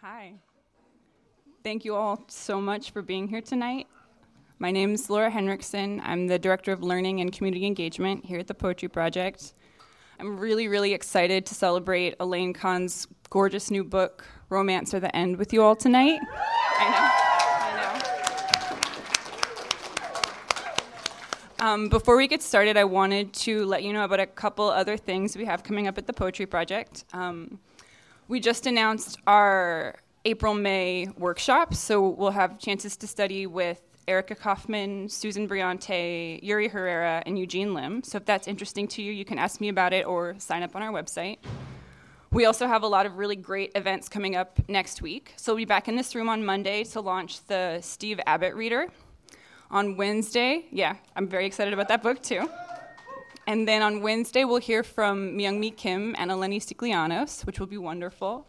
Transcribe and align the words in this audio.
Hi. 0.00 0.34
Thank 1.64 1.84
you 1.84 1.96
all 1.96 2.22
so 2.28 2.60
much 2.60 2.92
for 2.92 3.02
being 3.02 3.26
here 3.26 3.40
tonight. 3.40 3.88
My 4.60 4.70
name 4.70 4.94
is 4.94 5.10
Laura 5.10 5.28
Henriksen. 5.28 6.00
I'm 6.04 6.28
the 6.28 6.38
Director 6.38 6.70
of 6.70 6.84
Learning 6.84 7.20
and 7.20 7.32
Community 7.32 7.66
Engagement 7.66 8.24
here 8.24 8.38
at 8.38 8.46
the 8.46 8.54
Poetry 8.54 8.86
Project. 8.88 9.54
I'm 10.20 10.38
really, 10.38 10.68
really 10.68 10.94
excited 10.94 11.44
to 11.46 11.54
celebrate 11.56 12.14
Elaine 12.20 12.52
Kahn's 12.52 13.08
gorgeous 13.28 13.72
new 13.72 13.82
book, 13.82 14.24
Romance 14.50 14.94
or 14.94 15.00
the 15.00 15.14
End, 15.16 15.36
with 15.36 15.52
you 15.52 15.64
all 15.64 15.74
tonight. 15.74 16.20
I 16.78 16.90
know. 16.90 17.10
I 21.58 21.66
know. 21.66 21.66
Um, 21.66 21.88
before 21.88 22.16
we 22.16 22.28
get 22.28 22.40
started, 22.40 22.76
I 22.76 22.84
wanted 22.84 23.32
to 23.32 23.64
let 23.64 23.82
you 23.82 23.92
know 23.92 24.04
about 24.04 24.20
a 24.20 24.26
couple 24.26 24.68
other 24.68 24.96
things 24.96 25.36
we 25.36 25.44
have 25.44 25.64
coming 25.64 25.88
up 25.88 25.98
at 25.98 26.06
the 26.06 26.12
Poetry 26.12 26.46
Project. 26.46 27.04
Um, 27.12 27.58
we 28.28 28.40
just 28.40 28.66
announced 28.66 29.18
our 29.26 29.96
April 30.26 30.52
May 30.52 31.08
workshops, 31.16 31.78
so 31.78 32.06
we'll 32.08 32.30
have 32.30 32.58
chances 32.58 32.96
to 32.98 33.06
study 33.06 33.46
with 33.46 33.80
Erica 34.06 34.34
Kaufman, 34.34 35.08
Susan 35.08 35.48
Briante, 35.48 36.38
Yuri 36.42 36.68
Herrera, 36.68 37.22
and 37.24 37.38
Eugene 37.38 37.72
Lim. 37.72 38.02
So 38.02 38.18
if 38.18 38.26
that's 38.26 38.46
interesting 38.46 38.86
to 38.88 39.02
you, 39.02 39.12
you 39.12 39.24
can 39.24 39.38
ask 39.38 39.60
me 39.60 39.70
about 39.70 39.94
it 39.94 40.06
or 40.06 40.34
sign 40.38 40.62
up 40.62 40.76
on 40.76 40.82
our 40.82 40.92
website. 40.92 41.38
We 42.30 42.44
also 42.44 42.66
have 42.66 42.82
a 42.82 42.86
lot 42.86 43.06
of 43.06 43.16
really 43.16 43.36
great 43.36 43.72
events 43.74 44.10
coming 44.10 44.36
up 44.36 44.60
next 44.68 45.00
week. 45.00 45.32
So 45.36 45.52
we'll 45.52 45.62
be 45.62 45.64
back 45.64 45.88
in 45.88 45.96
this 45.96 46.14
room 46.14 46.28
on 46.28 46.44
Monday 46.44 46.84
to 46.84 47.00
launch 47.00 47.44
the 47.46 47.80
Steve 47.80 48.20
Abbott 48.26 48.54
Reader. 48.54 48.88
On 49.70 49.96
Wednesday, 49.96 50.66
yeah, 50.70 50.96
I'm 51.16 51.28
very 51.28 51.46
excited 51.46 51.72
about 51.72 51.88
that 51.88 52.02
book 52.02 52.22
too. 52.22 52.48
And 53.48 53.66
then 53.66 53.80
on 53.80 54.02
Wednesday, 54.02 54.44
we'll 54.44 54.60
hear 54.60 54.82
from 54.82 55.32
Myung-Mi 55.32 55.70
Kim 55.70 56.14
and 56.18 56.30
Eleni 56.30 56.60
Sikelianos, 56.60 57.46
which 57.46 57.58
will 57.58 57.66
be 57.66 57.78
wonderful. 57.78 58.46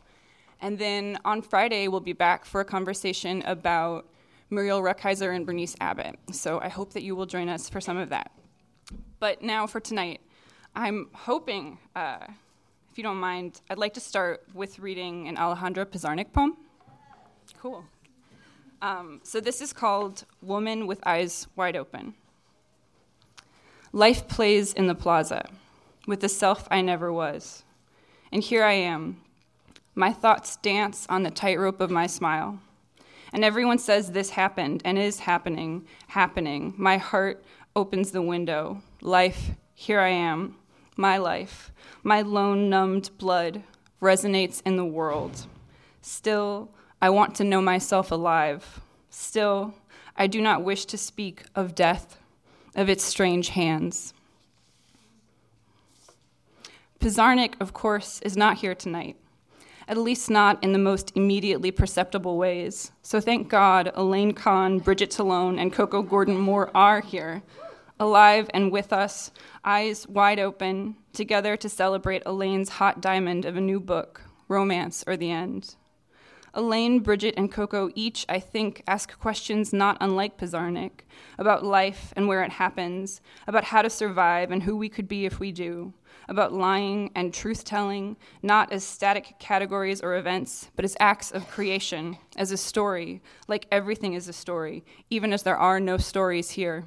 And 0.59 0.77
then 0.77 1.17
on 1.23 1.41
Friday, 1.41 1.88
we'll 1.88 2.02
be 2.02 2.12
back 2.12 2.44
for 2.44 2.59
a 2.59 2.66
conversation 2.66 3.41
about 3.44 4.05
Muriel 4.49 4.81
Rukeyser 4.81 5.33
and 5.33 5.45
Berenice 5.45 5.78
Abbott. 5.80 6.19
So 6.33 6.59
I 6.59 6.67
hope 6.67 6.91
that 6.91 7.03
you 7.03 7.16
will 7.16 7.25
join 7.25 7.47
us 7.47 7.69
for 7.69 7.80
some 7.80 7.95
of 7.95 8.09
that. 8.09 8.33
But 9.22 9.41
now 9.41 9.67
for 9.67 9.80
tonight, 9.80 10.19
I'm 10.75 11.08
hoping, 11.13 11.78
uh, 11.95 12.25
if 12.91 12.97
you 12.97 13.03
don't 13.03 13.22
mind, 13.22 13.61
I'd 13.69 13.78
like 13.78 13.94
to 13.94 14.02
start 14.02 14.44
with 14.53 14.80
reading 14.80 15.30
an 15.30 15.38
Alejandra 15.38 15.86
Pizarnik 15.86 16.34
poem. 16.34 16.58
Cool. 17.58 17.86
Um, 18.81 19.22
so 19.23 19.39
this 19.39 19.61
is 19.61 19.72
called 19.72 20.25
Woman 20.41 20.88
with 20.88 21.00
Eyes 21.08 21.47
Wide 21.56 21.78
Open. 21.78 22.16
Life 23.91 24.27
plays 24.27 24.71
in 24.71 24.85
the 24.85 24.93
plaza 24.93 25.49
with 26.05 26.19
the 26.19 26.29
self 26.29 26.67
I 26.69 26.81
never 26.81 27.11
was. 27.11 27.63
And 28.31 28.43
here 28.43 28.63
I 28.63 28.73
am. 28.73 29.21
My 29.95 30.13
thoughts 30.13 30.57
dance 30.57 31.07
on 31.09 31.23
the 31.23 31.31
tightrope 31.31 31.81
of 31.81 31.89
my 31.89 32.05
smile. 32.05 32.59
And 33.33 33.43
everyone 33.43 33.79
says 33.79 34.11
this 34.11 34.29
happened 34.31 34.83
and 34.85 34.99
is 34.99 35.21
happening, 35.21 35.87
happening. 36.07 36.73
My 36.77 36.97
heart 36.97 37.43
opens 37.75 38.11
the 38.11 38.21
window. 38.21 38.81
Life, 39.01 39.51
here 39.73 39.99
I 39.99 40.09
am. 40.09 40.55
My 40.95 41.17
life, 41.17 41.71
my 42.03 42.21
lone, 42.21 42.69
numbed 42.69 43.09
blood 43.17 43.63
resonates 44.01 44.61
in 44.65 44.77
the 44.77 44.85
world. 44.85 45.47
Still, 46.01 46.69
I 47.01 47.09
want 47.09 47.35
to 47.35 47.43
know 47.43 47.61
myself 47.61 48.11
alive. 48.11 48.81
Still, 49.09 49.73
I 50.15 50.27
do 50.27 50.41
not 50.41 50.63
wish 50.63 50.85
to 50.85 50.97
speak 50.97 51.43
of 51.55 51.73
death 51.73 52.19
of 52.75 52.89
its 52.89 53.03
strange 53.03 53.50
hands. 53.50 54.14
Pizarnik, 57.00 57.53
of 57.62 57.73
course, 57.73 58.20
is 58.22 58.36
not 58.36 58.58
here 58.58 58.75
tonight, 58.75 59.16
at 59.88 59.98
least 59.98 60.30
not 60.30 60.62
in 60.64 60.73
the 60.73 60.80
most 60.80 61.14
immediately 61.16 61.72
perceptible 61.72 62.38
ways. 62.38 62.92
So 63.02 63.22
thank 63.22 63.47
God 63.47 63.92
Elaine 63.95 64.34
Kahn, 64.34 64.80
Bridget 64.80 65.09
Talone, 65.09 65.59
and 65.59 65.72
Coco 65.72 66.02
Gordon 66.02 66.38
Moore 66.38 66.70
are 66.75 67.00
here, 67.00 67.42
alive 68.00 68.50
and 68.53 68.72
with 68.72 68.91
us, 68.91 69.31
eyes 69.63 70.08
wide 70.08 70.40
open, 70.40 70.96
together 71.13 71.56
to 71.58 71.69
celebrate 71.69 72.24
Elaine's 72.25 72.69
hot 72.69 73.02
diamond 73.02 73.46
of 73.46 73.56
a 73.56 73.62
new 73.62 73.79
book, 73.79 74.22
Romance 74.50 75.03
or 75.08 75.16
the 75.16 75.31
End. 75.31 75.75
Elaine, 76.53 76.99
Bridget, 76.99 77.35
and 77.37 77.51
Coco 77.51 77.89
each, 77.95 78.25
I 78.27 78.39
think, 78.39 78.83
ask 78.87 79.17
questions 79.19 79.71
not 79.71 79.97
unlike 80.01 80.37
Pizarnik 80.37 81.01
about 81.37 81.63
life 81.63 82.13
and 82.15 82.27
where 82.27 82.43
it 82.43 82.51
happens, 82.53 83.21
about 83.47 83.65
how 83.65 83.81
to 83.81 83.89
survive 83.89 84.51
and 84.51 84.63
who 84.63 84.75
we 84.75 84.89
could 84.89 85.07
be 85.07 85.25
if 85.25 85.39
we 85.39 85.51
do, 85.51 85.93
about 86.27 86.53
lying 86.53 87.11
and 87.15 87.33
truth 87.33 87.63
telling, 87.63 88.17
not 88.41 88.71
as 88.71 88.83
static 88.83 89.35
categories 89.39 90.01
or 90.01 90.15
events, 90.17 90.69
but 90.75 90.85
as 90.85 90.97
acts 90.99 91.31
of 91.31 91.49
creation, 91.49 92.17
as 92.35 92.51
a 92.51 92.57
story, 92.57 93.21
like 93.47 93.67
everything 93.71 94.13
is 94.13 94.27
a 94.27 94.33
story, 94.33 94.83
even 95.09 95.33
as 95.33 95.43
there 95.43 95.57
are 95.57 95.79
no 95.79 95.97
stories 95.97 96.51
here. 96.51 96.85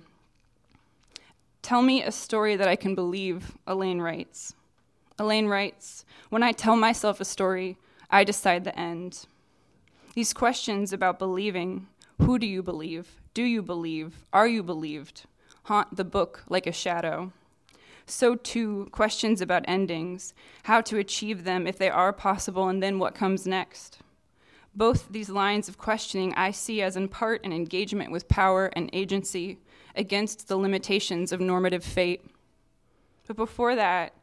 Tell 1.63 1.83
me 1.83 2.03
a 2.03 2.11
story 2.11 2.57
that 2.57 2.69
I 2.69 2.77
can 2.77 2.95
believe, 2.95 3.57
Elaine 3.67 4.01
writes. 4.01 4.55
Elaine 5.19 5.47
writes, 5.47 6.05
When 6.29 6.43
I 6.43 6.51
tell 6.51 6.75
myself 6.75 7.21
a 7.21 7.25
story, 7.25 7.77
I 8.11 8.25
decide 8.25 8.65
the 8.65 8.77
end. 8.79 9.27
These 10.15 10.33
questions 10.33 10.93
about 10.93 11.19
believing 11.19 11.87
who 12.19 12.39
do 12.39 12.47
you 12.47 12.63
believe? 12.63 13.21
Do 13.35 13.43
you 13.43 13.63
believe? 13.63 14.25
Are 14.33 14.47
you 14.47 14.63
believed? 14.63 15.25
haunt 15.65 15.97
the 15.97 16.05
book 16.05 16.43
like 16.49 16.67
a 16.67 16.73
shadow. 16.73 17.33
So, 18.05 18.35
too, 18.35 18.89
questions 18.91 19.41
about 19.41 19.65
endings, 19.69 20.35
how 20.65 20.81
to 20.83 20.99
achieve 20.99 21.45
them 21.45 21.67
if 21.67 21.79
they 21.79 21.89
are 21.89 22.13
possible, 22.13 22.69
and 22.69 22.83
then 22.83 22.99
what 22.99 23.15
comes 23.15 23.47
next. 23.47 23.99
Both 24.75 25.09
these 25.11 25.29
lines 25.29 25.69
of 25.69 25.79
questioning 25.79 26.35
I 26.35 26.51
see 26.51 26.83
as 26.83 26.97
in 26.97 27.09
part 27.09 27.45
an 27.45 27.53
engagement 27.53 28.11
with 28.11 28.29
power 28.29 28.71
and 28.75 28.91
agency 28.93 29.59
against 29.95 30.49
the 30.49 30.57
limitations 30.57 31.31
of 31.31 31.41
normative 31.41 31.85
fate. 31.85 32.25
But 33.27 33.37
before 33.37 33.77
that, 33.77 34.15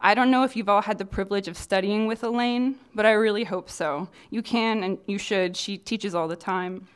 I 0.00 0.14
don't 0.14 0.30
know 0.30 0.44
if 0.44 0.54
you've 0.54 0.68
all 0.68 0.82
had 0.82 0.98
the 0.98 1.04
privilege 1.04 1.48
of 1.48 1.56
studying 1.56 2.06
with 2.06 2.22
Elaine, 2.22 2.76
but 2.94 3.04
I 3.04 3.12
really 3.12 3.44
hope 3.44 3.68
so. 3.68 4.08
You 4.30 4.42
can 4.42 4.84
and 4.84 4.98
you 5.06 5.18
should. 5.18 5.56
She 5.56 5.76
teaches 5.76 6.14
all 6.14 6.28
the 6.28 6.36
time. 6.36 6.86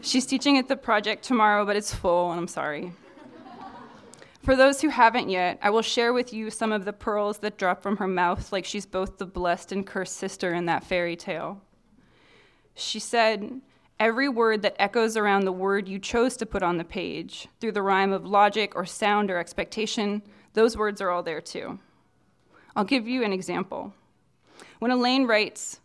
She's 0.00 0.24
teaching 0.24 0.56
at 0.56 0.68
the 0.68 0.76
project 0.76 1.24
tomorrow, 1.24 1.66
but 1.66 1.76
it's 1.76 1.92
full, 1.92 2.30
and 2.30 2.40
I'm 2.40 2.48
sorry. 2.48 2.92
For 4.42 4.56
those 4.56 4.80
who 4.80 4.88
haven't 4.88 5.28
yet, 5.28 5.58
I 5.62 5.68
will 5.70 5.82
share 5.82 6.12
with 6.12 6.32
you 6.32 6.48
some 6.48 6.72
of 6.72 6.84
the 6.84 6.92
pearls 6.92 7.38
that 7.38 7.58
drop 7.58 7.82
from 7.82 7.98
her 7.98 8.06
mouth 8.06 8.52
like 8.52 8.64
she's 8.64 8.86
both 8.86 9.18
the 9.18 9.26
blessed 9.26 9.72
and 9.72 9.86
cursed 9.86 10.16
sister 10.16 10.54
in 10.54 10.66
that 10.66 10.84
fairy 10.84 11.16
tale. 11.16 11.60
She 12.74 12.98
said, 12.98 13.60
Every 13.98 14.30
word 14.30 14.62
that 14.62 14.76
echoes 14.78 15.18
around 15.18 15.44
the 15.44 15.52
word 15.52 15.86
you 15.86 15.98
chose 15.98 16.38
to 16.38 16.46
put 16.46 16.62
on 16.62 16.78
the 16.78 16.84
page, 16.84 17.48
through 17.60 17.72
the 17.72 17.82
rhyme 17.82 18.12
of 18.12 18.24
logic 18.24 18.74
or 18.74 18.86
sound 18.86 19.30
or 19.30 19.36
expectation, 19.36 20.22
those 20.52 20.76
words 20.76 21.00
are 21.00 21.10
all 21.10 21.22
there 21.22 21.40
too. 21.40 21.78
I'll 22.74 22.84
give 22.84 23.08
you 23.08 23.24
an 23.24 23.32
example. 23.32 23.92
When 24.78 24.90
Elaine 24.90 25.26
writes, 25.26 25.80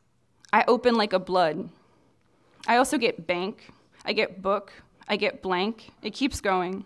I 0.53 0.63
open 0.67 0.95
like 0.95 1.13
a 1.13 1.19
blood, 1.19 1.69
I 2.67 2.77
also 2.77 2.97
get 2.97 3.27
bank, 3.27 3.71
I 4.05 4.13
get 4.13 4.41
book, 4.41 4.71
I 5.07 5.17
get 5.17 5.41
blank. 5.41 5.91
It 6.01 6.13
keeps 6.13 6.41
going. 6.41 6.85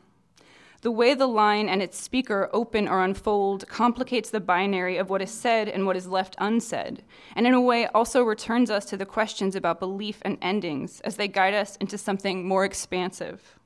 The 0.81 0.91
way 0.91 1.13
the 1.13 1.27
line 1.27 1.67
and 1.67 1.81
its 1.81 1.99
speaker 1.99 2.49
open 2.53 2.87
or 2.87 3.03
unfold 3.03 3.67
complicates 3.67 4.29
the 4.29 4.39
binary 4.39 4.95
of 4.95 5.09
what 5.09 5.21
is 5.21 5.31
said 5.31 5.67
and 5.67 5.85
what 5.85 5.97
is 5.97 6.07
left 6.07 6.37
unsaid, 6.39 7.03
and 7.35 7.45
in 7.45 7.53
a 7.53 7.59
way 7.59 7.87
also 7.87 8.23
returns 8.23 8.71
us 8.71 8.85
to 8.85 8.97
the 8.97 9.05
questions 9.05 9.55
about 9.55 9.81
belief 9.81 10.19
and 10.21 10.37
endings 10.41 11.01
as 11.01 11.17
they 11.17 11.27
guide 11.27 11.53
us 11.53 11.75
into 11.77 11.97
something 11.97 12.47
more 12.47 12.63
expansive. 12.63 13.58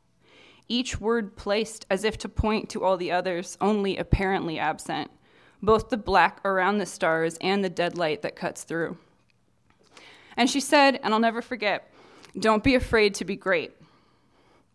Each 0.73 0.99
word 0.99 1.35
placed 1.35 1.85
as 1.87 2.03
if 2.03 2.17
to 2.17 2.27
point 2.27 2.67
to 2.69 2.83
all 2.83 2.97
the 2.97 3.11
others, 3.11 3.59
only 3.61 3.95
apparently 3.95 4.57
absent, 4.57 5.11
both 5.61 5.89
the 5.89 5.97
black 5.97 6.43
around 6.43 6.79
the 6.79 6.87
stars 6.87 7.37
and 7.41 7.63
the 7.63 7.69
dead 7.69 7.95
light 7.95 8.23
that 8.23 8.35
cuts 8.35 8.63
through. 8.63 8.97
And 10.35 10.49
she 10.49 10.59
said, 10.59 10.99
and 11.03 11.13
I'll 11.13 11.19
never 11.19 11.43
forget, 11.43 11.93
don't 12.39 12.63
be 12.63 12.73
afraid 12.73 13.13
to 13.13 13.23
be 13.23 13.35
great. 13.35 13.73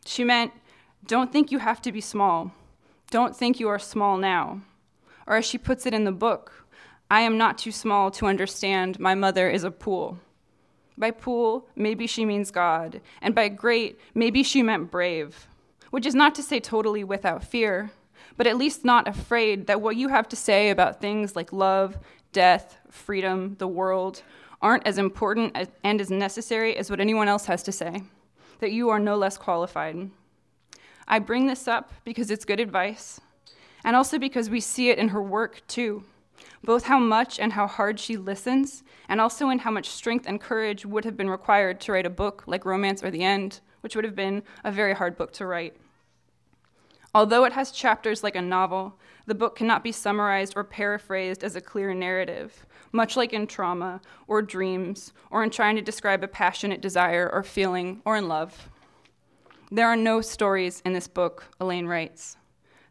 She 0.06 0.22
meant, 0.22 0.52
don't 1.04 1.32
think 1.32 1.50
you 1.50 1.58
have 1.58 1.82
to 1.82 1.90
be 1.90 2.00
small. 2.00 2.52
Don't 3.10 3.34
think 3.34 3.58
you 3.58 3.66
are 3.66 3.80
small 3.80 4.18
now. 4.18 4.60
Or 5.26 5.34
as 5.34 5.46
she 5.46 5.58
puts 5.58 5.84
it 5.84 5.94
in 5.94 6.04
the 6.04 6.12
book, 6.12 6.64
I 7.10 7.22
am 7.22 7.36
not 7.36 7.58
too 7.58 7.72
small 7.72 8.12
to 8.12 8.26
understand 8.26 9.00
my 9.00 9.16
mother 9.16 9.50
is 9.50 9.64
a 9.64 9.72
pool. 9.72 10.20
By 10.96 11.10
pool, 11.10 11.66
maybe 11.74 12.06
she 12.06 12.24
means 12.24 12.52
God, 12.52 13.00
and 13.20 13.34
by 13.34 13.48
great, 13.48 13.98
maybe 14.14 14.44
she 14.44 14.62
meant 14.62 14.92
brave, 14.92 15.48
which 15.90 16.06
is 16.06 16.14
not 16.14 16.34
to 16.34 16.42
say 16.42 16.60
totally 16.60 17.04
without 17.04 17.44
fear, 17.44 17.90
but 18.36 18.46
at 18.46 18.56
least 18.56 18.84
not 18.84 19.08
afraid 19.08 19.66
that 19.66 19.80
what 19.80 19.96
you 19.96 20.08
have 20.08 20.28
to 20.28 20.36
say 20.36 20.70
about 20.70 21.00
things 21.00 21.34
like 21.34 21.52
love, 21.52 21.98
death, 22.32 22.76
freedom, 22.90 23.56
the 23.58 23.68
world, 23.68 24.22
aren't 24.60 24.86
as 24.86 24.98
important 24.98 25.56
as, 25.56 25.68
and 25.84 26.00
as 26.00 26.10
necessary 26.10 26.76
as 26.76 26.90
what 26.90 27.00
anyone 27.00 27.28
else 27.28 27.46
has 27.46 27.62
to 27.62 27.72
say, 27.72 28.02
that 28.60 28.72
you 28.72 28.90
are 28.90 28.98
no 28.98 29.16
less 29.16 29.38
qualified. 29.38 30.10
I 31.06 31.20
bring 31.20 31.46
this 31.46 31.66
up 31.68 31.92
because 32.04 32.30
it's 32.30 32.44
good 32.44 32.60
advice, 32.60 33.20
and 33.84 33.96
also 33.96 34.18
because 34.18 34.50
we 34.50 34.60
see 34.60 34.90
it 34.90 34.98
in 34.98 35.08
her 35.08 35.22
work 35.22 35.62
too. 35.68 36.04
both 36.64 36.84
how 36.84 36.98
much 36.98 37.38
and 37.38 37.52
how 37.52 37.66
hard 37.66 37.98
she 38.00 38.16
listens, 38.16 38.82
and 39.08 39.20
also 39.20 39.48
in 39.48 39.60
how 39.60 39.70
much 39.70 39.88
strength 39.88 40.26
and 40.26 40.40
courage 40.40 40.84
would 40.84 41.04
have 41.04 41.16
been 41.16 41.30
required 41.30 41.80
to 41.80 41.92
write 41.92 42.06
a 42.06 42.10
book 42.10 42.44
like 42.46 42.64
Romance 42.64 43.02
or 43.02 43.10
the 43.10 43.22
End, 43.22 43.60
which 43.80 43.94
would 43.94 44.04
have 44.04 44.16
been 44.16 44.42
a 44.64 44.72
very 44.72 44.94
hard 44.94 45.16
book 45.16 45.32
to 45.34 45.46
write. 45.46 45.76
Although 47.14 47.44
it 47.44 47.54
has 47.54 47.70
chapters 47.70 48.22
like 48.22 48.36
a 48.36 48.42
novel, 48.42 48.98
the 49.26 49.34
book 49.34 49.56
cannot 49.56 49.82
be 49.82 49.92
summarized 49.92 50.54
or 50.56 50.64
paraphrased 50.64 51.42
as 51.42 51.56
a 51.56 51.60
clear 51.60 51.94
narrative, 51.94 52.66
much 52.92 53.16
like 53.16 53.32
in 53.32 53.46
trauma 53.46 54.00
or 54.26 54.42
dreams 54.42 55.12
or 55.30 55.42
in 55.42 55.50
trying 55.50 55.76
to 55.76 55.82
describe 55.82 56.22
a 56.22 56.28
passionate 56.28 56.80
desire 56.80 57.28
or 57.32 57.42
feeling 57.42 58.02
or 58.04 58.16
in 58.16 58.28
love. 58.28 58.68
There 59.70 59.86
are 59.86 59.96
no 59.96 60.20
stories 60.20 60.80
in 60.84 60.92
this 60.92 61.08
book, 61.08 61.44
Elaine 61.60 61.86
writes. 61.86 62.36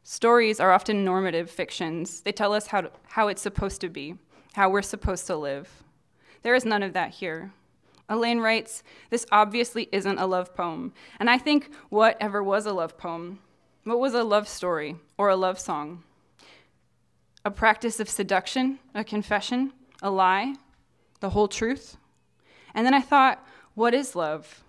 Stories 0.03 0.59
are 0.59 0.71
often 0.71 1.03
normative 1.03 1.49
fictions. 1.49 2.21
They 2.21 2.31
tell 2.31 2.53
us 2.53 2.67
how, 2.67 2.81
to, 2.81 2.91
how 3.09 3.27
it's 3.27 3.41
supposed 3.41 3.81
to 3.81 3.89
be, 3.89 4.15
how 4.53 4.69
we're 4.69 4.81
supposed 4.81 5.27
to 5.27 5.35
live. 5.35 5.83
There 6.43 6.55
is 6.55 6.65
none 6.65 6.83
of 6.83 6.93
that 6.93 7.11
here. 7.11 7.51
Elaine 8.09 8.39
writes, 8.39 8.83
This 9.09 9.25
obviously 9.31 9.89
isn't 9.91 10.17
a 10.17 10.25
love 10.25 10.55
poem. 10.55 10.93
And 11.19 11.29
I 11.29 11.37
think 11.37 11.69
whatever 11.89 12.41
was 12.41 12.65
a 12.65 12.73
love 12.73 12.97
poem, 12.97 13.39
what 13.83 13.99
was 13.99 14.13
a 14.13 14.23
love 14.23 14.47
story 14.47 14.95
or 15.17 15.29
a 15.29 15.35
love 15.35 15.59
song? 15.59 16.03
A 17.43 17.51
practice 17.51 17.99
of 17.99 18.09
seduction, 18.09 18.79
a 18.93 19.03
confession, 19.03 19.73
a 20.01 20.09
lie, 20.09 20.55
the 21.19 21.29
whole 21.29 21.47
truth? 21.47 21.97
And 22.73 22.85
then 22.85 22.93
I 22.93 23.01
thought, 23.01 23.45
what 23.75 23.93
is 23.93 24.15
love? 24.15 24.63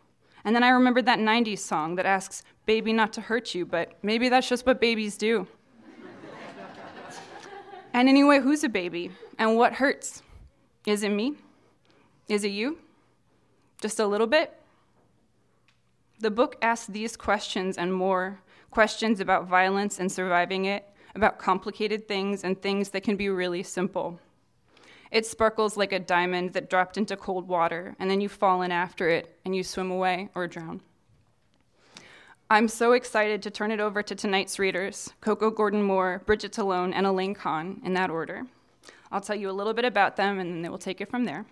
And 0.44 0.54
then 0.54 0.62
I 0.62 0.70
remembered 0.70 1.06
that 1.06 1.18
90s 1.18 1.58
song 1.58 1.96
that 1.96 2.06
asks, 2.06 2.42
Baby, 2.66 2.92
not 2.92 3.12
to 3.14 3.20
hurt 3.20 3.54
you, 3.54 3.64
but 3.64 3.92
maybe 4.02 4.28
that's 4.28 4.48
just 4.48 4.66
what 4.66 4.80
babies 4.80 5.16
do. 5.16 5.46
and 7.92 8.08
anyway, 8.08 8.40
who's 8.40 8.62
a 8.62 8.68
baby? 8.68 9.10
And 9.38 9.56
what 9.56 9.74
hurts? 9.74 10.22
Is 10.86 11.02
it 11.02 11.10
me? 11.10 11.36
Is 12.28 12.44
it 12.44 12.50
you? 12.50 12.78
Just 13.80 14.00
a 14.00 14.06
little 14.06 14.26
bit? 14.26 14.54
The 16.18 16.30
book 16.30 16.56
asks 16.60 16.86
these 16.86 17.16
questions 17.16 17.78
and 17.78 17.94
more 17.94 18.40
questions 18.70 19.20
about 19.20 19.46
violence 19.46 20.00
and 20.00 20.10
surviving 20.10 20.64
it, 20.64 20.84
about 21.14 21.38
complicated 21.38 22.08
things 22.08 22.42
and 22.42 22.60
things 22.60 22.90
that 22.90 23.02
can 23.02 23.16
be 23.16 23.28
really 23.28 23.62
simple. 23.62 24.18
It 25.10 25.26
sparkles 25.26 25.76
like 25.76 25.92
a 25.92 25.98
diamond 25.98 26.52
that 26.52 26.68
dropped 26.68 26.98
into 26.98 27.16
cold 27.16 27.48
water, 27.48 27.94
and 27.98 28.10
then 28.10 28.20
you 28.20 28.28
fall 28.28 28.62
in 28.62 28.72
after 28.72 29.08
it 29.08 29.38
and 29.44 29.54
you 29.54 29.62
swim 29.62 29.90
away 29.90 30.28
or 30.34 30.46
drown. 30.46 30.80
I'm 32.50 32.68
so 32.68 32.92
excited 32.92 33.42
to 33.42 33.50
turn 33.50 33.70
it 33.70 33.80
over 33.80 34.02
to 34.02 34.14
tonight's 34.14 34.58
readers 34.58 35.12
Coco 35.20 35.50
Gordon 35.50 35.82
Moore, 35.82 36.22
Bridget 36.26 36.52
Talone, 36.52 36.92
and 36.94 37.06
Elaine 37.06 37.34
Kahn, 37.34 37.80
in 37.84 37.94
that 37.94 38.10
order. 38.10 38.46
I'll 39.12 39.20
tell 39.20 39.36
you 39.36 39.50
a 39.50 39.52
little 39.52 39.74
bit 39.74 39.84
about 39.84 40.16
them, 40.16 40.38
and 40.38 40.50
then 40.50 40.62
they 40.62 40.68
will 40.68 40.78
take 40.78 41.00
it 41.00 41.10
from 41.10 41.24
there. 41.24 41.46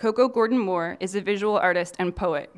Coco 0.00 0.28
Gordon 0.28 0.58
Moore 0.58 0.96
is 0.98 1.14
a 1.14 1.20
visual 1.20 1.58
artist 1.58 1.94
and 1.98 2.16
poet. 2.16 2.50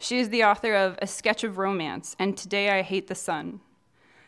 She 0.00 0.18
is 0.18 0.30
the 0.30 0.42
author 0.42 0.74
of 0.74 0.98
A 1.00 1.06
Sketch 1.06 1.44
of 1.44 1.56
Romance 1.56 2.16
and 2.18 2.36
Today 2.36 2.70
I 2.70 2.82
Hate 2.82 3.06
the 3.06 3.14
Sun, 3.14 3.60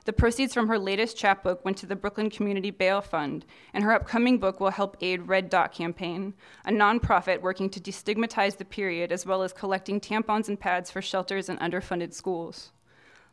the 0.05 0.13
proceeds 0.13 0.55
from 0.55 0.69
her 0.69 0.79
latest 0.79 1.17
chapbook 1.17 1.65
went 1.65 1.77
to 1.79 1.87
the 1.87 1.97
Brooklyn 1.97 2.31
Community 2.31 2.71
Bail 2.71 3.01
Fund, 3.01 3.45
and 3.73 3.83
her 3.83 3.93
upcoming 3.93 4.39
book 4.39 4.61
will 4.61 4.71
help 4.71 4.97
aid 5.01 5.27
Red 5.27 5.51
Dot 5.51 5.73
Campaign, 5.73 6.35
a 6.65 6.71
nonprofit 6.71 7.41
working 7.41 7.69
to 7.71 7.81
destigmatize 7.81 8.57
the 8.57 8.65
period 8.65 9.11
as 9.11 9.27
well 9.27 9.43
as 9.43 9.53
collecting 9.53 10.01
tampons 10.01 10.49
and 10.49 10.61
pads 10.61 10.93
for 10.93 11.03
shelters 11.03 11.49
and 11.49 11.59
underfunded 11.59 12.15
schools. 12.15 12.71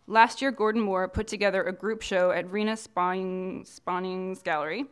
Last 0.07 0.41
year, 0.41 0.49
Gordon 0.49 0.81
Moore 0.81 1.07
put 1.07 1.27
together 1.27 1.61
a 1.61 1.71
group 1.71 2.01
show 2.01 2.31
at 2.31 2.47
Reena 2.47 2.75
Spaulings 2.75 4.43
Gallery 4.43 4.85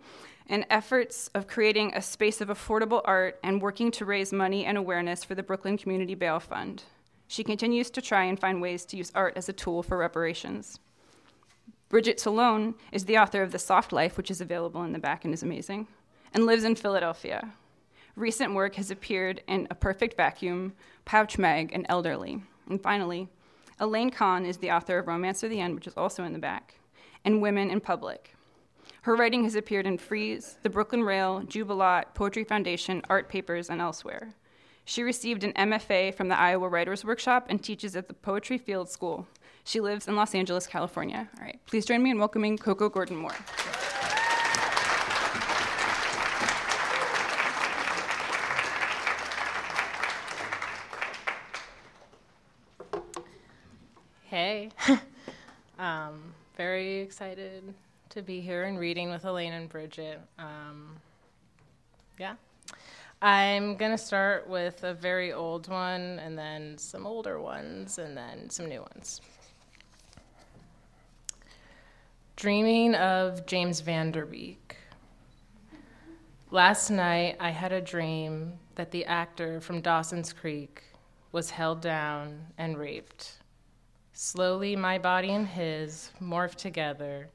in 0.50 0.66
efforts 0.72 1.30
of 1.36 1.48
creating 1.48 1.94
a 1.94 2.02
space 2.02 2.42
of 2.42 2.50
affordable 2.50 3.02
art 3.06 3.40
and 3.44 3.62
working 3.62 3.92
to 3.92 4.04
raise 4.04 4.34
money 4.34 4.66
and 4.66 4.78
awareness 4.78 5.24
for 5.24 5.36
the 5.36 5.44
Brooklyn 5.44 5.78
Community 5.78 6.16
Bail 6.16 6.40
Fund. 6.40 6.84
She 7.28 7.44
continues 7.44 7.92
to 7.92 8.02
try 8.02 8.24
and 8.24 8.40
find 8.40 8.60
ways 8.60 8.84
to 8.86 8.98
use 8.98 9.12
art 9.14 9.38
as 9.38 9.48
a 9.48 9.54
tool 9.54 9.84
for 9.84 9.96
reparations. 9.96 10.80
Bridget 11.88 12.18
Talone 12.18 12.74
is 12.92 13.06
the 13.06 13.20
author 13.20 13.44
of 13.44 13.52
The 13.52 13.60
Soft 13.60 13.94
Life, 13.94 14.18
which 14.18 14.32
is 14.32 14.42
available 14.42 14.84
in 14.84 14.92
the 14.92 15.00
back 15.00 15.24
and 15.24 15.34
is 15.34 15.44
amazing, 15.44 15.88
and 16.34 16.48
lives 16.48 16.64
in 16.64 16.76
Philadelphia. 16.76 17.52
Recent 18.16 18.56
work 18.56 18.76
has 18.76 18.90
appeared 18.90 19.44
in 19.48 19.68
A 19.70 19.76
Perfect 19.76 20.18
Vacuum, 20.18 20.74
Pouch 21.06 21.38
Mag, 21.38 21.72
and 21.74 21.86
Elderly. 21.88 22.42
And 22.68 22.82
finally, 22.82 23.28
Elaine 23.80 24.10
Kahn 24.10 24.46
is 24.46 24.58
the 24.58 24.72
author 24.72 24.98
of 24.98 25.08
Romance 25.08 25.44
or 25.44 25.48
the 25.48 25.60
End, 25.60 25.76
which 25.76 25.88
is 25.88 25.96
also 25.96 26.24
in 26.24 26.34
the 26.34 26.40
back, 26.40 26.80
and 27.24 27.42
Women 27.42 27.70
in 27.70 27.80
Public. 27.80 28.36
Her 29.04 29.16
writing 29.16 29.46
has 29.46 29.56
appeared 29.56 29.88
in 29.88 29.98
Frieze, 29.98 30.58
the 30.62 30.70
Brooklyn 30.70 31.04
Rail, 31.04 31.42
Jubilat, 31.42 32.14
Poetry 32.14 32.44
Foundation, 32.44 33.02
Art 33.10 33.30
Papers, 33.30 33.70
and 33.70 33.80
elsewhere. 33.80 34.36
She 34.84 35.04
received 35.04 35.46
an 35.46 35.54
MFA 35.54 36.14
from 36.14 36.28
the 36.28 36.38
Iowa 36.38 36.68
Writers 36.68 37.06
Workshop 37.06 37.46
and 37.48 37.64
teaches 37.64 37.96
at 37.96 38.10
the 38.10 38.14
Poetry 38.14 38.58
Field 38.58 38.90
School. 38.90 39.26
She 39.64 39.80
lives 39.80 40.10
in 40.10 40.18
Los 40.18 40.36
Angeles, 40.36 40.68
California. 40.68 41.30
All 41.38 41.46
right, 41.46 41.60
please 41.66 41.86
join 41.86 42.04
me 42.04 42.12
in 42.12 42.20
welcoming 42.20 42.58
Coco 42.58 42.90
Gordon 42.90 43.16
Moore. 43.16 43.32
Hey, 54.26 54.72
um, 55.80 56.34
very 56.58 57.00
excited 57.00 57.74
to 58.10 58.22
be 58.24 58.42
here 58.42 58.64
and 58.64 58.80
reading 58.80 59.12
with 59.12 59.24
Elaine 59.24 59.54
and 59.54 59.70
Bridget. 59.70 60.20
Um, 60.40 60.96
yeah. 62.18 62.36
I'm 63.22 63.76
going 63.76 63.92
to 63.92 63.98
start 63.98 64.48
with 64.48 64.84
a 64.84 64.94
very 64.94 65.32
old 65.32 65.68
one 65.68 66.20
and 66.20 66.38
then 66.38 66.78
some 66.78 67.06
older 67.06 67.40
ones 67.40 68.00
and 68.00 68.18
then 68.18 68.50
some 68.50 68.68
new 68.68 68.82
ones. 68.82 69.22
Dreaming 72.36 72.96
of 72.96 73.46
James 73.46 73.82
Van 73.82 74.12
Der 74.12 74.26
Beek. 74.26 74.78
Last 76.50 76.90
night, 76.90 77.36
I 77.40 77.52
had 77.52 77.72
a 77.72 77.82
dream 77.82 78.54
that 78.74 78.90
the 78.90 79.06
actor 79.06 79.62
from 79.62 79.82
Dawson's 79.82 80.34
Creek 80.34 80.82
was 81.32 81.52
held 81.52 81.82
down 81.82 82.48
and 82.58 82.78
raped. 82.78 83.34
Slowly, 84.14 84.76
my 84.76 84.98
body 84.98 85.30
and 85.30 85.48
his 85.48 86.12
morphed 86.20 86.56
together, 86.56 87.30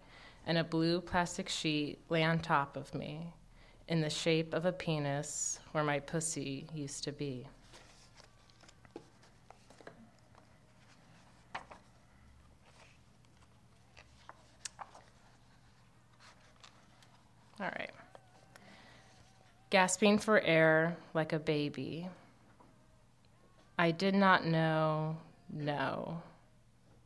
and 0.46 0.58
a 0.58 0.64
blue 0.64 1.00
plastic 1.00 1.48
sheet 1.48 1.98
lay 2.08 2.22
on 2.22 2.38
top 2.38 2.76
of 2.76 2.94
me 2.94 3.32
in 3.88 4.00
the 4.00 4.10
shape 4.10 4.54
of 4.54 4.64
a 4.64 4.72
penis 4.72 5.58
where 5.72 5.84
my 5.84 6.00
pussy 6.00 6.66
used 6.74 7.04
to 7.04 7.12
be. 7.12 7.46
All 17.60 17.70
right. 17.78 17.90
Gasping 19.70 20.18
for 20.18 20.40
air 20.40 20.96
like 21.14 21.32
a 21.32 21.38
baby. 21.38 22.08
I 23.78 23.90
did 23.90 24.14
not 24.14 24.44
know, 24.44 25.16
no, 25.52 26.22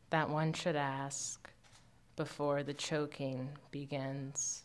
that 0.09 0.29
one 0.29 0.53
should 0.53 0.75
ask 0.75 1.49
before 2.19 2.63
the 2.63 2.73
choking 2.73 3.47
begins. 3.71 4.63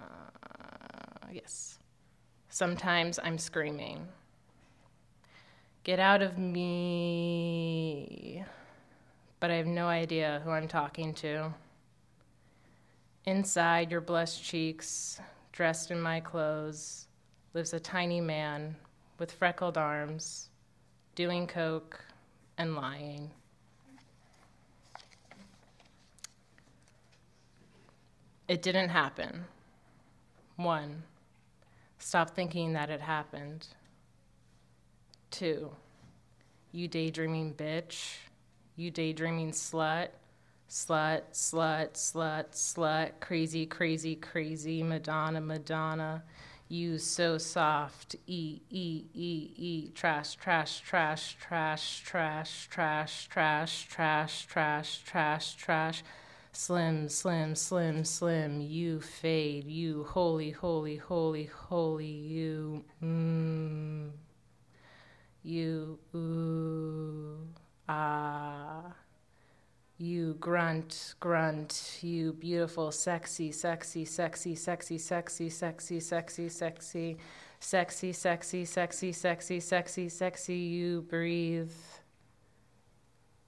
Uh, 0.00 0.04
yes. 1.30 1.78
Sometimes 2.48 3.18
I'm 3.22 3.36
screaming. 3.36 4.08
Get 5.84 6.00
out 6.00 6.22
of 6.22 6.38
me 6.38 8.42
but 9.38 9.50
I 9.50 9.56
have 9.56 9.66
no 9.66 9.86
idea 9.86 10.40
who 10.42 10.50
I'm 10.50 10.68
talking 10.68 11.12
to. 11.14 11.52
Inside 13.26 13.90
your 13.90 14.00
blessed 14.00 14.42
cheeks, 14.42 15.20
dressed 15.52 15.90
in 15.90 16.00
my 16.00 16.20
clothes, 16.20 17.06
lives 17.52 17.74
a 17.74 17.80
tiny 17.80 18.22
man 18.22 18.76
with 19.18 19.30
freckled 19.30 19.76
arms, 19.76 20.48
doing 21.14 21.46
coke 21.46 22.02
and 22.60 22.76
lying. 22.76 23.30
It 28.48 28.62
didn't 28.62 28.90
happen. 28.90 29.44
One, 30.56 31.02
stop 31.98 32.30
thinking 32.30 32.74
that 32.74 32.90
it 32.90 33.00
happened. 33.00 33.66
Two, 35.30 35.70
you 36.72 36.88
daydreaming 36.88 37.54
bitch 37.54 38.16
you 38.80 38.90
daydreaming 38.90 39.50
slut, 39.50 40.08
slut, 40.70 41.20
slut, 41.34 41.92
slut, 41.92 42.46
slut, 42.52 43.10
crazy, 43.20 43.66
crazy, 43.66 44.16
crazy, 44.16 44.82
Madonna, 44.82 45.38
Madonna. 45.38 46.22
You 46.72 46.98
so 46.98 47.36
soft, 47.36 48.14
e, 48.28 48.60
e, 48.70 49.02
e, 49.12 49.50
e, 49.56 49.88
trash, 49.92 50.36
trash, 50.36 50.78
trash, 50.78 51.36
trash, 51.40 52.00
trash, 52.04 52.68
trash, 52.68 53.26
trash, 53.26 53.86
trash, 53.88 54.46
trash, 54.46 55.02
trash, 55.04 55.54
trash. 55.56 56.04
Slim, 56.52 57.08
slim, 57.08 57.56
slim, 57.56 58.04
slim, 58.04 58.60
you 58.60 59.00
fade, 59.00 59.66
you 59.66 60.04
holy, 60.04 60.52
holy, 60.52 60.94
holy, 60.94 61.46
holy, 61.46 62.06
you, 62.06 62.84
mm, 63.02 64.10
you, 65.42 65.98
ooh, 66.14 67.48
ah, 67.88 68.92
you 70.00 70.34
grunt, 70.40 71.14
grunt, 71.20 71.98
you 72.00 72.32
beautiful, 72.32 72.90
sexy, 72.90 73.52
sexy, 73.52 74.04
sexy, 74.04 74.56
sexy, 74.56 74.96
sexy, 74.96 75.48
sexy, 75.48 76.00
sexy, 76.00 76.48
sexy, 76.48 77.18
sexy, 77.60 78.12
sexy, 78.14 78.64
sexy, 78.64 79.12
sexy, 79.12 79.60
sexy, 79.60 80.08
sexy, 80.08 80.56
you 80.56 81.02
breathe, 81.02 81.70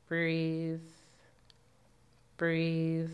breathe. 0.06 0.80
Breathe. 2.36 3.10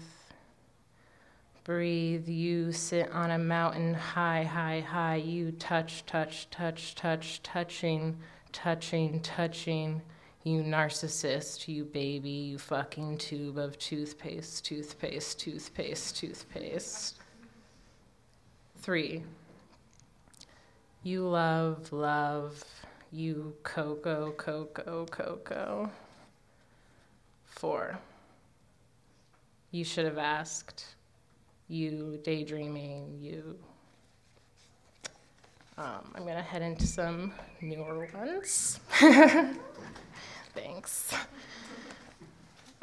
Breathe. 1.64 2.28
You 2.28 2.72
sit 2.72 3.10
on 3.12 3.30
a 3.30 3.38
mountain 3.38 3.92
high, 3.92 4.42
high, 4.42 4.80
high. 4.80 5.16
You 5.16 5.52
touch, 5.52 6.06
touch, 6.06 6.48
touch, 6.50 6.94
touch, 6.94 7.42
touching, 7.42 8.16
touching, 8.52 9.20
touching. 9.20 10.00
You 10.48 10.62
narcissist, 10.62 11.68
you 11.68 11.84
baby, 11.84 12.30
you 12.30 12.56
fucking 12.58 13.18
tube 13.18 13.58
of 13.58 13.78
toothpaste, 13.78 14.64
toothpaste, 14.64 15.38
toothpaste, 15.38 16.16
toothpaste. 16.16 17.16
Three. 18.78 19.24
You 21.02 21.28
love, 21.28 21.92
love, 21.92 22.64
you 23.12 23.56
cocoa, 23.62 24.30
cocoa, 24.38 25.04
cocoa. 25.04 25.90
Four. 27.44 27.98
You 29.70 29.84
should 29.84 30.06
have 30.06 30.16
asked. 30.16 30.94
You 31.68 32.20
daydreaming. 32.24 33.18
You. 33.20 33.58
Um, 35.76 36.10
I'm 36.14 36.24
gonna 36.24 36.40
head 36.40 36.62
into 36.62 36.86
some 36.86 37.34
newer 37.60 38.08
ones. 38.14 38.80
Thanks. 40.54 41.12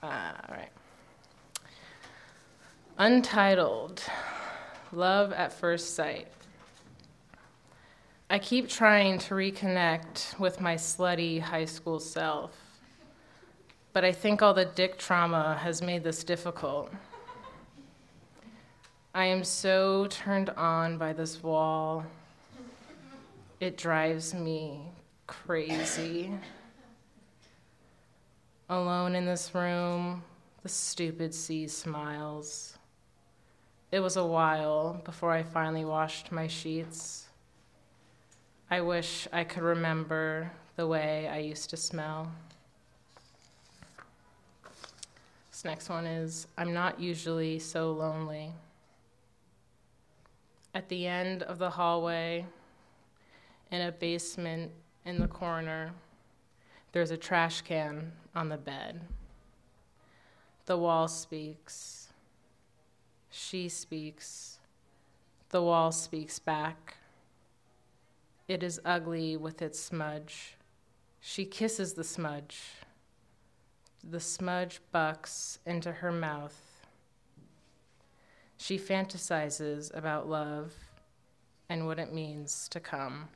Uh, 0.02 0.06
all 0.48 0.56
right. 0.56 0.70
Untitled 2.98 4.02
Love 4.92 5.34
at 5.34 5.52
First 5.54 5.96
Sight. 5.96 6.28
I 8.30 8.40
keep 8.40 8.70
trying 8.70 9.20
to 9.20 9.36
reconnect 9.36 10.40
with 10.40 10.62
my 10.62 10.76
slutty 10.76 11.40
high 11.40 11.66
school 11.66 12.00
self 12.00 12.52
but 13.96 14.04
I 14.04 14.12
think 14.12 14.42
all 14.42 14.54
the 14.54 14.66
dick 14.66 14.98
trauma 14.98 15.58
has 15.62 15.82
made 15.82 16.04
this 16.04 16.26
difficult. 16.26 16.92
I 19.14 19.24
am 19.24 19.46
so 19.46 20.08
turned 20.08 20.50
on 20.50 20.98
by 20.98 21.14
this 21.14 21.42
wall. 21.42 22.04
It 23.62 23.78
drives 23.78 24.34
me 24.34 24.82
crazy. 25.28 26.30
Alone 28.68 29.14
in 29.14 29.26
this 29.26 29.54
room, 29.54 30.24
the 30.64 30.70
stupid 30.70 31.36
sea 31.36 31.68
smiles. 31.68 32.80
It 33.92 34.00
was 34.00 34.18
a 34.18 34.26
while 34.26 35.00
before 35.06 35.32
I 35.32 35.44
finally 35.44 35.86
washed 35.86 36.32
my 36.32 36.48
sheets. 36.48 37.28
I 38.72 38.82
wish 38.82 39.28
I 39.32 39.44
could 39.44 39.62
remember 39.62 40.52
the 40.78 40.88
way 40.88 41.28
I 41.28 41.38
used 41.38 41.70
to 41.70 41.78
smell. 41.78 42.32
This 45.52 45.64
next 45.64 45.88
one 45.88 46.08
is 46.08 46.48
I'm 46.58 46.74
not 46.74 47.00
usually 47.00 47.60
so 47.60 47.92
lonely. 47.92 48.52
At 50.74 50.90
the 50.90 51.06
end 51.06 51.44
of 51.44 51.60
the 51.60 51.70
hallway, 51.70 52.48
in 53.70 53.82
a 53.82 53.92
basement 53.92 54.72
in 55.06 55.20
the 55.20 55.28
corner, 55.28 55.92
there's 56.94 57.12
a 57.12 57.18
trash 57.18 57.62
can 57.62 58.12
on 58.36 58.50
the 58.50 58.58
bed. 58.58 59.02
The 60.66 60.78
wall 60.78 61.08
speaks. 61.08 62.10
She 63.30 63.70
speaks. 63.70 64.60
The 65.50 65.62
wall 65.62 65.92
speaks 65.92 66.40
back. 66.40 66.96
It 68.48 68.62
is 68.64 68.80
ugly 68.84 69.38
with 69.38 69.62
its 69.62 69.80
smudge. 69.80 70.56
She 71.20 71.46
kisses 71.46 71.94
the 71.94 72.04
smudge 72.04 72.60
the 74.08 74.20
smudge 74.20 74.82
bucks 74.92 75.60
into 75.66 75.92
her 75.92 76.12
mouth. 76.12 76.86
She 78.58 78.78
fantasizes 78.78 79.96
about 79.98 80.30
love 80.30 80.74
and 81.70 81.88
what 81.88 82.00
it 82.00 82.14
means 82.14 82.68
to 82.70 82.80
come. 82.80 83.30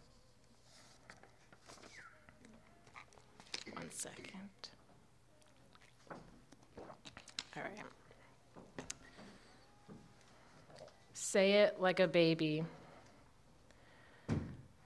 One 3.73 3.89
second. 3.91 4.49
All 7.59 7.65
right. 7.65 7.85
Say 11.13 11.53
it 11.53 11.79
like 11.79 11.99
a 11.99 12.07
baby. 12.07 12.63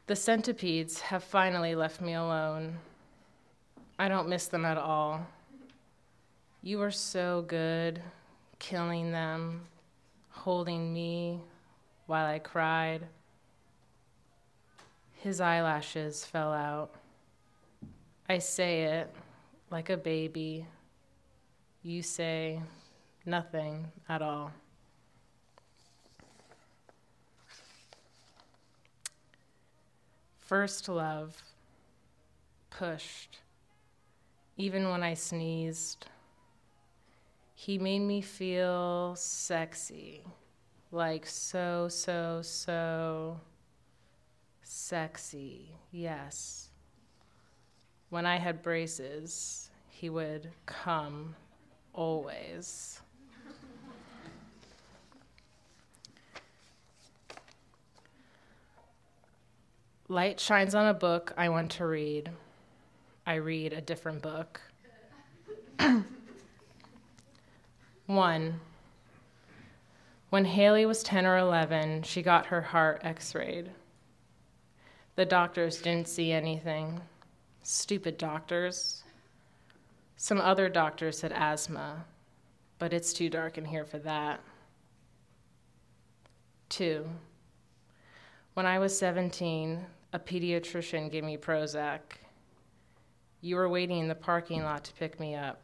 The 0.08 0.16
centipedes 0.16 1.00
have 1.02 1.24
finally 1.24 1.76
left 1.76 2.02
me 2.02 2.14
alone. 2.14 2.78
I 4.00 4.08
don't 4.08 4.28
miss 4.28 4.48
them 4.48 4.66
at 4.66 4.78
all. 4.78 5.26
You 6.62 6.80
were 6.80 6.92
so 6.92 7.44
good 7.48 8.02
killing 8.60 9.12
them, 9.12 9.62
holding 10.30 10.94
me 10.94 11.42
while 12.08 12.26
I 12.26 12.40
cried. 12.40 13.06
His 15.14 15.40
eyelashes 15.40 16.26
fell 16.26 16.52
out. 16.52 16.92
I 18.28 18.40
say 18.40 18.84
it 18.84 19.14
like 19.70 19.90
a 19.90 19.98
baby. 19.98 20.66
You 21.86 22.02
say 22.02 22.62
nothing 23.26 23.88
at 24.08 24.22
all. 24.22 24.54
First 30.40 30.88
love, 30.88 31.44
pushed, 32.70 33.40
even 34.56 34.90
when 34.90 35.04
I 35.04 35.14
sneezed. 35.14 36.06
He 37.54 37.78
made 37.78 38.00
me 38.00 38.22
feel 38.22 39.16
sexy. 39.18 40.24
Like 40.90 41.26
so, 41.26 41.90
so, 41.90 42.40
so 42.44 43.42
sexy. 44.62 45.76
Yes. 45.92 46.70
When 48.10 48.26
I 48.26 48.38
had 48.38 48.62
braces, 48.62 49.70
he 49.90 50.10
would 50.10 50.52
come 50.66 51.36
always. 51.94 53.00
Light 60.10 60.40
shines 60.40 60.76
on 60.76 60.88
a 60.88 60.94
book 60.94 61.34
I 61.38 61.50
want 61.50 61.72
to 61.72 61.86
read. 61.86 62.30
I 63.26 63.36
read 63.36 63.74
a 63.74 63.82
different 63.82 64.22
book. 64.22 64.62
One, 68.06 68.60
when 70.30 70.46
Haley 70.46 70.86
was 70.86 71.04
10 71.04 71.26
or 71.26 71.38
11, 71.38 72.04
she 72.04 72.22
got 72.22 72.48
her 72.48 72.62
heart 72.62 73.02
x 73.04 73.34
rayed. 73.34 73.70
The 75.16 75.26
doctors 75.26 75.82
didn't 75.82 76.08
see 76.08 76.32
anything. 76.32 77.02
Stupid 77.62 78.18
doctors. 78.18 79.03
Some 80.18 80.40
other 80.40 80.70
doctors 80.70 81.18
said 81.20 81.32
asthma, 81.32 82.06
but 82.80 82.94
it's 82.94 83.14
too 83.14 83.30
dark 83.30 83.58
in 83.58 83.66
here 83.66 83.86
for 83.86 84.00
that. 84.00 84.40
Two, 86.70 87.06
when 88.54 88.66
I 88.66 88.80
was 88.80 88.98
17, 88.98 89.84
a 90.14 90.20
pediatrician 90.20 91.12
gave 91.12 91.24
me 91.24 91.38
Prozac. 91.38 92.00
You 93.42 93.56
were 93.56 93.68
waiting 93.68 94.00
in 94.00 94.08
the 94.08 94.16
parking 94.16 94.64
lot 94.64 94.84
to 94.86 94.94
pick 94.94 95.20
me 95.20 95.36
up. 95.36 95.60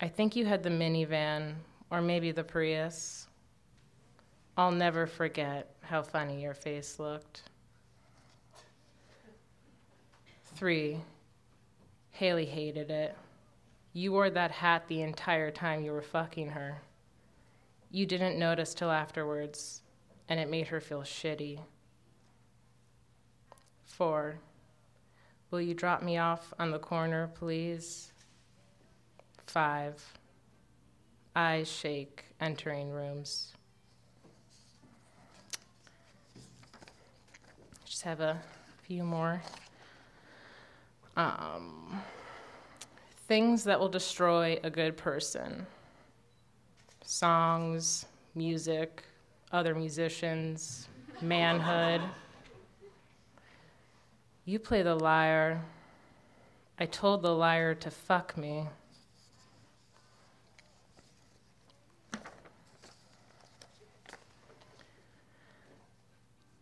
I 0.00 0.08
think 0.08 0.34
you 0.34 0.46
had 0.46 0.62
the 0.62 0.70
minivan 0.70 1.54
or 1.90 2.00
maybe 2.00 2.30
the 2.30 2.44
Prius. 2.44 3.26
I'll 4.56 4.70
never 4.70 5.06
forget 5.06 5.74
how 5.82 6.02
funny 6.02 6.42
your 6.42 6.54
face 6.54 6.98
looked. 6.98 7.42
Three, 10.54 11.00
Haley 12.10 12.46
hated 12.46 12.90
it. 12.90 13.16
You 13.92 14.12
wore 14.12 14.30
that 14.30 14.50
hat 14.50 14.84
the 14.88 15.02
entire 15.02 15.50
time 15.50 15.82
you 15.82 15.92
were 15.92 16.02
fucking 16.02 16.50
her. 16.50 16.82
You 17.90 18.06
didn't 18.06 18.38
notice 18.38 18.74
till 18.74 18.90
afterwards, 18.90 19.82
and 20.28 20.38
it 20.38 20.50
made 20.50 20.68
her 20.68 20.80
feel 20.80 21.02
shitty. 21.02 21.60
Four, 23.84 24.38
will 25.50 25.60
you 25.60 25.74
drop 25.74 26.02
me 26.02 26.18
off 26.18 26.54
on 26.58 26.70
the 26.70 26.78
corner, 26.78 27.30
please? 27.34 28.12
five. 29.50 30.00
eyes 31.34 31.68
shake, 31.68 32.24
entering 32.40 32.90
rooms. 32.90 33.52
Just 37.84 38.02
have 38.02 38.20
a 38.20 38.40
few 38.82 39.02
more. 39.02 39.42
Um, 41.16 42.00
things 43.26 43.64
that 43.64 43.78
will 43.78 43.88
destroy 43.88 44.58
a 44.62 44.70
good 44.70 44.96
person 44.96 45.66
songs, 47.02 48.06
music, 48.34 49.02
other 49.52 49.74
musicians, 49.74 50.88
manhood. 51.20 52.00
You 54.44 54.58
play 54.58 54.82
the 54.82 54.94
liar. 54.94 55.60
I 56.78 56.86
told 56.86 57.22
the 57.22 57.34
liar 57.34 57.74
to 57.74 57.90
fuck 57.90 58.36
me. 58.36 58.68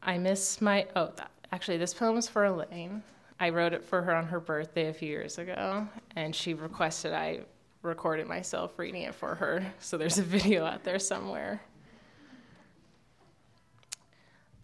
I 0.02 0.16
miss 0.16 0.60
my. 0.62 0.86
Oh, 0.96 1.12
actually, 1.52 1.76
this 1.76 1.92
poem's 1.92 2.26
for 2.26 2.46
Elaine. 2.46 3.02
I 3.40 3.50
wrote 3.50 3.72
it 3.72 3.84
for 3.84 4.02
her 4.02 4.14
on 4.14 4.26
her 4.26 4.40
birthday 4.40 4.88
a 4.88 4.92
few 4.92 5.08
years 5.08 5.38
ago, 5.38 5.86
and 6.16 6.34
she 6.34 6.54
requested 6.54 7.12
I 7.12 7.40
recorded 7.82 8.26
myself 8.26 8.78
reading 8.78 9.02
it 9.02 9.14
for 9.14 9.34
her. 9.36 9.64
So 9.78 9.96
there's 9.96 10.18
a 10.18 10.22
video 10.22 10.64
out 10.64 10.82
there 10.82 10.98
somewhere. 10.98 11.62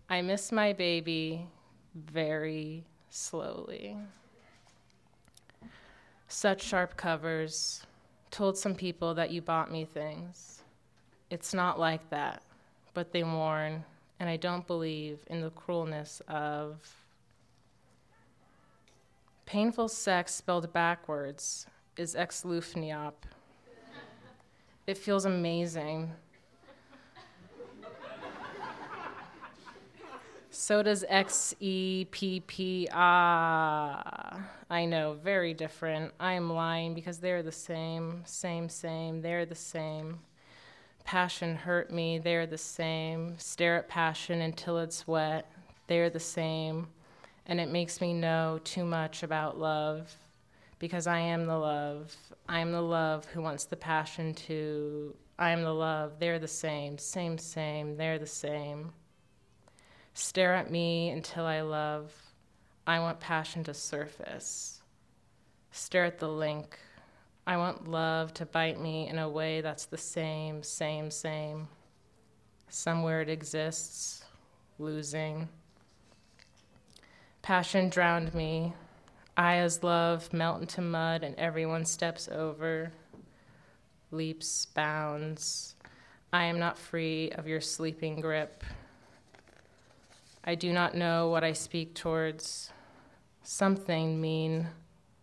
I 0.08 0.22
miss 0.22 0.50
my 0.52 0.72
baby 0.72 1.46
very 1.94 2.84
slowly. 3.10 3.96
Such 6.28 6.62
sharp 6.62 6.96
covers. 6.96 7.86
Told 8.30 8.58
some 8.58 8.74
people 8.74 9.14
that 9.14 9.30
you 9.30 9.40
bought 9.40 9.70
me 9.70 9.84
things. 9.84 10.62
It's 11.30 11.54
not 11.54 11.78
like 11.78 12.10
that, 12.10 12.42
but 12.92 13.12
they 13.12 13.22
warn, 13.22 13.84
and 14.18 14.28
I 14.28 14.36
don't 14.36 14.66
believe 14.66 15.20
in 15.28 15.40
the 15.40 15.50
cruelness 15.50 16.20
of 16.26 16.80
painful 19.46 19.88
sex 19.88 20.34
spelled 20.34 20.72
backwards 20.72 21.66
is 21.96 22.14
exlufniop. 22.14 23.12
It 24.86 24.98
feels 24.98 25.24
amazing. 25.24 26.12
So 30.50 30.82
does 30.82 31.04
X 31.08 31.54
E 31.58 32.06
P 32.10 32.40
P 32.46 32.88
Ah. 32.92 34.40
I 34.70 34.84
know, 34.84 35.14
very 35.22 35.52
different. 35.52 36.12
I 36.20 36.34
am 36.34 36.52
lying 36.52 36.94
because 36.94 37.18
they're 37.18 37.42
the 37.42 37.52
same, 37.52 38.22
same, 38.24 38.68
same. 38.68 39.20
They're 39.20 39.46
the 39.46 39.54
same. 39.54 40.20
Passion 41.04 41.56
hurt 41.56 41.90
me. 41.90 42.18
They're 42.18 42.46
the 42.46 42.56
same. 42.58 43.38
Stare 43.38 43.76
at 43.76 43.88
passion 43.88 44.40
until 44.40 44.78
it's 44.78 45.06
wet. 45.06 45.50
They're 45.86 46.08
the 46.08 46.20
same. 46.20 46.88
And 47.46 47.60
it 47.60 47.70
makes 47.70 48.00
me 48.00 48.14
know 48.14 48.60
too 48.64 48.84
much 48.84 49.22
about 49.22 49.58
love 49.58 50.16
because 50.78 51.06
I 51.06 51.18
am 51.18 51.46
the 51.46 51.58
love. 51.58 52.14
I 52.48 52.60
am 52.60 52.72
the 52.72 52.82
love 52.82 53.26
who 53.26 53.42
wants 53.42 53.64
the 53.64 53.76
passion 53.76 54.34
to. 54.34 55.14
I 55.38 55.50
am 55.50 55.62
the 55.62 55.74
love. 55.74 56.18
They're 56.18 56.38
the 56.38 56.48
same, 56.48 56.98
same, 56.98 57.38
same. 57.38 57.96
They're 57.96 58.18
the 58.18 58.26
same. 58.26 58.92
Stare 60.14 60.54
at 60.54 60.70
me 60.70 61.10
until 61.10 61.44
I 61.44 61.60
love. 61.60 62.12
I 62.86 63.00
want 63.00 63.20
passion 63.20 63.64
to 63.64 63.74
surface. 63.74 64.80
Stare 65.70 66.04
at 66.04 66.18
the 66.18 66.28
link. 66.28 66.78
I 67.46 67.56
want 67.56 67.88
love 67.88 68.32
to 68.34 68.46
bite 68.46 68.80
me 68.80 69.08
in 69.08 69.18
a 69.18 69.28
way 69.28 69.60
that's 69.60 69.86
the 69.86 69.98
same, 69.98 70.62
same, 70.62 71.10
same. 71.10 71.68
Somewhere 72.68 73.20
it 73.20 73.28
exists, 73.28 74.24
losing. 74.78 75.48
Passion 77.44 77.90
drowned 77.90 78.32
me, 78.32 78.72
I, 79.36 79.56
as 79.56 79.82
love, 79.82 80.32
melt 80.32 80.62
into 80.62 80.80
mud, 80.80 81.22
and 81.22 81.38
everyone 81.38 81.84
steps 81.84 82.26
over, 82.26 82.90
leaps, 84.10 84.64
bounds. 84.64 85.74
I 86.32 86.44
am 86.44 86.58
not 86.58 86.78
free 86.78 87.30
of 87.32 87.46
your 87.46 87.60
sleeping 87.60 88.22
grip. 88.22 88.64
I 90.42 90.54
do 90.54 90.72
not 90.72 90.94
know 90.94 91.28
what 91.28 91.44
I 91.44 91.52
speak 91.52 91.94
towards. 91.94 92.70
Something 93.42 94.22
mean, 94.22 94.68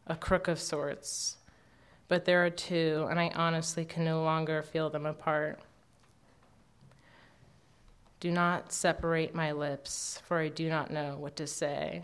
a 0.06 0.16
crook 0.16 0.48
of 0.48 0.60
sorts. 0.60 1.38
But 2.08 2.26
there 2.26 2.46
are 2.46 2.52
two, 2.52 3.08
and 3.10 3.20
I 3.20 3.32
honestly 3.34 3.84
can 3.84 4.06
no 4.06 4.22
longer 4.22 4.62
feel 4.62 4.92
them 4.92 5.08
apart. 5.08 5.60
Do 8.22 8.30
not 8.30 8.72
separate 8.72 9.34
my 9.34 9.52
lips, 9.52 10.22
for 10.28 10.38
I 10.38 10.48
do 10.48 10.70
not 10.70 10.92
know 10.92 11.18
what 11.18 11.36
to 11.38 11.48
say. 11.48 12.04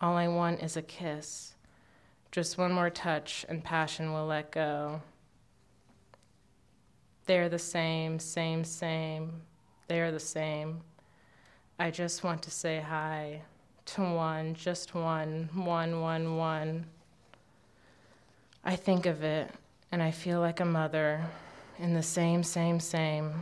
All 0.00 0.16
I 0.16 0.28
want 0.28 0.62
is 0.62 0.76
a 0.76 0.82
kiss. 0.82 1.54
Just 2.30 2.58
one 2.58 2.72
more 2.72 2.90
touch, 2.90 3.44
and 3.48 3.64
passion 3.64 4.12
will 4.12 4.26
let 4.26 4.52
go. 4.52 5.02
They're 7.26 7.48
the 7.48 7.58
same, 7.58 8.20
same, 8.20 8.62
same. 8.62 9.42
They're 9.88 10.12
the 10.12 10.20
same. 10.20 10.82
I 11.76 11.90
just 11.90 12.22
want 12.22 12.42
to 12.42 12.52
say 12.52 12.80
hi 12.80 13.42
to 13.86 14.00
one, 14.00 14.54
just 14.54 14.94
one, 14.94 15.48
one, 15.54 16.02
one, 16.02 16.36
one. 16.36 16.86
I 18.64 18.76
think 18.76 19.06
of 19.06 19.24
it, 19.24 19.50
and 19.90 20.00
I 20.00 20.12
feel 20.12 20.38
like 20.38 20.60
a 20.60 20.64
mother 20.64 21.24
in 21.80 21.94
the 21.94 22.02
same, 22.02 22.44
same, 22.44 22.78
same. 22.78 23.34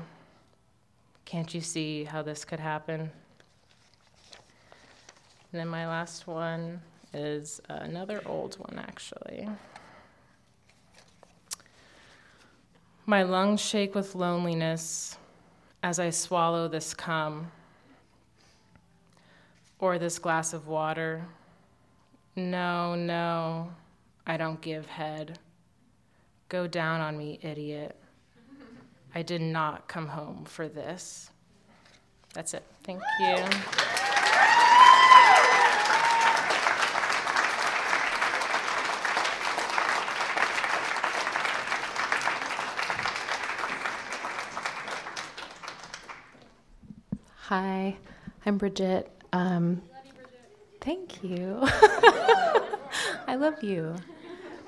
Can't 1.24 1.54
you 1.54 1.60
see 1.60 2.04
how 2.04 2.22
this 2.22 2.44
could 2.44 2.60
happen? 2.60 3.10
And 5.52 5.60
then 5.60 5.68
my 5.68 5.86
last 5.86 6.26
one 6.26 6.80
is 7.12 7.60
another 7.68 8.22
old 8.26 8.54
one, 8.56 8.78
actually. 8.78 9.48
My 13.04 13.22
lungs 13.22 13.60
shake 13.60 13.94
with 13.94 14.14
loneliness 14.14 15.18
as 15.82 15.98
I 15.98 16.10
swallow 16.10 16.68
this 16.68 16.94
cum 16.94 17.50
or 19.78 19.98
this 19.98 20.18
glass 20.18 20.52
of 20.52 20.68
water. 20.68 21.26
No, 22.36 22.94
no, 22.94 23.72
I 24.26 24.36
don't 24.36 24.60
give 24.60 24.86
head. 24.86 25.38
Go 26.48 26.66
down 26.66 27.00
on 27.00 27.18
me, 27.18 27.38
idiot. 27.42 27.96
I 29.14 29.22
did 29.22 29.42
not 29.42 29.88
come 29.88 30.08
home 30.08 30.44
for 30.46 30.68
this. 30.68 31.30
That's 32.34 32.54
it. 32.54 32.62
Thank 32.82 33.02
you. 33.20 33.36
Hi, 47.36 47.98
I'm 48.46 48.56
Bridget. 48.56 49.10
Um, 49.34 49.82
thank 50.80 51.22
you. 51.22 51.58
I 53.26 53.36
love 53.38 53.62
you. 53.62 53.94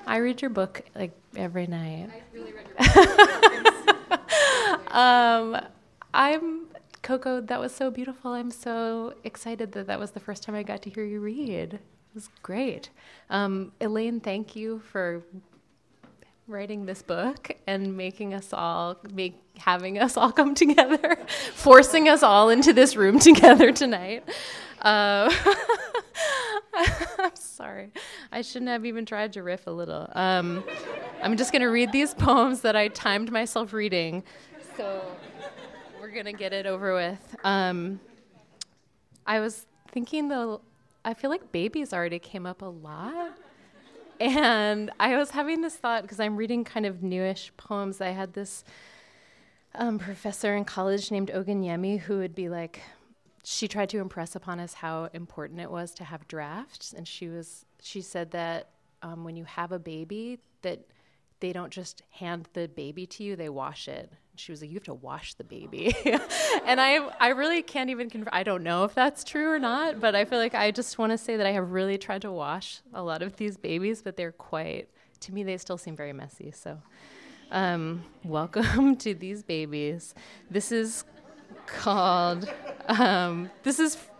I 0.05 0.17
read 0.17 0.39
your 0.43 0.51
book 0.51 0.83
like 0.93 1.17
every 1.35 1.65
night. 1.65 2.09
I 2.13 2.21
really 2.31 2.53
read 2.53 2.67
your 2.67 3.05
book. 3.05 3.61
Um, 4.95 5.61
I'm 6.13 6.67
Coco. 7.03 7.41
That 7.41 7.59
was 7.59 7.75
so 7.75 7.91
beautiful. 7.91 8.31
I'm 8.31 8.49
so 8.49 9.13
excited 9.25 9.73
that 9.73 9.87
that 9.87 9.99
was 9.99 10.11
the 10.11 10.21
first 10.21 10.41
time 10.41 10.55
I 10.55 10.63
got 10.63 10.81
to 10.83 10.89
hear 10.89 11.03
you 11.03 11.19
read. 11.19 11.73
It 11.75 11.81
was 12.13 12.29
great. 12.41 12.89
Um, 13.29 13.73
Elaine, 13.81 14.21
thank 14.21 14.55
you 14.55 14.79
for 14.79 15.21
writing 16.47 16.85
this 16.85 17.01
book 17.01 17.51
and 17.67 17.97
making 17.97 18.33
us 18.33 18.53
all 18.53 18.97
make 19.11 19.35
having 19.57 19.97
us 19.97 20.15
all 20.15 20.31
come 20.39 20.53
together 20.53 21.17
forcing 21.53 22.07
us 22.07 22.21
all 22.21 22.49
into 22.49 22.71
this 22.71 22.95
room 22.95 23.19
together 23.31 23.71
tonight 23.71 24.23
uh, 24.83 25.33
i'm 27.17 27.35
sorry 27.35 27.89
i 28.31 28.43
shouldn't 28.43 28.69
have 28.69 28.85
even 28.85 29.07
tried 29.07 29.33
to 29.33 29.41
riff 29.41 29.65
a 29.65 29.71
little 29.71 30.07
um, 30.13 30.63
i'm 31.23 31.35
just 31.35 31.51
going 31.51 31.63
to 31.63 31.67
read 31.69 31.91
these 31.91 32.13
poems 32.13 32.61
that 32.61 32.75
i 32.75 32.87
timed 32.89 33.31
myself 33.31 33.73
reading 33.73 34.23
so 34.77 35.01
we're 35.99 36.23
to 36.23 36.33
get 36.33 36.53
it 36.53 36.65
over 36.65 36.93
with 36.93 37.35
um, 37.43 37.99
i 39.25 39.39
was 39.39 39.65
thinking 39.91 40.27
though 40.27 40.61
i 41.03 41.13
feel 41.13 41.29
like 41.29 41.51
babies 41.51 41.93
already 41.93 42.19
came 42.19 42.45
up 42.45 42.61
a 42.61 42.65
lot 42.65 43.37
and 44.19 44.91
I 44.99 45.17
was 45.17 45.31
having 45.31 45.61
this 45.61 45.75
thought 45.75 46.03
because 46.03 46.19
I'm 46.19 46.37
reading 46.37 46.63
kind 46.63 46.85
of 46.85 47.03
newish 47.03 47.51
poems. 47.57 48.01
I 48.01 48.09
had 48.09 48.33
this 48.33 48.63
um, 49.73 49.99
professor 49.99 50.55
in 50.55 50.65
college 50.65 51.11
named 51.11 51.31
Oganyemi 51.33 51.99
who 51.99 52.19
would 52.19 52.35
be 52.35 52.49
like, 52.49 52.81
she 53.43 53.67
tried 53.67 53.89
to 53.89 53.99
impress 53.99 54.35
upon 54.35 54.59
us 54.59 54.75
how 54.75 55.09
important 55.13 55.59
it 55.59 55.69
was 55.69 55.93
to 55.95 56.03
have 56.03 56.27
drafts, 56.27 56.93
and 56.93 57.07
she 57.07 57.27
was 57.27 57.65
she 57.79 58.01
said 58.01 58.31
that 58.31 58.69
um, 59.03 59.23
when 59.23 59.35
you 59.35 59.43
have 59.43 59.71
a 59.71 59.77
baby, 59.77 60.39
that 60.63 60.79
they 61.41 61.53
don't 61.53 61.71
just 61.71 62.01
hand 62.09 62.49
the 62.53 62.67
baby 62.67 63.05
to 63.05 63.23
you, 63.23 63.35
they 63.35 63.49
wash 63.49 63.87
it. 63.87 64.11
She 64.37 64.51
was 64.51 64.61
like, 64.61 64.69
You 64.69 64.75
have 64.75 64.83
to 64.83 64.93
wash 64.93 65.33
the 65.35 65.43
baby. 65.43 65.95
and 66.65 66.79
I, 66.81 67.07
I 67.19 67.29
really 67.29 67.61
can't 67.61 67.89
even, 67.89 68.09
conf- 68.09 68.27
I 68.31 68.43
don't 68.43 68.63
know 68.63 68.83
if 68.83 68.93
that's 68.93 69.23
true 69.23 69.49
or 69.51 69.59
not, 69.59 69.99
but 69.99 70.15
I 70.15 70.25
feel 70.25 70.39
like 70.39 70.55
I 70.55 70.71
just 70.71 70.97
want 70.97 71.11
to 71.11 71.17
say 71.17 71.37
that 71.37 71.45
I 71.45 71.51
have 71.51 71.71
really 71.71 71.97
tried 71.97 72.21
to 72.23 72.31
wash 72.31 72.81
a 72.93 73.03
lot 73.03 73.21
of 73.21 73.37
these 73.37 73.57
babies, 73.57 74.01
but 74.01 74.17
they're 74.17 74.31
quite, 74.31 74.89
to 75.21 75.33
me, 75.33 75.43
they 75.43 75.57
still 75.57 75.77
seem 75.77 75.95
very 75.95 76.13
messy. 76.13 76.51
So, 76.51 76.81
um, 77.51 78.03
welcome 78.23 78.95
to 78.97 79.13
these 79.13 79.43
babies. 79.43 80.13
This 80.49 80.71
is 80.71 81.03
called, 81.65 82.51
um, 82.87 83.49
this 83.63 83.79
is 83.79 83.95
f- 83.95 84.11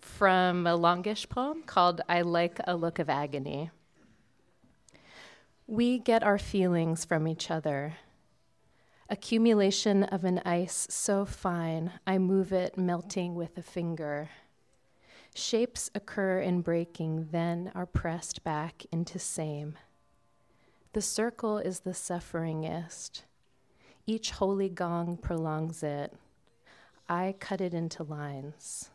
from 0.00 0.66
a 0.66 0.76
longish 0.76 1.28
poem 1.28 1.62
called 1.62 2.00
I 2.08 2.22
Like 2.22 2.60
a 2.66 2.76
Look 2.76 2.98
of 2.98 3.08
Agony. 3.08 3.70
We 5.66 5.98
get 5.98 6.22
our 6.22 6.38
feelings 6.38 7.04
from 7.04 7.28
each 7.28 7.50
other. 7.50 7.94
Accumulation 9.12 10.04
of 10.04 10.22
an 10.22 10.40
ice 10.44 10.86
so 10.88 11.24
fine, 11.24 11.90
I 12.06 12.18
move 12.18 12.52
it 12.52 12.78
melting 12.78 13.34
with 13.34 13.58
a 13.58 13.62
finger. 13.62 14.30
Shapes 15.34 15.90
occur 15.96 16.38
in 16.38 16.60
breaking, 16.60 17.26
then 17.32 17.72
are 17.74 17.86
pressed 17.86 18.44
back 18.44 18.86
into 18.92 19.18
same. 19.18 19.76
The 20.92 21.02
circle 21.02 21.58
is 21.58 21.80
the 21.80 21.92
sufferingest. 21.92 23.24
Each 24.06 24.30
holy 24.30 24.68
gong 24.68 25.16
prolongs 25.16 25.82
it. 25.82 26.14
I 27.08 27.34
cut 27.40 27.60
it 27.60 27.74
into 27.74 28.04
lines. 28.04 28.90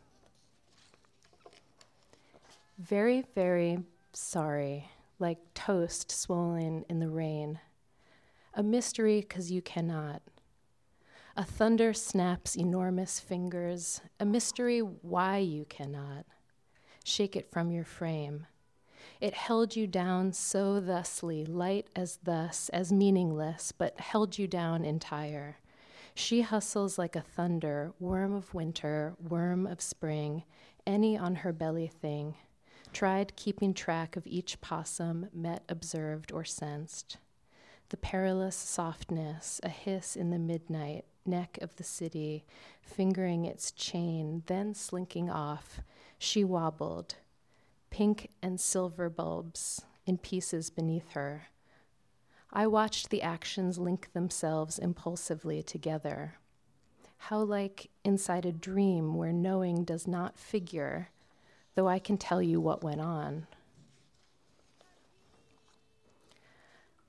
Very, 2.80 3.25
very 3.36 3.80
sorry, 4.13 4.89
like 5.19 5.39
toast 5.54 6.10
swollen 6.10 6.86
in 6.88 6.99
the 6.99 7.10
rain. 7.10 7.60
A 8.57 8.63
mystery 8.63 9.19
because 9.19 9.51
you 9.51 9.61
cannot. 9.61 10.21
A 11.35 11.43
thunder 11.43 11.93
snaps 11.93 12.55
enormous 12.55 13.19
fingers, 13.19 13.99
a 14.17 14.25
mystery 14.25 14.79
why 14.79 15.39
you 15.39 15.65
cannot. 15.65 16.25
Shake 17.03 17.35
it 17.35 17.51
from 17.51 17.69
your 17.69 17.83
frame. 17.83 18.47
It 19.19 19.33
held 19.33 19.75
you 19.75 19.87
down 19.87 20.31
so 20.31 20.79
thusly, 20.79 21.43
light 21.45 21.87
as 21.97 22.19
thus, 22.23 22.69
as 22.69 22.93
meaningless, 22.93 23.73
but 23.73 23.99
held 23.99 24.37
you 24.37 24.47
down 24.47 24.85
entire. 24.85 25.57
She 26.13 26.39
hustles 26.39 26.97
like 26.97 27.17
a 27.17 27.21
thunder, 27.21 27.91
worm 27.99 28.33
of 28.33 28.53
winter, 28.53 29.15
worm 29.19 29.67
of 29.67 29.81
spring, 29.81 30.43
any 30.87 31.17
on 31.17 31.35
her 31.35 31.51
belly 31.51 31.87
thing. 31.87 32.35
Tried 32.93 33.35
keeping 33.35 33.73
track 33.73 34.15
of 34.15 34.25
each 34.25 34.61
possum 34.61 35.27
met, 35.33 35.63
observed, 35.67 36.31
or 36.31 36.45
sensed. 36.45 37.17
The 37.95 38.01
perilous 38.01 38.58
softness, 38.58 39.62
a 39.63 39.69
hiss 39.69 40.17
in 40.17 40.29
the 40.29 40.38
midnight, 40.38 41.05
neck 41.25 41.58
of 41.62 41.77
the 41.77 41.84
city, 41.86 42.43
fingering 42.81 43.45
its 43.45 43.71
chain, 43.71 44.43
then 44.47 44.73
slinking 44.73 45.29
off, 45.29 45.79
she 46.17 46.43
wobbled, 46.43 47.15
pink 47.89 48.31
and 48.43 48.60
silver 48.60 49.10
bulbs 49.10 49.86
in 50.05 50.17
pieces 50.17 50.69
beneath 50.69 51.12
her. 51.12 51.43
I 52.51 52.67
watched 52.67 53.12
the 53.12 53.21
actions 53.21 53.77
link 53.77 54.12
themselves 54.12 54.77
impulsively 54.77 55.63
together. 55.63 56.36
How 57.15 57.39
like 57.39 57.91
inside 58.03 58.45
a 58.45 58.51
dream 58.51 59.15
where 59.15 59.31
knowing 59.31 59.86
does 59.86 60.05
not 60.05 60.38
figure, 60.38 61.12
though 61.75 61.88
I 61.88 61.99
can 61.99 62.17
tell 62.17 62.41
you 62.41 62.60
what 62.60 62.84
went 62.84 62.99
on. 62.99 63.47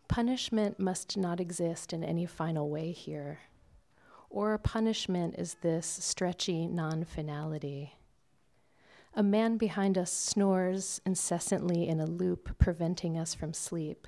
Punishment 0.09 0.79
must 0.79 1.17
not 1.17 1.41
exist 1.41 1.93
in 1.93 2.05
any 2.05 2.27
final 2.27 2.71
way 2.71 2.93
here. 2.93 3.41
Or 4.31 4.57
punishment 4.59 5.35
is 5.39 5.55
this 5.63 5.87
stretchy 5.87 6.67
non 6.67 7.05
finality. 7.05 7.95
A 9.15 9.23
man 9.23 9.57
behind 9.57 9.97
us 9.97 10.13
snores 10.13 11.01
incessantly 11.07 11.89
in 11.89 12.01
a 12.01 12.07
loop, 12.07 12.59
preventing 12.59 13.17
us 13.17 13.35
from 13.35 13.55
sleep. 13.55 14.07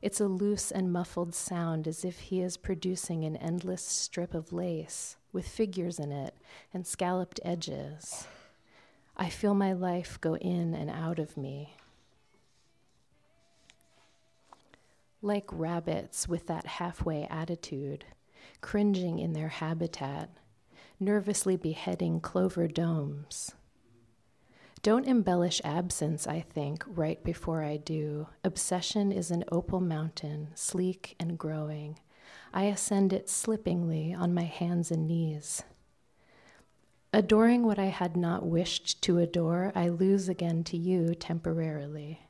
It's 0.00 0.20
a 0.20 0.26
loose 0.26 0.70
and 0.70 0.92
muffled 0.92 1.34
sound 1.34 1.86
as 1.86 2.04
if 2.04 2.18
he 2.18 2.40
is 2.40 2.56
producing 2.56 3.24
an 3.24 3.36
endless 3.36 3.82
strip 3.82 4.34
of 4.34 4.52
lace 4.52 5.16
with 5.32 5.48
figures 5.48 5.98
in 5.98 6.12
it 6.12 6.34
and 6.72 6.86
scalloped 6.86 7.40
edges. 7.44 8.26
I 9.16 9.28
feel 9.28 9.54
my 9.54 9.72
life 9.72 10.18
go 10.20 10.36
in 10.36 10.74
and 10.74 10.90
out 10.90 11.18
of 11.18 11.36
me. 11.36 11.74
Like 15.22 15.46
rabbits 15.50 16.28
with 16.28 16.46
that 16.46 16.66
halfway 16.66 17.24
attitude, 17.24 18.04
cringing 18.60 19.18
in 19.18 19.32
their 19.32 19.48
habitat, 19.48 20.30
nervously 21.00 21.56
beheading 21.56 22.20
clover 22.20 22.68
domes. 22.68 23.52
Don't 24.82 25.08
embellish 25.08 25.60
absence, 25.64 26.26
I 26.26 26.40
think, 26.40 26.84
right 26.86 27.22
before 27.24 27.62
I 27.62 27.76
do. 27.76 28.28
Obsession 28.44 29.10
is 29.10 29.30
an 29.30 29.42
opal 29.50 29.80
mountain, 29.80 30.48
sleek 30.54 31.16
and 31.18 31.38
growing. 31.38 31.98
I 32.52 32.64
ascend 32.64 33.12
it 33.12 33.26
slippingly 33.26 34.16
on 34.16 34.34
my 34.34 34.44
hands 34.44 34.90
and 34.90 35.08
knees. 35.08 35.62
Adoring 37.12 37.64
what 37.64 37.78
I 37.78 37.86
had 37.86 38.16
not 38.16 38.46
wished 38.46 39.02
to 39.02 39.18
adore, 39.18 39.72
I 39.74 39.88
lose 39.88 40.28
again 40.28 40.62
to 40.64 40.76
you 40.76 41.14
temporarily. 41.14 42.25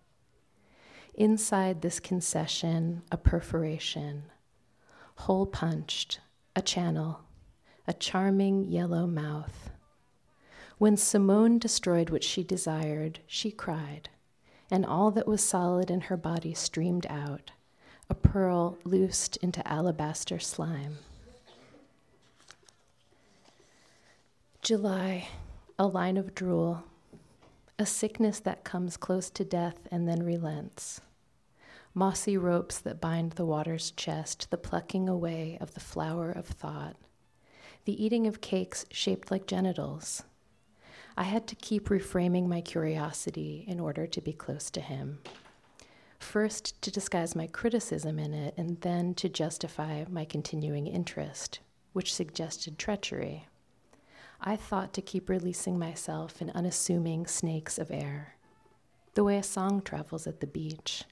Inside 1.16 1.80
this 1.80 1.98
concession, 1.98 3.00
a 3.10 3.16
perforation, 3.16 4.24
hole 5.14 5.46
punched, 5.46 6.20
a 6.54 6.60
channel, 6.60 7.20
a 7.88 7.94
charming 7.94 8.66
yellow 8.66 9.06
mouth. 9.06 9.70
When 10.76 10.98
Simone 10.98 11.58
destroyed 11.58 12.10
what 12.10 12.22
she 12.22 12.44
desired, 12.44 13.20
she 13.26 13.50
cried, 13.50 14.10
and 14.70 14.84
all 14.84 15.10
that 15.12 15.26
was 15.26 15.42
solid 15.42 15.90
in 15.90 16.02
her 16.02 16.18
body 16.18 16.52
streamed 16.52 17.06
out, 17.08 17.52
a 18.10 18.14
pearl 18.14 18.76
loosed 18.84 19.38
into 19.38 19.66
alabaster 19.66 20.38
slime. 20.38 20.98
July, 24.60 25.28
a 25.78 25.86
line 25.86 26.18
of 26.18 26.34
drool, 26.34 26.84
a 27.78 27.86
sickness 27.86 28.38
that 28.40 28.64
comes 28.64 28.98
close 28.98 29.30
to 29.30 29.46
death 29.46 29.88
and 29.90 30.06
then 30.06 30.22
relents. 30.22 31.00
Mossy 31.96 32.36
ropes 32.36 32.78
that 32.78 33.00
bind 33.00 33.32
the 33.32 33.46
water's 33.46 33.90
chest, 33.90 34.50
the 34.50 34.58
plucking 34.58 35.08
away 35.08 35.56
of 35.60 35.74
the 35.74 35.80
flower 35.80 36.30
of 36.30 36.46
thought, 36.46 36.94
the 37.86 38.04
eating 38.04 38.26
of 38.26 38.40
cakes 38.40 38.84
shaped 38.90 39.30
like 39.30 39.46
genitals, 39.46 40.22
I 41.16 41.22
had 41.22 41.46
to 41.46 41.54
keep 41.54 41.88
reframing 41.88 42.46
my 42.46 42.60
curiosity 42.60 43.64
in 43.66 43.80
order 43.80 44.06
to 44.06 44.20
be 44.20 44.34
close 44.34 44.70
to 44.72 44.82
him. 44.82 45.20
First, 46.18 46.80
to 46.82 46.90
disguise 46.90 47.34
my 47.34 47.46
criticism 47.46 48.18
in 48.18 48.34
it, 48.34 48.52
and 48.58 48.80
then 48.82 49.14
to 49.14 49.28
justify 49.30 50.04
my 50.10 50.26
continuing 50.26 50.86
interest, 50.86 51.60
which 51.94 52.14
suggested 52.14 52.78
treachery. 52.78 53.46
I 54.38 54.56
thought 54.56 54.92
to 54.94 55.02
keep 55.02 55.30
releasing 55.30 55.78
myself 55.78 56.42
in 56.42 56.50
unassuming 56.50 57.26
snakes 57.26 57.78
of 57.78 57.90
air, 57.90 58.34
the 59.14 59.24
way 59.24 59.38
a 59.38 59.42
song 59.42 59.80
travels 59.80 60.26
at 60.26 60.40
the 60.40 60.46
beach, 60.46 61.04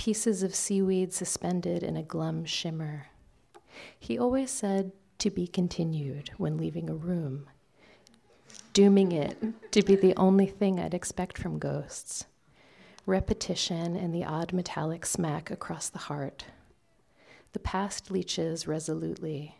pieces 0.00 0.42
of 0.42 0.54
seaweed 0.54 1.12
suspended 1.12 1.82
in 1.82 1.96
a 1.96 2.02
glum 2.02 2.44
shimmer. 2.44 3.06
He 3.98 4.18
always 4.18 4.50
said 4.50 4.92
to 5.18 5.30
be 5.30 5.46
continued 5.46 6.30
when 6.38 6.56
leaving 6.56 6.88
a 6.88 6.94
room 6.94 7.46
dooming 8.72 9.12
it 9.12 9.36
to 9.72 9.82
be 9.82 9.94
the 9.96 10.16
only 10.16 10.46
thing 10.46 10.80
I'd 10.80 10.94
expect 10.94 11.36
from 11.36 11.58
ghosts. 11.58 12.24
Repetition 13.04 13.94
and 13.94 14.14
the 14.14 14.24
odd 14.24 14.54
metallic 14.54 15.04
smack 15.04 15.50
across 15.50 15.90
the 15.90 15.98
heart. 15.98 16.46
The 17.52 17.58
past 17.58 18.10
leeches 18.10 18.66
resolutely. 18.66 19.56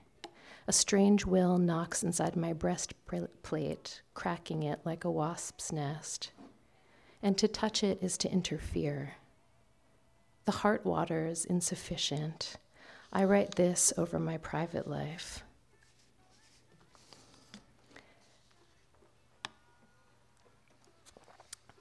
A 0.67 0.73
strange 0.73 1.27
will 1.27 1.59
knocks 1.59 2.03
inside 2.03 2.35
my 2.35 2.55
breastplate, 2.55 4.03
cracking 4.15 4.63
it 4.63 4.81
like 4.85 5.05
a 5.05 5.11
wasp's 5.11 5.71
nest. 5.71 6.31
And 7.23 7.37
to 7.37 7.47
touch 7.47 7.83
it 7.83 7.99
is 8.01 8.17
to 8.19 8.33
interfere. 8.33 9.17
The 10.45 10.53
heart 10.53 10.85
water 10.85 11.27
is 11.27 11.45
insufficient. 11.45 12.57
I 13.13 13.25
write 13.25 13.57
this 13.57 13.93
over 13.97 14.19
my 14.19 14.39
private 14.39 14.89
life. 14.89 15.43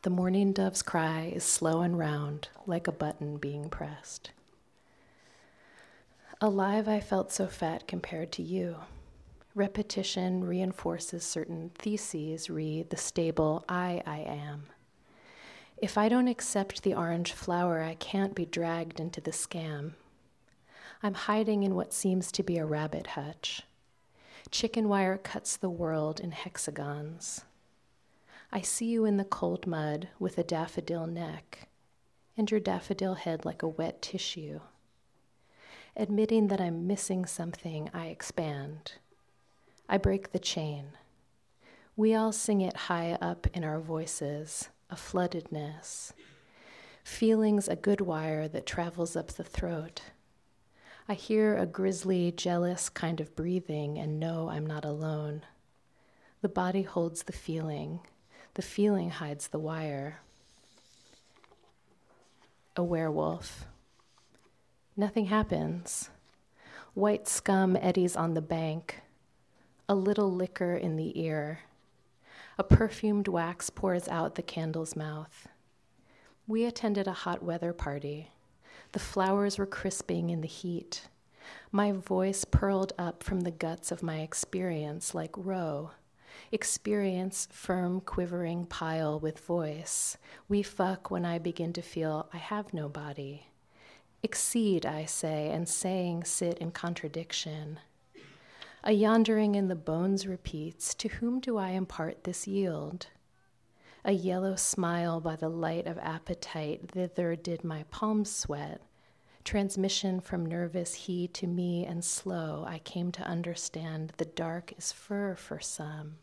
The 0.01 0.09
mourning 0.09 0.53
dove's 0.53 0.81
cry 0.81 1.31
is 1.35 1.43
slow 1.43 1.81
and 1.81 1.97
round, 1.99 2.47
like 2.65 2.87
a 2.87 2.91
button 2.91 3.37
being 3.37 3.69
pressed. 3.69 4.31
Alive, 6.39 6.87
I 6.87 7.01
felt 7.01 7.33
so 7.33 7.47
fat 7.47 7.85
compared 7.85 8.31
to 8.33 8.41
you. 8.41 8.77
Repetition 9.55 10.45
reinforces 10.45 11.25
certain 11.25 11.71
theses, 11.75 12.49
re 12.49 12.83
the 12.83 12.95
stable 12.95 13.65
I 13.67 14.01
I 14.05 14.19
am. 14.19 14.67
If 15.81 15.97
I 15.97 16.09
don't 16.09 16.27
accept 16.27 16.83
the 16.83 16.93
orange 16.93 17.31
flower, 17.31 17.81
I 17.81 17.95
can't 17.95 18.35
be 18.35 18.45
dragged 18.45 18.99
into 18.99 19.21
the 19.21 19.31
scam. 19.31 19.93
I'm 21.01 21.13
hiding 21.13 21.63
in 21.63 21.73
what 21.73 21.93
seems 21.93 22.33
to 22.33 22.43
be 22.43 22.57
a 22.57 22.65
rabbit 22.65 23.07
hutch. 23.07 23.61
Chicken 24.51 24.89
wire 24.89 25.17
cuts 25.17 25.55
the 25.55 25.69
world 25.69 26.19
in 26.19 26.31
hexagons. 26.31 27.45
I 28.51 28.59
see 28.59 28.87
you 28.87 29.05
in 29.05 29.15
the 29.15 29.23
cold 29.23 29.67
mud 29.67 30.09
with 30.19 30.37
a 30.37 30.43
daffodil 30.43 31.07
neck, 31.07 31.69
and 32.35 32.51
your 32.51 32.59
daffodil 32.59 33.13
head 33.13 33.45
like 33.45 33.63
a 33.63 33.67
wet 33.67 34.01
tissue. 34.01 34.59
Admitting 35.95 36.47
that 36.49 36.59
I'm 36.59 36.87
missing 36.87 37.25
something, 37.25 37.89
I 37.93 38.07
expand. 38.07 38.93
I 39.87 39.97
break 39.97 40.33
the 40.33 40.39
chain. 40.39 40.89
We 41.95 42.13
all 42.15 42.33
sing 42.33 42.59
it 42.59 42.75
high 42.75 43.17
up 43.21 43.47
in 43.53 43.63
our 43.63 43.79
voices, 43.79 44.69
a 44.89 44.95
floodedness. 44.95 46.11
Feelings 47.03 47.67
a 47.67 47.75
good 47.75 48.01
wire 48.01 48.47
that 48.47 48.65
travels 48.65 49.15
up 49.15 49.27
the 49.33 49.43
throat. 49.43 50.01
I 51.07 51.13
hear 51.13 51.57
a 51.57 51.65
grisly, 51.65 52.31
jealous 52.31 52.89
kind 52.89 53.19
of 53.19 53.35
breathing 53.35 53.97
and 53.97 54.19
know 54.19 54.49
I'm 54.49 54.65
not 54.65 54.85
alone. 54.85 55.41
The 56.41 56.49
body 56.49 56.83
holds 56.83 57.23
the 57.23 57.33
feeling, 57.33 57.99
the 58.53 58.61
feeling 58.61 59.09
hides 59.09 59.47
the 59.47 59.59
wire. 59.59 60.21
A 62.75 62.83
werewolf. 62.83 63.65
Nothing 64.95 65.25
happens. 65.25 66.09
White 66.93 67.27
scum 67.27 67.75
eddies 67.75 68.15
on 68.15 68.33
the 68.33 68.41
bank, 68.41 69.01
a 69.87 69.95
little 69.95 70.31
liquor 70.31 70.75
in 70.75 70.95
the 70.95 71.19
ear. 71.19 71.59
A 72.59 72.63
perfumed 72.63 73.29
wax 73.29 73.69
pours 73.69 74.09
out 74.09 74.35
the 74.35 74.41
candle's 74.41 74.93
mouth. 74.93 75.47
We 76.45 76.65
attended 76.65 77.07
a 77.07 77.13
hot 77.13 77.41
weather 77.41 77.71
party. 77.71 78.31
The 78.91 78.99
flowers 78.99 79.57
were 79.57 79.65
crisping 79.65 80.29
in 80.29 80.41
the 80.41 80.47
heat. 80.49 81.07
My 81.71 81.93
voice 81.93 82.43
purled 82.43 82.91
up 82.99 83.23
from 83.23 83.41
the 83.41 83.51
guts 83.51 83.93
of 83.93 84.03
my 84.03 84.19
experience 84.19 85.15
like 85.15 85.31
roe. 85.37 85.91
Experience, 86.51 87.47
firm, 87.49 88.01
quivering 88.01 88.65
pile 88.65 89.17
with 89.17 89.39
voice. 89.39 90.17
We 90.49 90.61
fuck 90.61 91.09
when 91.09 91.23
I 91.23 91.39
begin 91.39 91.71
to 91.71 91.81
feel 91.81 92.27
I 92.33 92.39
have 92.39 92.73
no 92.73 92.89
body. 92.89 93.47
Exceed, 94.21 94.85
I 94.85 95.05
say, 95.05 95.49
and 95.49 95.65
saying 95.69 96.25
sit 96.25 96.57
in 96.57 96.71
contradiction. 96.71 97.79
A 98.83 98.93
yondering 98.93 99.55
in 99.55 99.67
the 99.67 99.75
bones 99.75 100.25
repeats 100.25 100.93
To 100.95 101.09
whom 101.09 101.39
do 101.41 101.57
I 101.57 101.71
impart 101.71 102.23
this 102.23 102.47
yield? 102.47 103.07
A 104.05 104.13
yellow 104.13 104.55
smile 104.55 105.19
by 105.19 105.35
the 105.35 105.49
light 105.49 105.85
of 105.85 105.97
appetite, 105.97 106.89
thither 106.89 107.35
did 107.35 107.65
my 107.65 107.83
palms 107.91 108.33
sweat. 108.33 108.81
Transmission 109.43 110.21
from 110.21 110.45
nervous 110.45 110.93
he 110.93 111.27
to 111.29 111.47
me 111.47 111.85
and 111.85 112.03
slow, 112.05 112.63
I 112.67 112.79
came 112.79 113.11
to 113.13 113.23
understand 113.23 114.13
the 114.17 114.25
dark 114.25 114.73
is 114.77 114.93
fur 114.93 115.35
for 115.35 115.59
some. 115.59 116.15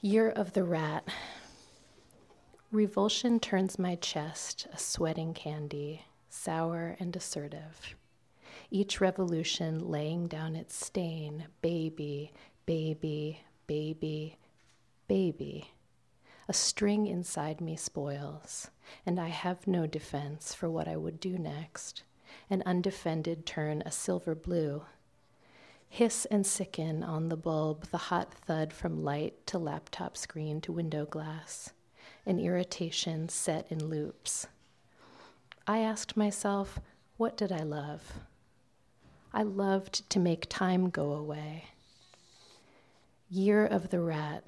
Year 0.00 0.30
of 0.30 0.52
the 0.52 0.64
Rat. 0.64 1.08
Revulsion 2.70 3.40
turns 3.40 3.78
my 3.78 3.96
chest, 3.96 4.66
a 4.72 4.78
sweating 4.78 5.34
candy, 5.34 6.04
sour 6.28 6.96
and 7.00 7.14
assertive. 7.16 7.96
Each 8.74 9.02
revolution 9.02 9.90
laying 9.90 10.28
down 10.28 10.56
its 10.56 10.74
stain, 10.74 11.44
baby, 11.60 12.32
baby, 12.64 13.42
baby, 13.66 14.38
baby. 15.06 15.70
A 16.48 16.54
string 16.54 17.06
inside 17.06 17.60
me 17.60 17.76
spoils, 17.76 18.70
and 19.04 19.20
I 19.20 19.28
have 19.28 19.66
no 19.66 19.86
defense 19.86 20.54
for 20.54 20.70
what 20.70 20.88
I 20.88 20.96
would 20.96 21.20
do 21.20 21.36
next. 21.36 22.02
An 22.48 22.62
undefended 22.64 23.44
turn 23.44 23.82
a 23.84 23.92
silver 23.92 24.34
blue. 24.34 24.84
Hiss 25.90 26.24
and 26.30 26.46
sicken 26.46 27.02
on 27.04 27.28
the 27.28 27.36
bulb, 27.36 27.88
the 27.90 27.98
hot 28.08 28.32
thud 28.32 28.72
from 28.72 29.04
light 29.04 29.46
to 29.48 29.58
laptop 29.58 30.16
screen 30.16 30.62
to 30.62 30.72
window 30.72 31.04
glass 31.04 31.74
an 32.24 32.38
irritation 32.38 33.28
set 33.28 33.70
in 33.70 33.84
loops. 33.84 34.46
I 35.66 35.80
asked 35.80 36.16
myself, 36.16 36.78
what 37.16 37.36
did 37.36 37.52
I 37.52 37.62
love? 37.62 38.14
I 39.34 39.42
loved 39.42 40.08
to 40.10 40.18
make 40.18 40.46
time 40.48 40.90
go 40.90 41.12
away. 41.12 41.64
Year 43.30 43.64
of 43.64 43.88
the 43.88 44.00
Rat. 44.00 44.44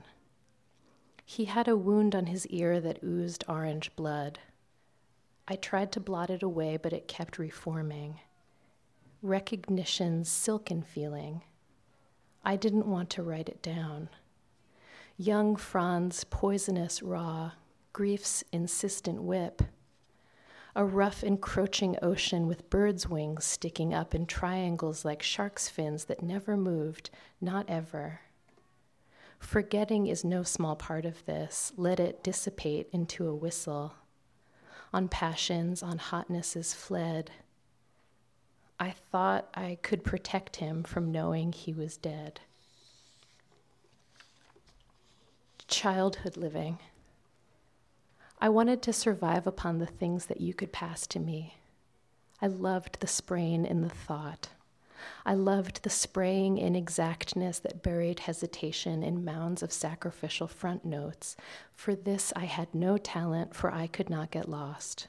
He 1.24 1.46
had 1.46 1.68
a 1.68 1.76
wound 1.76 2.14
on 2.14 2.26
his 2.26 2.46
ear 2.48 2.80
that 2.80 3.02
oozed 3.02 3.44
orange 3.48 3.94
blood. 3.96 4.40
I 5.48 5.56
tried 5.56 5.90
to 5.92 6.00
blot 6.00 6.28
it 6.28 6.42
away, 6.42 6.76
but 6.76 6.92
it 6.92 7.08
kept 7.08 7.38
reforming. 7.38 8.20
Recognition's 9.22 10.28
silken 10.28 10.82
feeling. 10.82 11.42
I 12.44 12.56
didn't 12.56 12.86
want 12.86 13.08
to 13.10 13.22
write 13.22 13.48
it 13.48 13.62
down. 13.62 14.10
Young 15.16 15.56
Franz, 15.56 16.24
poisonous 16.24 17.02
raw, 17.02 17.52
grief's 17.94 18.44
insistent 18.52 19.22
whip. 19.22 19.62
A 20.76 20.84
rough, 20.84 21.22
encroaching 21.22 21.96
ocean 22.02 22.48
with 22.48 22.68
birds' 22.68 23.08
wings 23.08 23.44
sticking 23.44 23.94
up 23.94 24.14
in 24.14 24.26
triangles 24.26 25.04
like 25.04 25.22
shark's 25.22 25.68
fins 25.68 26.06
that 26.06 26.22
never 26.22 26.56
moved, 26.56 27.10
not 27.40 27.70
ever. 27.70 28.20
Forgetting 29.38 30.08
is 30.08 30.24
no 30.24 30.42
small 30.42 30.74
part 30.74 31.04
of 31.04 31.24
this. 31.26 31.72
Let 31.76 32.00
it 32.00 32.24
dissipate 32.24 32.88
into 32.92 33.28
a 33.28 33.34
whistle. 33.34 33.94
On 34.92 35.06
passions, 35.06 35.82
on 35.82 35.98
hotnesses 35.98 36.74
fled. 36.74 37.30
I 38.80 38.90
thought 38.90 39.48
I 39.54 39.78
could 39.82 40.02
protect 40.02 40.56
him 40.56 40.82
from 40.82 41.12
knowing 41.12 41.52
he 41.52 41.72
was 41.72 41.96
dead. 41.96 42.40
Childhood 45.68 46.36
living. 46.36 46.78
I 48.40 48.48
wanted 48.48 48.82
to 48.82 48.92
survive 48.92 49.46
upon 49.46 49.78
the 49.78 49.86
things 49.86 50.26
that 50.26 50.40
you 50.40 50.54
could 50.54 50.72
pass 50.72 51.06
to 51.08 51.20
me. 51.20 51.56
I 52.42 52.46
loved 52.46 53.00
the 53.00 53.06
sprain 53.06 53.64
in 53.64 53.80
the 53.82 53.88
thought. 53.88 54.48
I 55.26 55.34
loved 55.34 55.82
the 55.82 55.90
spraying 55.90 56.58
inexactness 56.58 57.60
that 57.60 57.82
buried 57.82 58.20
hesitation 58.20 59.02
in 59.02 59.24
mounds 59.24 59.62
of 59.62 59.72
sacrificial 59.72 60.48
front 60.48 60.84
notes. 60.84 61.36
For 61.72 61.94
this 61.94 62.32
I 62.36 62.44
had 62.44 62.74
no 62.74 62.98
talent, 62.98 63.54
for 63.54 63.72
I 63.72 63.86
could 63.86 64.10
not 64.10 64.30
get 64.30 64.48
lost. 64.48 65.08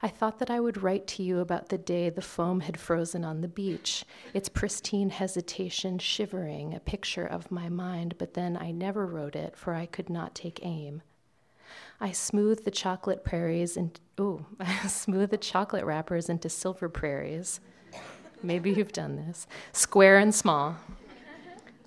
I 0.00 0.08
thought 0.08 0.38
that 0.38 0.50
I 0.50 0.60
would 0.60 0.82
write 0.82 1.08
to 1.08 1.24
you 1.24 1.40
about 1.40 1.70
the 1.70 1.78
day 1.78 2.08
the 2.08 2.22
foam 2.22 2.60
had 2.60 2.78
frozen 2.78 3.24
on 3.24 3.40
the 3.40 3.48
beach, 3.48 4.04
its 4.32 4.48
pristine 4.48 5.10
hesitation 5.10 5.98
shivering, 5.98 6.72
a 6.72 6.80
picture 6.80 7.26
of 7.26 7.50
my 7.50 7.68
mind, 7.68 8.14
but 8.18 8.34
then 8.34 8.56
I 8.56 8.70
never 8.70 9.06
wrote 9.06 9.34
it, 9.34 9.56
for 9.56 9.74
I 9.74 9.86
could 9.86 10.08
not 10.08 10.36
take 10.36 10.60
aim. 10.62 11.02
I 12.00 12.12
smooth 12.12 12.64
the 12.64 12.70
chocolate 12.70 13.24
prairies 13.24 13.76
and 13.76 13.98
oh, 14.18 14.46
I 14.60 14.86
smooth 14.86 15.30
the 15.30 15.36
chocolate 15.36 15.84
wrappers 15.84 16.28
into 16.28 16.48
silver 16.48 16.88
prairies. 16.88 17.60
Maybe 18.42 18.70
you've 18.70 18.92
done 18.92 19.16
this. 19.16 19.46
Square 19.72 20.18
and 20.18 20.34
small. 20.34 20.76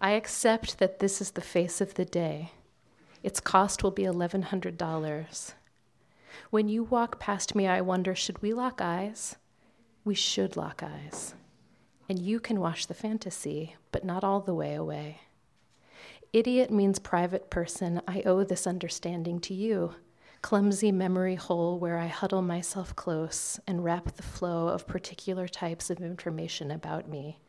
I 0.02 0.12
accept 0.12 0.80
that 0.80 1.00
this 1.00 1.22
is 1.22 1.32
the 1.32 1.42
face 1.42 1.80
of 1.80 1.94
the 1.94 2.06
day. 2.06 2.52
Its 3.24 3.40
cost 3.40 3.84
will 3.84 3.92
be 3.92 4.04
$1,100. 4.04 5.54
When 6.50 6.68
you 6.68 6.84
walk 6.84 7.20
past 7.20 7.56
me, 7.56 7.68
I 7.68 7.82
wonder 7.82 8.16
should 8.16 8.42
we 8.42 8.54
lock 8.54 8.82
eyes? 8.82 9.36
We 10.04 10.16
should 10.16 10.58
lock 10.58 10.82
eyes. 10.84 11.36
And 12.10 12.20
you 12.20 12.40
can 12.40 12.60
wash 12.60 12.88
the 12.88 12.94
fantasy, 12.94 13.76
but 13.92 14.04
not 14.04 14.24
all 14.24 14.42
the 14.42 14.56
way 14.56 14.74
away. 14.74 15.22
Idiot 16.34 16.72
means 16.72 16.98
private 16.98 17.50
person. 17.50 18.02
I 18.08 18.22
owe 18.26 18.46
this 18.46 18.66
understanding 18.66 19.42
to 19.42 19.54
you. 19.54 19.96
Clumsy 20.42 20.90
memory 20.90 21.36
hole 21.36 21.78
where 21.78 21.98
I 21.98 22.08
huddle 22.08 22.42
myself 22.42 22.96
close 22.96 23.60
and 23.68 23.84
wrap 23.84 24.16
the 24.16 24.24
flow 24.24 24.70
of 24.70 24.88
particular 24.88 25.50
types 25.50 25.90
of 25.90 26.00
information 26.00 26.72
about 26.72 27.10
me. 27.10 27.42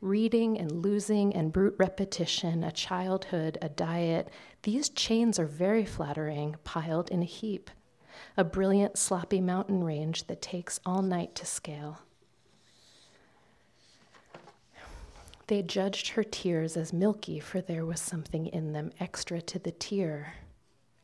Reading 0.00 0.58
and 0.58 0.82
losing 0.82 1.36
and 1.36 1.52
brute 1.52 1.74
repetition, 1.78 2.64
a 2.64 2.72
childhood, 2.72 3.58
a 3.60 3.68
diet, 3.68 4.30
these 4.62 4.88
chains 4.88 5.38
are 5.38 5.46
very 5.46 5.84
flattering, 5.84 6.56
piled 6.64 7.10
in 7.10 7.20
a 7.20 7.26
heap. 7.26 7.70
A 8.38 8.44
brilliant, 8.44 8.96
sloppy 8.96 9.42
mountain 9.42 9.84
range 9.84 10.26
that 10.28 10.40
takes 10.40 10.80
all 10.86 11.02
night 11.02 11.34
to 11.34 11.44
scale. 11.44 11.98
They 15.48 15.62
judged 15.62 16.08
her 16.08 16.24
tears 16.24 16.76
as 16.76 16.92
milky, 16.92 17.38
for 17.38 17.60
there 17.60 17.86
was 17.86 18.00
something 18.00 18.46
in 18.46 18.72
them 18.72 18.90
extra 18.98 19.40
to 19.42 19.58
the 19.58 19.72
tear 19.72 20.34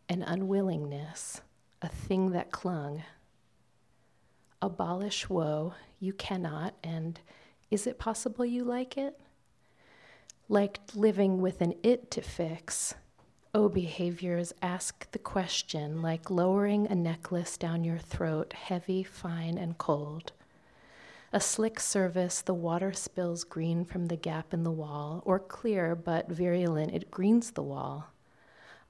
an 0.09 0.23
unwillingness, 0.23 1.41
a 1.81 1.89
thing 1.89 2.33
that 2.33 2.51
clung. 2.51 3.03
Abolish 4.61 5.31
woe, 5.31 5.73
you 6.01 6.13
cannot, 6.13 6.75
and 6.85 7.19
is 7.71 7.87
it 7.87 7.99
possible 7.99 8.45
you 8.45 8.63
like 8.63 8.99
it? 8.99 9.19
Like 10.51 10.81
living 10.95 11.41
with 11.41 11.63
an 11.63 11.75
it 11.83 12.11
to 12.11 12.21
fix, 12.21 12.95
Oh, 13.55 13.69
behaviors, 13.69 14.55
ask 14.63 15.11
the 15.11 15.19
question 15.19 16.01
like 16.01 16.31
lowering 16.31 16.87
a 16.87 16.95
necklace 16.95 17.59
down 17.59 17.85
your 17.85 17.99
throat, 17.99 18.55
heavy, 18.55 19.03
fine, 19.03 19.59
and 19.59 19.77
cold. 19.77 20.33
A 21.35 21.41
slick 21.41 21.81
service, 21.81 22.43
the 22.43 22.53
water 22.53 22.93
spills 22.93 23.43
green 23.43 23.87
from 23.87 24.09
the 24.09 24.17
gap 24.17 24.53
in 24.53 24.65
the 24.65 24.71
wall, 24.71 25.23
or 25.25 25.39
clear 25.39 25.97
but 25.97 26.29
virulent, 26.29 26.95
it 26.95 27.11
greens 27.11 27.53
the 27.53 27.63
wall. 27.63 28.13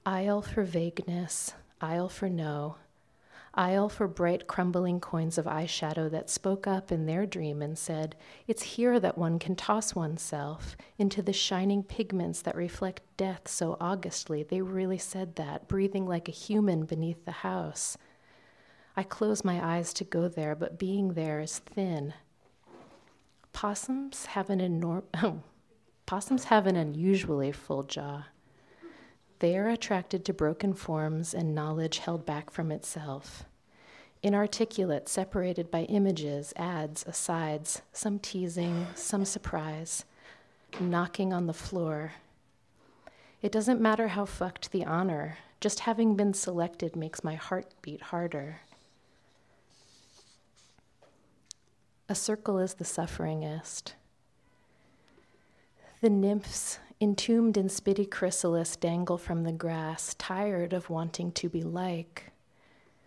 Aisle 0.05 0.41
for 0.41 0.63
vagueness, 0.63 1.53
aisle 1.79 2.09
for 2.09 2.27
no, 2.27 2.75
aisle 3.53 3.87
for 3.87 4.09
bright 4.09 4.45
crumbling 4.45 4.99
coins 4.99 5.37
of 5.37 5.45
eyeshadow 5.45 6.11
that 6.11 6.29
spoke 6.29 6.67
up 6.67 6.91
in 6.91 7.05
their 7.05 7.25
dream 7.25 7.61
and 7.61 7.77
said, 7.77 8.13
It's 8.45 8.63
here 8.63 8.99
that 8.99 9.17
one 9.17 9.39
can 9.39 9.55
toss 9.55 9.95
oneself 9.95 10.75
into 10.97 11.21
the 11.21 11.31
shining 11.31 11.81
pigments 11.81 12.41
that 12.41 12.57
reflect 12.57 13.03
death 13.15 13.47
so 13.47 13.77
augustly. 13.79 14.43
They 14.43 14.61
really 14.61 14.97
said 14.97 15.37
that, 15.37 15.69
breathing 15.69 16.05
like 16.05 16.27
a 16.27 16.33
human 16.33 16.83
beneath 16.83 17.23
the 17.23 17.31
house. 17.31 17.97
I 18.97 19.03
close 19.03 19.45
my 19.45 19.65
eyes 19.65 19.93
to 19.93 20.03
go 20.03 20.27
there, 20.27 20.55
but 20.55 20.77
being 20.77 21.13
there 21.13 21.39
is 21.39 21.59
thin. 21.59 22.13
Possums 23.53 24.25
have 24.27 24.49
an 24.49 24.59
enormous. 24.59 25.05
Oh, 25.23 25.39
possums 26.05 26.45
have 26.45 26.67
an 26.67 26.75
unusually 26.75 27.51
full 27.51 27.83
jaw. 27.83 28.25
They 29.39 29.57
are 29.57 29.69
attracted 29.69 30.25
to 30.25 30.33
broken 30.33 30.73
forms 30.73 31.33
and 31.33 31.55
knowledge 31.55 31.99
held 31.99 32.25
back 32.25 32.49
from 32.49 32.71
itself. 32.71 33.45
Inarticulate, 34.21 35.09
separated 35.09 35.69
by 35.69 35.83
images, 35.83 36.53
ads, 36.55 37.05
asides, 37.05 37.81
some 37.91 38.19
teasing, 38.19 38.87
some 38.95 39.25
surprise, 39.25 40.05
knocking 40.79 41.33
on 41.33 41.47
the 41.47 41.53
floor. 41.53 42.13
It 43.41 43.51
doesn't 43.51 43.81
matter 43.81 44.09
how 44.09 44.25
fucked 44.25 44.71
the 44.71 44.85
honor, 44.85 45.37
just 45.59 45.81
having 45.81 46.15
been 46.15 46.33
selected 46.33 46.95
makes 46.95 47.23
my 47.23 47.35
heart 47.35 47.73
beat 47.81 48.01
harder. 48.01 48.61
A 52.13 52.15
circle 52.15 52.59
is 52.59 52.75
the 52.75 52.85
sufferingest. 52.85 53.95
The 56.01 56.11
nymphs 56.11 56.77
entombed 57.01 57.57
in 57.57 57.69
spitty 57.69 58.07
chrysalis, 58.07 58.75
dangle 58.75 59.17
from 59.17 59.41
the 59.41 59.51
grass, 59.51 60.13
tired 60.19 60.73
of 60.73 60.91
wanting 60.91 61.31
to 61.31 61.49
be 61.49 61.63
like. 61.63 62.31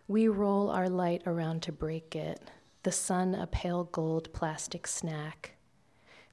We 0.08 0.26
roll 0.26 0.70
our 0.70 0.88
light 0.88 1.22
around 1.24 1.62
to 1.62 1.72
break 1.72 2.16
it, 2.16 2.50
the 2.82 2.90
sun 2.90 3.36
a 3.36 3.46
pale 3.46 3.84
gold 3.84 4.32
plastic 4.32 4.88
snack. 4.88 5.52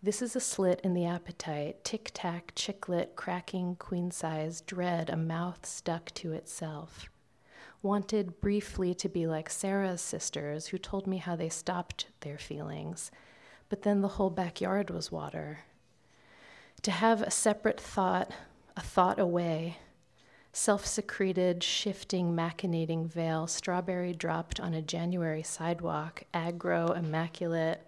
This 0.02 0.24
is 0.24 0.36
a 0.36 0.40
slit 0.40 0.82
in 0.84 0.96
the 0.96 1.06
appetite, 1.06 1.84
tic 1.84 2.10
tac, 2.12 2.56
chiclet, 2.56 3.16
cracking, 3.16 3.76
queen 3.76 4.10
size, 4.10 4.62
dread, 4.62 5.12
a 5.12 5.16
mouth 5.16 5.64
stuck 5.64 6.12
to 6.16 6.34
itself. 6.34 7.12
Wanted 7.84 8.42
briefly 8.42 8.96
to 8.96 9.08
be 9.08 9.28
like 9.28 9.50
Sarah's 9.52 10.02
sisters, 10.02 10.68
who 10.68 10.80
told 10.80 11.06
me 11.06 11.18
how 11.18 11.36
they 11.36 11.50
stopped 11.50 12.08
their 12.22 12.40
feelings, 12.40 13.12
but 13.70 13.84
then 13.84 14.02
the 14.02 14.08
whole 14.08 14.32
backyard 14.32 14.90
was 14.90 15.12
water 15.12 15.60
to 16.84 16.92
have 16.92 17.22
a 17.22 17.32
separate 17.32 17.80
thought, 17.80 18.32
a 18.78 18.82
thought 18.82 19.20
away, 19.20 19.78
self 20.52 20.86
secreted, 20.86 21.64
shifting, 21.64 22.34
machinating 22.34 23.08
veil, 23.08 23.48
strawberry 23.48 24.14
dropped 24.14 24.60
on 24.60 24.74
a 24.74 24.82
January 24.82 25.44
sidewalk, 25.44 26.24
aggro, 26.34 26.96
immaculate. 26.96 27.82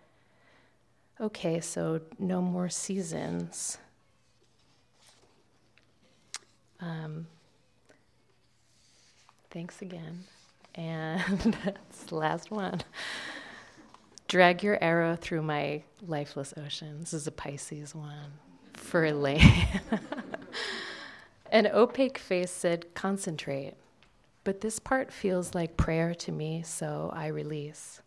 Okay, 1.20 1.60
so 1.60 2.02
no 2.18 2.42
more 2.42 2.70
seasons. 2.70 3.78
Um, 6.80 7.28
thanks 9.56 9.82
again. 9.82 10.26
And 10.76 11.22
that's 11.64 12.04
the 12.04 12.16
last 12.16 12.52
one. 12.52 12.82
Drag 14.28 14.62
your 14.62 14.78
arrow 14.84 15.16
through 15.16 15.44
my 15.44 15.84
lifeless 16.06 16.54
ocean. 16.58 17.00
This 17.00 17.14
is 17.14 17.26
a 17.26 17.32
Pisces 17.32 17.96
one 17.96 18.34
for 18.74 19.06
Elaine. 19.06 19.66
An 21.54 21.68
opaque 21.68 22.18
face 22.18 22.52
said, 22.52 22.94
Concentrate. 22.96 23.76
But 24.44 24.60
this 24.60 24.78
part 24.78 25.14
feels 25.14 25.56
like 25.56 25.78
prayer 25.78 26.14
to 26.16 26.34
me, 26.34 26.62
so 26.62 27.10
I 27.16 27.28
release. 27.28 28.02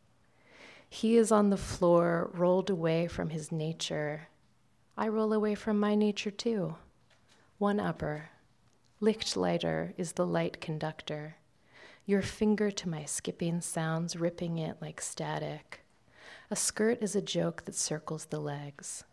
He 0.90 1.16
is 1.16 1.32
on 1.32 1.48
the 1.48 1.56
floor, 1.56 2.30
rolled 2.34 2.68
away 2.68 3.06
from 3.06 3.30
his 3.30 3.50
nature. 3.50 4.28
I 4.98 5.08
roll 5.08 5.32
away 5.32 5.54
from 5.54 5.80
my 5.80 5.94
nature 5.94 6.30
too. 6.30 6.74
One 7.56 7.80
upper. 7.80 8.28
Licht 9.00 9.36
lighter 9.36 9.94
is 9.96 10.12
the 10.12 10.26
light 10.26 10.60
conductor. 10.60 11.36
Your 12.06 12.22
finger 12.22 12.70
to 12.70 12.88
my 12.88 13.04
skipping 13.04 13.60
sounds, 13.60 14.16
ripping 14.16 14.58
it 14.58 14.78
like 14.80 15.00
static. 15.00 15.80
A 16.50 16.56
skirt 16.56 17.02
is 17.02 17.14
a 17.14 17.22
joke 17.22 17.64
that 17.64 17.74
circles 17.74 18.26
the 18.26 18.40
legs 18.40 19.04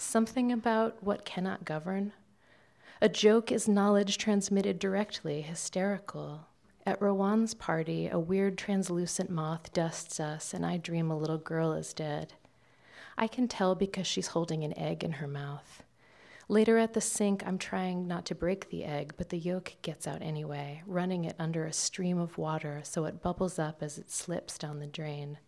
something 0.00 0.52
about 0.52 1.02
what 1.02 1.24
cannot 1.24 1.64
govern. 1.64 2.12
A 3.00 3.08
joke 3.08 3.52
is 3.52 3.68
knowledge 3.68 4.18
transmitted 4.18 4.78
directly, 4.78 5.42
hysterical. 5.42 6.46
At 6.86 7.02
Rowan's 7.02 7.54
party, 7.54 8.08
a 8.08 8.18
weird 8.18 8.56
translucent 8.56 9.28
moth 9.28 9.72
dusts 9.72 10.20
us, 10.20 10.54
and 10.54 10.64
I 10.64 10.78
dream 10.78 11.10
a 11.10 11.18
little 11.18 11.38
girl 11.38 11.72
is 11.72 11.92
dead. 11.92 12.34
I 13.16 13.26
can 13.26 13.48
tell 13.48 13.74
because 13.74 14.06
she's 14.06 14.28
holding 14.28 14.64
an 14.64 14.76
egg 14.78 15.04
in 15.04 15.12
her 15.12 15.28
mouth. 15.28 15.82
Later 16.50 16.78
at 16.78 16.94
the 16.94 17.02
sink, 17.02 17.46
I'm 17.46 17.58
trying 17.58 18.08
not 18.08 18.24
to 18.26 18.34
break 18.34 18.70
the 18.70 18.84
egg, 18.84 19.12
but 19.18 19.28
the 19.28 19.36
yolk 19.36 19.72
gets 19.82 20.06
out 20.06 20.22
anyway, 20.22 20.82
running 20.86 21.24
it 21.24 21.36
under 21.38 21.66
a 21.66 21.72
stream 21.74 22.18
of 22.18 22.38
water 22.38 22.80
so 22.84 23.04
it 23.04 23.22
bubbles 23.22 23.58
up 23.58 23.82
as 23.82 23.98
it 23.98 24.10
slips 24.10 24.56
down 24.56 24.78
the 24.78 24.86
drain. 24.86 25.38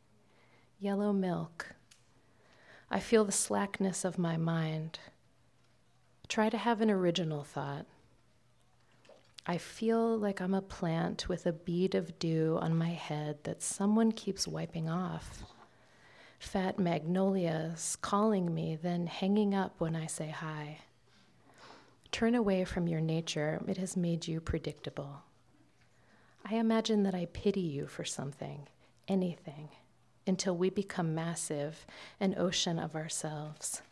Yellow 0.79 1.15
milk, 1.15 1.75
I 2.91 3.01
feel 3.01 3.25
the 3.25 3.33
slackness 3.33 4.05
of 4.05 4.19
my 4.19 4.37
mind. 4.37 4.99
Try 6.29 6.51
to 6.51 6.59
have 6.59 6.83
an 6.83 6.91
original 6.91 7.45
thought. 7.45 7.87
I 9.47 9.57
feel 9.57 10.19
like 10.19 10.41
I'm 10.41 10.55
a 10.55 10.61
plant 10.61 11.31
with 11.31 11.47
a 11.47 11.53
bead 11.53 11.95
of 11.95 12.19
dew 12.19 12.59
on 12.61 12.77
my 12.77 12.91
head 12.91 13.39
that 13.45 13.63
someone 13.63 14.13
keeps 14.13 14.47
wiping 14.47 14.91
off. 14.91 15.45
Fat 16.39 16.79
magnolias 16.79 17.97
calling 18.03 18.53
me, 18.53 18.77
then 18.77 19.07
hanging 19.07 19.55
up 19.55 19.81
when 19.81 19.97
I 19.97 20.07
say 20.07 20.29
hi. 20.29 20.81
Turn 22.13 22.35
away 22.35 22.65
from 22.65 22.89
your 22.89 23.01
nature, 23.01 23.61
it 23.69 23.77
has 23.77 23.97
made 23.97 24.27
you 24.27 24.41
predictable. 24.41 25.23
I 26.45 26.57
imagine 26.57 27.05
that 27.05 27.15
I 27.15 27.27
pity 27.33 27.61
you 27.61 27.87
for 27.87 28.05
something, 28.05 28.67
anything 29.07 29.69
until 30.27 30.57
we 30.57 30.71
become 30.71 31.15
massive, 31.15 31.87
an 32.19 32.35
ocean 32.37 32.79
of 32.79 32.95
ourselves. 32.95 33.83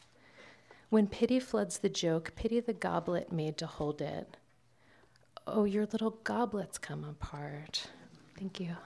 When 0.90 1.06
pity 1.06 1.38
floods 1.38 1.78
the 1.78 1.88
joke, 1.88 2.32
pity 2.34 2.60
the 2.60 2.72
goblet 2.72 3.32
made 3.32 3.58
to 3.58 3.66
hold 3.66 4.00
it. 4.00 4.36
Oh, 5.46 5.64
your 5.64 5.86
little 5.86 6.18
goblets 6.24 6.78
come 6.78 7.04
apart. 7.04 7.88
Thank 8.38 8.60
you. 8.60 8.76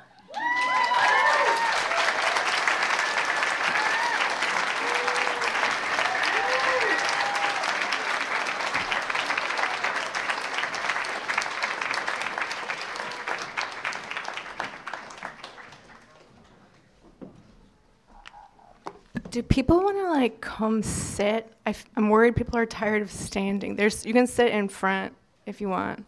Do 19.33 19.43
people 19.43 19.83
want 19.83 19.97
to 19.97 20.11
like 20.11 20.41
come 20.43 20.83
sit? 20.83 21.51
i 21.65 21.71
f- 21.71 21.87
I'm 21.97 22.11
worried 22.11 22.37
people 22.37 22.59
are 22.59 22.67
tired 22.67 23.01
of 23.01 23.11
standing. 23.11 23.75
There's 23.75 24.05
you 24.05 24.13
can 24.13 24.27
sit 24.27 24.53
in 24.53 24.69
front 24.69 25.15
if 25.47 25.61
you 25.61 25.71
want. 25.71 26.05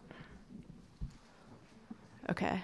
Okay. 2.29 2.61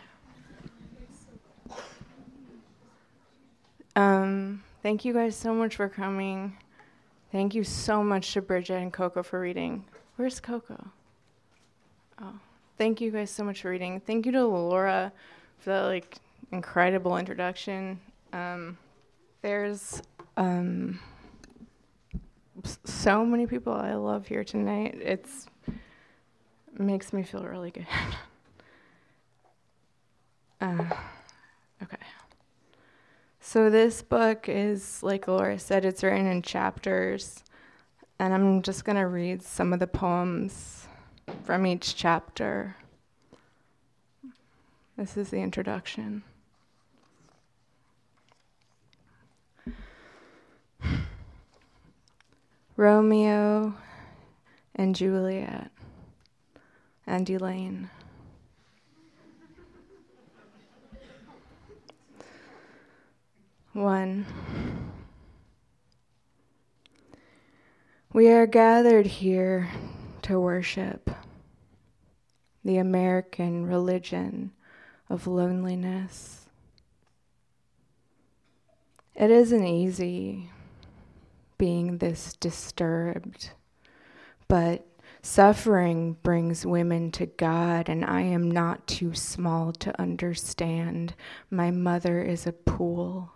Um, 3.95 4.63
thank 4.83 5.03
you 5.03 5.13
guys 5.13 5.35
so 5.35 5.53
much 5.53 5.75
for 5.75 5.89
coming. 5.89 6.55
Thank 7.31 7.55
you 7.55 7.63
so 7.63 8.03
much 8.03 8.31
to 8.33 8.41
Bridget 8.41 8.75
and 8.75 8.93
Coco 8.93 9.23
for 9.23 9.39
reading. 9.39 9.83
Where's 10.15 10.39
Coco? 10.39 10.91
Oh, 12.21 12.33
thank 12.77 13.01
you 13.01 13.09
guys 13.09 13.31
so 13.31 13.43
much 13.43 13.63
for 13.63 13.71
reading. 13.71 13.99
Thank 13.99 14.27
you 14.27 14.31
to 14.33 14.45
Laura 14.45 15.11
for 15.57 15.71
that 15.71 15.81
like 15.85 16.17
incredible 16.51 17.17
introduction. 17.17 17.99
Um, 18.31 18.77
there's 19.41 20.03
um, 20.41 20.99
so 22.83 23.23
many 23.23 23.45
people 23.45 23.73
I 23.73 23.93
love 23.93 24.27
here 24.27 24.43
tonight. 24.43 24.97
It's 24.99 25.45
makes 26.77 27.13
me 27.13 27.21
feel 27.21 27.43
really 27.43 27.69
good. 27.69 27.85
uh, 30.61 30.85
okay. 31.83 31.97
So 33.39 33.69
this 33.69 34.01
book 34.01 34.49
is, 34.49 35.03
like 35.03 35.27
Laura 35.27 35.59
said, 35.59 35.85
it's 35.85 36.03
written 36.03 36.25
in 36.25 36.41
chapters, 36.41 37.43
and 38.17 38.33
I'm 38.33 38.63
just 38.63 38.83
gonna 38.83 39.07
read 39.07 39.43
some 39.43 39.73
of 39.73 39.79
the 39.79 39.87
poems 39.87 40.87
from 41.43 41.67
each 41.67 41.95
chapter. 41.95 42.77
This 44.97 45.17
is 45.17 45.29
the 45.29 45.41
introduction. 45.41 46.23
Romeo 52.75 53.75
and 54.75 54.95
Juliet 54.95 55.71
and 57.05 57.29
Elaine. 57.29 57.89
One. 63.73 64.25
We 68.13 68.29
are 68.29 68.45
gathered 68.45 69.05
here 69.05 69.69
to 70.23 70.39
worship 70.39 71.09
the 72.65 72.77
American 72.77 73.65
religion 73.65 74.51
of 75.09 75.27
loneliness. 75.27 76.47
It 79.15 79.31
isn't 79.31 79.65
easy 79.65 80.49
being 81.61 81.99
this 81.99 82.33
disturbed, 82.39 83.51
but 84.47 84.83
suffering 85.21 86.17
brings 86.23 86.65
women 86.65 87.11
to 87.11 87.27
God, 87.27 87.87
and 87.87 88.03
I 88.03 88.21
am 88.21 88.49
not 88.49 88.87
too 88.87 89.13
small 89.13 89.71
to 89.73 90.01
understand. 90.01 91.13
My 91.51 91.69
mother 91.69 92.19
is 92.19 92.47
a 92.47 92.51
pool. 92.51 93.31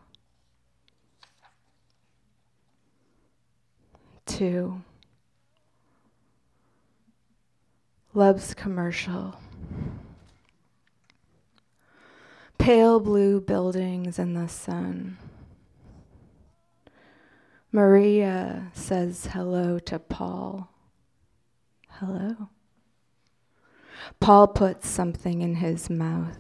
Two. 4.26 4.82
Love's 8.16 8.56
commercial. 8.56 9.40
Pale 12.58 13.02
blue 13.02 13.40
buildings 13.40 14.18
in 14.18 14.34
the 14.34 14.48
sun. 14.48 15.20
Maria 17.76 18.72
says 18.72 19.28
hello 19.34 19.80
to 19.80 20.00
Paul. 20.00 20.70
Hello. 21.90 22.48
Paul 24.22 24.48
puts 24.48 24.88
something 24.88 25.42
in 25.42 25.56
his 25.56 25.90
mouth. 25.90 26.40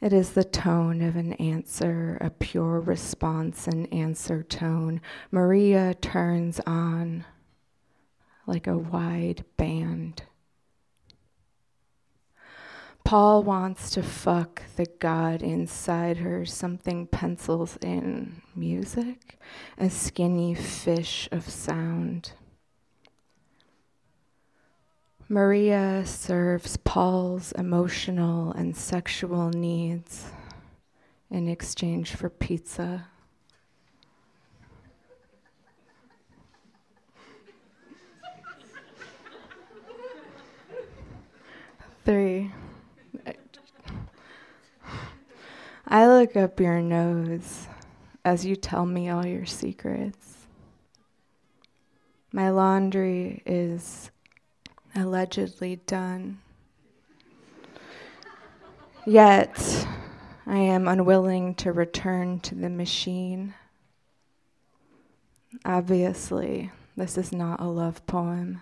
It 0.00 0.14
is 0.14 0.30
the 0.30 0.44
tone 0.44 1.02
of 1.02 1.14
an 1.14 1.34
answer, 1.34 2.16
a 2.22 2.30
pure 2.30 2.80
response, 2.80 3.66
and 3.66 3.92
answer 3.92 4.42
tone. 4.42 5.02
Maria 5.30 5.92
turns 5.92 6.58
on 6.66 7.26
like 8.46 8.66
a 8.66 8.78
wide 8.78 9.44
band. 9.58 10.22
Paul 13.08 13.42
wants 13.42 13.88
to 13.92 14.02
fuck 14.02 14.62
the 14.76 14.84
God 14.98 15.40
inside 15.42 16.18
her. 16.18 16.44
Something 16.44 17.06
pencils 17.06 17.78
in 17.80 18.42
music, 18.54 19.38
a 19.78 19.88
skinny 19.88 20.54
fish 20.54 21.26
of 21.32 21.48
sound. 21.48 22.32
Maria 25.26 26.04
serves 26.04 26.76
Paul's 26.76 27.52
emotional 27.52 28.52
and 28.52 28.76
sexual 28.76 29.48
needs 29.48 30.26
in 31.30 31.48
exchange 31.48 32.14
for 32.14 32.28
pizza. 32.28 33.06
Three. 42.04 42.52
I 45.90 46.06
look 46.06 46.36
up 46.36 46.60
your 46.60 46.82
nose 46.82 47.66
as 48.22 48.44
you 48.44 48.56
tell 48.56 48.84
me 48.84 49.08
all 49.08 49.24
your 49.24 49.46
secrets. 49.46 50.46
My 52.30 52.50
laundry 52.50 53.42
is 53.46 54.10
allegedly 54.94 55.76
done. 55.86 56.40
Yet, 59.06 59.86
I 60.46 60.58
am 60.58 60.88
unwilling 60.88 61.54
to 61.54 61.72
return 61.72 62.40
to 62.40 62.54
the 62.54 62.68
machine. 62.68 63.54
Obviously, 65.64 66.70
this 66.98 67.16
is 67.16 67.32
not 67.32 67.60
a 67.60 67.64
love 67.64 68.04
poem. 68.04 68.60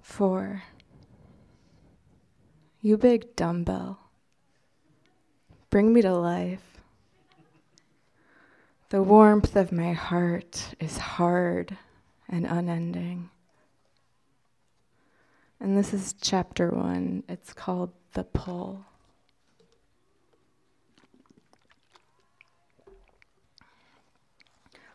Four. 0.00 0.62
You 2.82 2.96
big 2.96 3.36
dumbbell. 3.36 3.98
Bring 5.68 5.92
me 5.92 6.00
to 6.00 6.14
life. 6.14 6.80
The 8.88 9.02
warmth 9.02 9.54
of 9.54 9.70
my 9.70 9.92
heart 9.92 10.74
is 10.80 10.96
hard 10.96 11.76
and 12.26 12.46
unending. 12.46 13.28
And 15.60 15.76
this 15.76 15.92
is 15.92 16.14
chapter 16.22 16.70
one. 16.70 17.22
It's 17.28 17.52
called 17.52 17.92
The 18.14 18.24
Pull. 18.24 18.86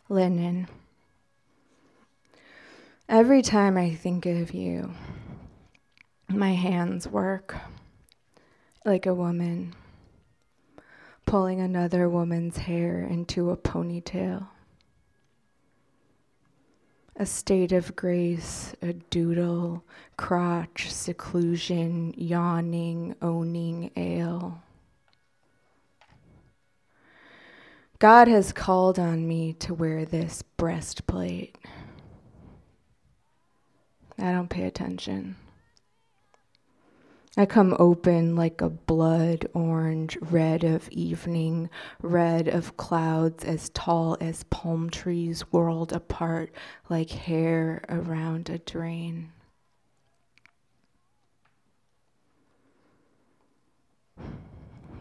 Linen. 0.10 0.68
Every 3.08 3.44
time 3.44 3.78
I 3.78 3.94
think 3.94 4.26
of 4.26 4.56
you, 4.56 4.96
my 6.28 6.54
hands 6.54 7.08
work 7.08 7.56
like 8.86 9.08
a 9.08 9.14
woman 9.14 9.74
pulling 11.26 11.60
another 11.60 12.08
woman's 12.08 12.58
hair 12.58 13.02
into 13.02 13.50
a 13.50 13.58
ponytail. 13.58 14.48
A 17.16 17.26
state 17.26 17.72
of 17.72 17.96
grace, 17.96 18.76
a 18.82 18.94
doodle, 18.94 19.84
crotch, 20.18 20.92
seclusion, 20.92 22.14
yawning, 22.16 23.16
owning 23.22 23.90
ale. 23.96 24.62
God 27.98 28.28
has 28.28 28.52
called 28.52 29.00
on 29.00 29.28
me 29.28 29.54
to 29.54 29.74
wear 29.74 30.06
this 30.06 30.44
breastplate. 30.58 31.58
I 34.20 34.32
don't 34.34 34.50
pay 34.50 34.64
attention. 34.64 35.38
I 37.38 37.46
come 37.46 37.76
open 37.80 38.38
like 38.38 38.62
a 38.62 38.70
blood 38.70 39.48
orange 39.54 40.18
red 40.22 40.64
of 40.64 40.88
evening, 40.90 41.70
red 42.02 42.48
of 42.48 42.78
clouds 42.78 43.44
as 43.44 43.70
tall 43.70 44.16
as 44.22 44.44
palm 44.46 44.90
trees 44.90 45.42
whirled 45.52 45.92
apart 45.92 46.54
like 46.90 47.10
hair 47.10 47.84
around 47.90 48.50
a 48.50 48.60
drain. 48.60 49.34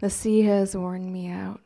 The 0.00 0.10
sea 0.10 0.42
has 0.42 0.76
worn 0.76 1.12
me 1.12 1.28
out. 1.28 1.60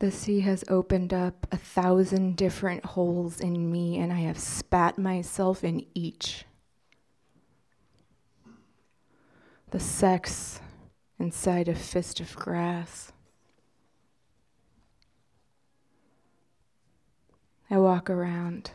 The 0.00 0.10
sea 0.10 0.40
has 0.40 0.64
opened 0.68 1.14
up 1.14 1.46
a 1.52 1.56
thousand 1.56 2.36
different 2.36 2.84
holes 2.84 3.38
in 3.40 3.70
me, 3.70 3.96
and 3.96 4.12
I 4.12 4.22
have 4.22 4.40
spat 4.40 4.98
myself 4.98 5.62
in 5.62 5.86
each. 5.94 6.44
The 9.74 9.80
sex 9.80 10.60
inside 11.18 11.66
a 11.66 11.74
fist 11.74 12.20
of 12.20 12.36
grass. 12.36 13.10
I 17.68 17.78
walk 17.78 18.08
around. 18.08 18.70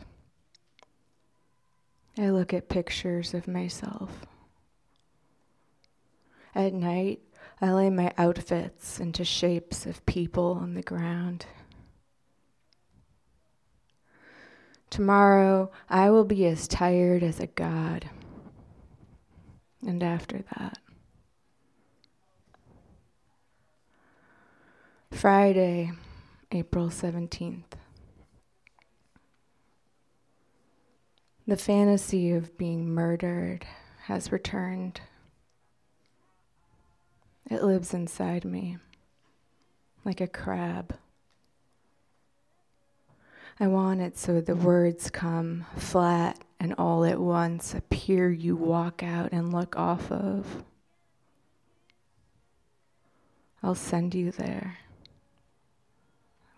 I 2.18 2.28
look 2.28 2.52
at 2.52 2.68
pictures 2.68 3.32
of 3.32 3.48
myself. 3.48 4.26
At 6.54 6.74
night, 6.74 7.20
I 7.62 7.72
lay 7.72 7.88
my 7.88 8.12
outfits 8.18 9.00
into 9.00 9.24
shapes 9.24 9.86
of 9.86 10.04
people 10.04 10.58
on 10.60 10.74
the 10.74 10.82
ground. 10.82 11.46
Tomorrow, 14.90 15.70
I 15.88 16.10
will 16.10 16.24
be 16.26 16.44
as 16.44 16.68
tired 16.68 17.22
as 17.22 17.40
a 17.40 17.46
god. 17.46 18.10
And 19.80 20.02
after 20.02 20.44
that, 20.58 20.76
Friday, 25.12 25.92
April 26.50 26.88
17th. 26.88 27.64
The 31.46 31.56
fantasy 31.58 32.32
of 32.32 32.56
being 32.56 32.88
murdered 32.88 33.66
has 34.04 34.32
returned. 34.32 35.02
It 37.50 37.62
lives 37.62 37.92
inside 37.92 38.46
me 38.46 38.78
like 40.06 40.22
a 40.22 40.26
crab. 40.26 40.96
I 43.58 43.66
want 43.66 44.00
it 44.00 44.16
so 44.16 44.40
the 44.40 44.56
words 44.56 45.10
come 45.10 45.66
flat 45.76 46.38
and 46.58 46.74
all 46.78 47.04
at 47.04 47.20
once, 47.20 47.74
a 47.74 47.82
pier 47.82 48.30
you 48.30 48.56
walk 48.56 49.02
out 49.02 49.32
and 49.32 49.52
look 49.52 49.76
off 49.76 50.10
of. 50.10 50.64
I'll 53.62 53.74
send 53.74 54.14
you 54.14 54.30
there 54.30 54.78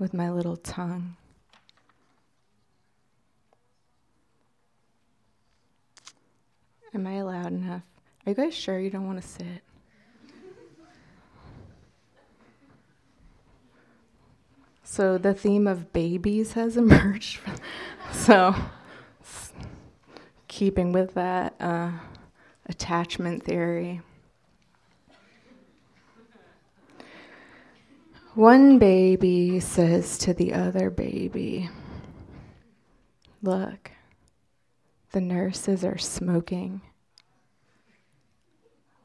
with 0.02 0.12
my 0.12 0.28
little 0.28 0.56
tongue. 0.56 1.14
Am 6.92 7.06
I 7.06 7.22
loud 7.22 7.52
enough? 7.52 7.82
Are 8.26 8.30
you 8.30 8.34
guys 8.34 8.52
sure 8.52 8.80
you 8.80 8.90
don't 8.90 9.06
want 9.06 9.22
to 9.22 9.28
sit? 9.28 9.62
So 14.82 15.18
the 15.18 15.34
theme 15.34 15.68
of 15.68 15.92
babies 15.92 16.54
has 16.54 16.76
emerged. 16.86 17.38
so, 18.12 18.56
keeping 20.48 20.90
with 20.90 21.14
that 21.14 21.54
uh, 21.60 21.92
attachment 22.66 23.44
theory. 23.44 24.00
One 28.34 28.78
baby 28.78 29.60
says 29.60 30.16
to 30.18 30.32
the 30.32 30.54
other 30.54 30.88
baby, 30.88 31.68
Look, 33.42 33.90
the 35.10 35.20
nurses 35.20 35.84
are 35.84 35.98
smoking. 35.98 36.80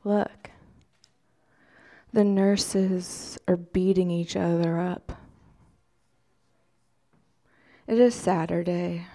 Look, 0.05 0.49
the 2.13 2.23
nurses 2.23 3.37
are 3.49 3.57
beating 3.57 4.09
each 4.09 4.37
other 4.37 4.79
up. 4.79 5.11
It 7.85 7.99
is 7.99 8.15
Saturday, 8.15 9.07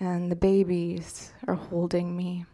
and 0.00 0.32
the 0.32 0.36
babies 0.36 1.32
are 1.46 1.54
holding 1.54 2.16
me 2.16 2.44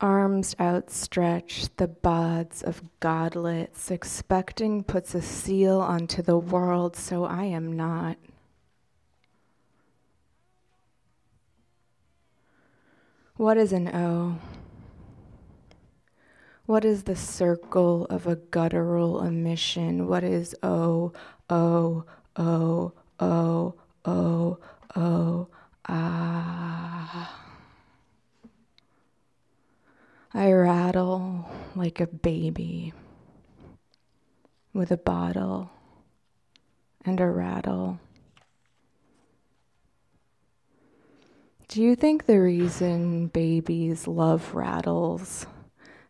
arms 0.00 0.56
outstretched, 0.58 1.76
the 1.76 1.88
bods 1.88 2.62
of 2.62 2.82
godlets, 3.00 3.90
expecting 3.90 4.82
puts 4.82 5.14
a 5.14 5.22
seal 5.22 5.80
onto 5.80 6.22
the 6.22 6.38
world, 6.38 6.96
so 6.96 7.24
I 7.24 7.44
am 7.44 7.76
not. 7.76 8.16
What 13.36 13.56
is 13.56 13.72
an 13.72 13.88
O? 13.88 14.38
What 16.66 16.84
is 16.84 17.04
the 17.04 17.16
circle 17.16 18.06
of 18.10 18.26
a 18.26 18.36
guttural 18.36 19.22
emission? 19.22 20.06
What 20.06 20.22
is 20.22 20.54
O, 20.62 21.12
O, 21.48 22.04
O, 22.36 22.92
O, 23.18 23.74
O, 24.04 24.58
O, 24.96 25.48
ah? 25.88 27.49
I 30.32 30.52
rattle 30.52 31.50
like 31.74 32.00
a 32.00 32.06
baby 32.06 32.92
with 34.72 34.92
a 34.92 34.96
bottle 34.96 35.70
and 37.04 37.18
a 37.20 37.26
rattle. 37.26 37.98
Do 41.66 41.82
you 41.82 41.96
think 41.96 42.26
the 42.26 42.38
reason 42.38 43.26
babies 43.26 44.06
love 44.06 44.54
rattles 44.54 45.46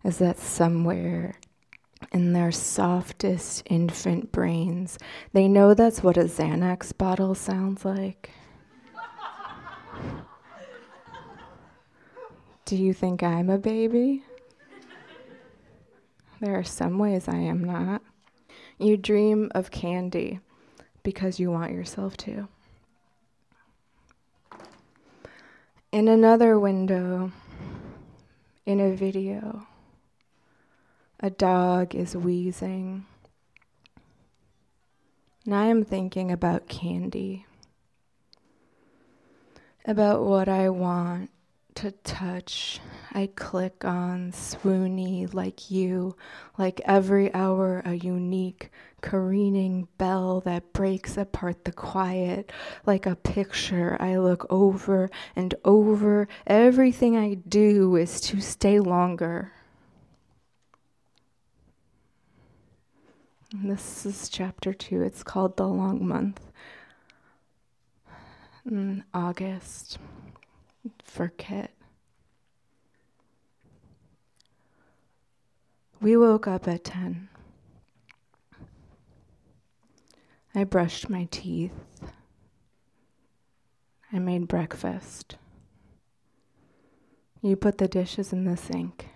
is 0.04 0.18
that 0.18 0.38
somewhere 0.38 1.36
in 2.12 2.34
their 2.34 2.52
softest 2.52 3.62
infant 3.70 4.32
brains, 4.32 4.98
they 5.32 5.48
know 5.48 5.72
that's 5.72 6.02
what 6.02 6.18
a 6.18 6.24
Xanax 6.24 6.96
bottle 6.96 7.34
sounds 7.34 7.86
like? 7.86 8.30
Do 12.70 12.76
you 12.76 12.94
think 12.94 13.24
I'm 13.24 13.50
a 13.50 13.58
baby? 13.58 14.22
There 16.40 16.56
are 16.56 16.62
some 16.62 17.00
ways 17.00 17.26
I 17.26 17.34
am 17.34 17.64
not. 17.64 18.00
You 18.78 18.96
dream 18.96 19.50
of 19.56 19.72
candy 19.72 20.38
because 21.02 21.40
you 21.40 21.50
want 21.50 21.72
yourself 21.72 22.16
to. 22.18 22.46
In 25.90 26.06
another 26.06 26.60
window, 26.60 27.32
in 28.64 28.78
a 28.78 28.94
video, 28.94 29.66
a 31.18 31.28
dog 31.30 31.96
is 31.96 32.14
wheezing. 32.14 33.04
And 35.44 35.56
I 35.56 35.66
am 35.66 35.84
thinking 35.84 36.30
about 36.30 36.68
candy, 36.68 37.46
about 39.84 40.22
what 40.22 40.48
I 40.48 40.68
want 40.68 41.30
to 41.81 41.93
touch. 42.05 42.78
I 43.12 43.31
click 43.35 43.87
on 43.87 44.33
swoony 44.33 45.33
like 45.33 45.70
you, 45.70 46.14
like 46.59 46.83
every 46.85 47.33
hour 47.33 47.81
a 47.87 47.95
unique 47.95 48.70
careening 49.01 49.89
bell 49.97 50.43
that 50.43 50.74
breaks 50.74 51.16
apart 51.16 51.64
the 51.64 51.72
quiet, 51.72 52.53
like 52.85 53.07
a 53.07 53.16
picture 53.16 53.97
I 53.99 54.18
look 54.18 54.47
over 54.51 55.09
and 55.35 55.55
over. 55.64 56.28
Everything 56.47 57.16
I 57.16 57.33
do 57.33 57.97
is 57.97 58.20
to 58.22 58.43
stay 58.43 58.78
longer. 58.78 59.51
And 63.53 63.70
this 63.70 64.05
is 64.05 64.28
chapter 64.28 64.74
two. 64.74 65.01
It's 65.01 65.22
called 65.22 65.57
The 65.57 65.66
Long 65.66 66.07
Month. 66.07 66.43
In 68.66 69.03
August 69.14 69.99
for 71.11 71.28
Kit. 71.36 71.72
We 76.00 76.16
woke 76.16 76.46
up 76.46 76.68
at 76.68 76.84
10. 76.84 77.28
I 80.54 80.64
brushed 80.64 81.11
my 81.11 81.26
teeth. 81.30 81.72
I 84.12 84.20
made 84.20 84.46
breakfast. 84.46 85.36
You 87.42 87.56
put 87.56 87.78
the 87.78 87.88
dishes 87.88 88.32
in 88.32 88.44
the 88.44 88.56
sink. 88.56 89.08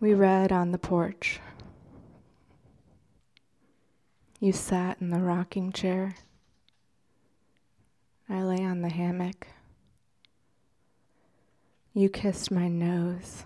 We 0.00 0.14
read 0.14 0.50
on 0.50 0.72
the 0.72 0.78
porch. 0.78 1.40
You 4.40 4.52
sat 4.52 5.00
in 5.00 5.10
the 5.10 5.20
rocking 5.20 5.72
chair. 5.72 6.16
I 8.28 8.42
lay 8.42 8.64
on 8.64 8.80
the 8.80 8.88
hammock. 8.88 9.46
You 11.92 12.08
kissed 12.08 12.50
my 12.50 12.68
nose. 12.68 13.44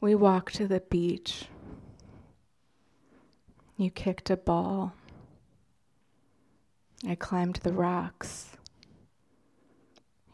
We 0.00 0.14
walked 0.14 0.54
to 0.56 0.66
the 0.66 0.80
beach. 0.80 1.46
You 3.76 3.90
kicked 3.90 4.30
a 4.30 4.36
ball. 4.36 4.94
I 7.06 7.14
climbed 7.14 7.56
the 7.56 7.72
rocks. 7.72 8.56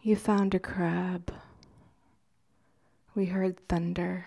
You 0.03 0.17
found 0.17 0.55
a 0.55 0.59
crab. 0.59 1.33
We 3.15 3.27
heard 3.27 3.59
thunder. 3.69 4.27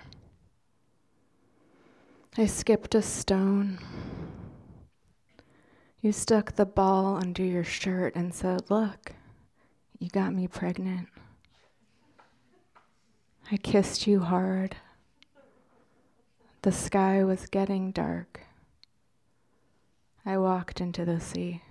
I 2.37 2.45
skipped 2.45 2.95
a 2.95 3.01
stone. 3.01 3.79
You 6.01 6.13
stuck 6.13 6.55
the 6.55 6.65
ball 6.65 7.17
under 7.17 7.43
your 7.43 7.65
shirt 7.65 8.15
and 8.15 8.33
said, 8.33 8.69
Look, 8.69 9.11
you 9.99 10.07
got 10.07 10.33
me 10.33 10.47
pregnant. 10.47 11.09
I 13.51 13.57
kissed 13.57 14.07
you 14.07 14.21
hard. 14.21 14.77
The 16.61 16.71
sky 16.71 17.23
was 17.25 17.47
getting 17.47 17.91
dark. 17.91 18.41
I 20.25 20.37
walked 20.37 20.79
into 20.79 21.03
the 21.03 21.19
sea. 21.19 21.63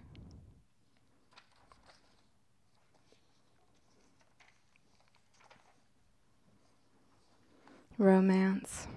Romance. 7.97 8.89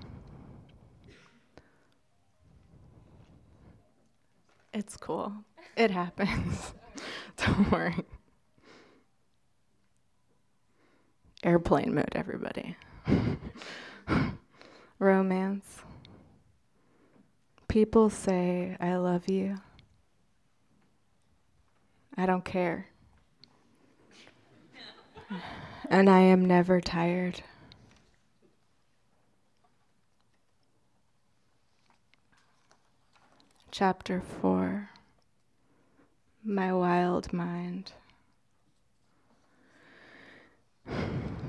It's 4.74 4.96
cool. 4.98 5.34
It 5.76 5.92
happens. 5.92 6.74
Don't 7.38 7.72
worry. 7.72 7.96
Airplane 11.44 11.94
mode, 11.96 12.12
everybody. 12.14 12.78
Romance. 15.00 15.82
People 17.68 18.10
say, 18.10 18.78
I 18.80 18.96
love 18.98 19.28
you. 19.28 19.58
I 22.18 22.26
don't 22.26 22.46
care. 22.46 22.88
and 25.90 26.10
I 26.10 26.20
am 26.20 26.46
never 26.46 26.80
tired. 26.82 27.42
Chapter 33.74 34.20
4 34.42 34.90
My 36.44 36.74
Wild 36.74 37.32
Mind. 37.32 37.94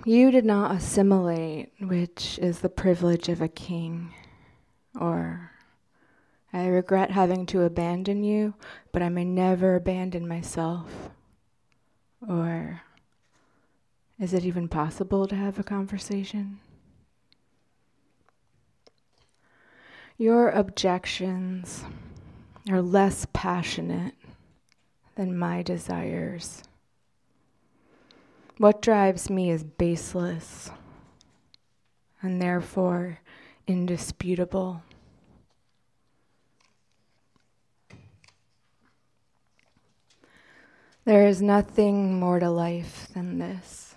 You 0.04 0.30
did 0.30 0.44
not 0.44 0.70
assimilate, 0.70 1.72
which 1.80 2.38
is 2.38 2.60
the 2.60 2.68
privilege 2.68 3.28
of 3.28 3.42
a 3.42 3.48
king. 3.48 4.14
Or, 5.00 5.50
I 6.52 6.66
regret 6.68 7.10
having 7.10 7.44
to 7.46 7.62
abandon 7.62 8.22
you, 8.22 8.54
but 8.92 9.02
I 9.02 9.08
may 9.08 9.24
never 9.24 9.74
abandon 9.74 10.28
myself. 10.28 11.10
Or, 12.26 12.82
is 14.20 14.32
it 14.32 14.44
even 14.44 14.68
possible 14.68 15.26
to 15.26 15.34
have 15.34 15.58
a 15.58 15.64
conversation? 15.64 16.60
Your 20.16 20.50
objections 20.50 21.84
are 22.70 22.82
less 22.82 23.26
passionate 23.32 24.14
than 25.16 25.36
my 25.36 25.62
desires. 25.62 26.62
What 28.58 28.82
drives 28.82 29.28
me 29.28 29.50
is 29.50 29.64
baseless 29.64 30.70
and 32.20 32.40
therefore 32.40 33.18
indisputable. 33.66 34.82
There 41.04 41.26
is 41.26 41.42
nothing 41.42 42.20
more 42.20 42.38
to 42.38 42.48
life 42.48 43.08
than 43.12 43.38
this. 43.40 43.96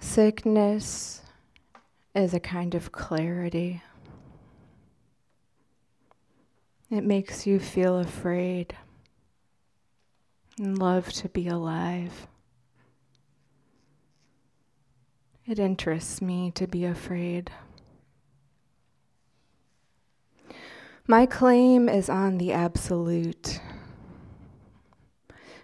Sickness 0.00 1.22
is 2.12 2.34
a 2.34 2.40
kind 2.40 2.74
of 2.74 2.90
clarity. 2.90 3.82
It 6.92 7.04
makes 7.04 7.46
you 7.46 7.58
feel 7.58 7.98
afraid 7.98 8.76
and 10.58 10.78
love 10.78 11.10
to 11.14 11.28
be 11.30 11.48
alive. 11.48 12.26
It 15.46 15.58
interests 15.58 16.20
me 16.20 16.50
to 16.50 16.66
be 16.66 16.84
afraid. 16.84 17.50
My 21.06 21.24
claim 21.24 21.88
is 21.88 22.10
on 22.10 22.36
the 22.36 22.52
absolute. 22.52 23.58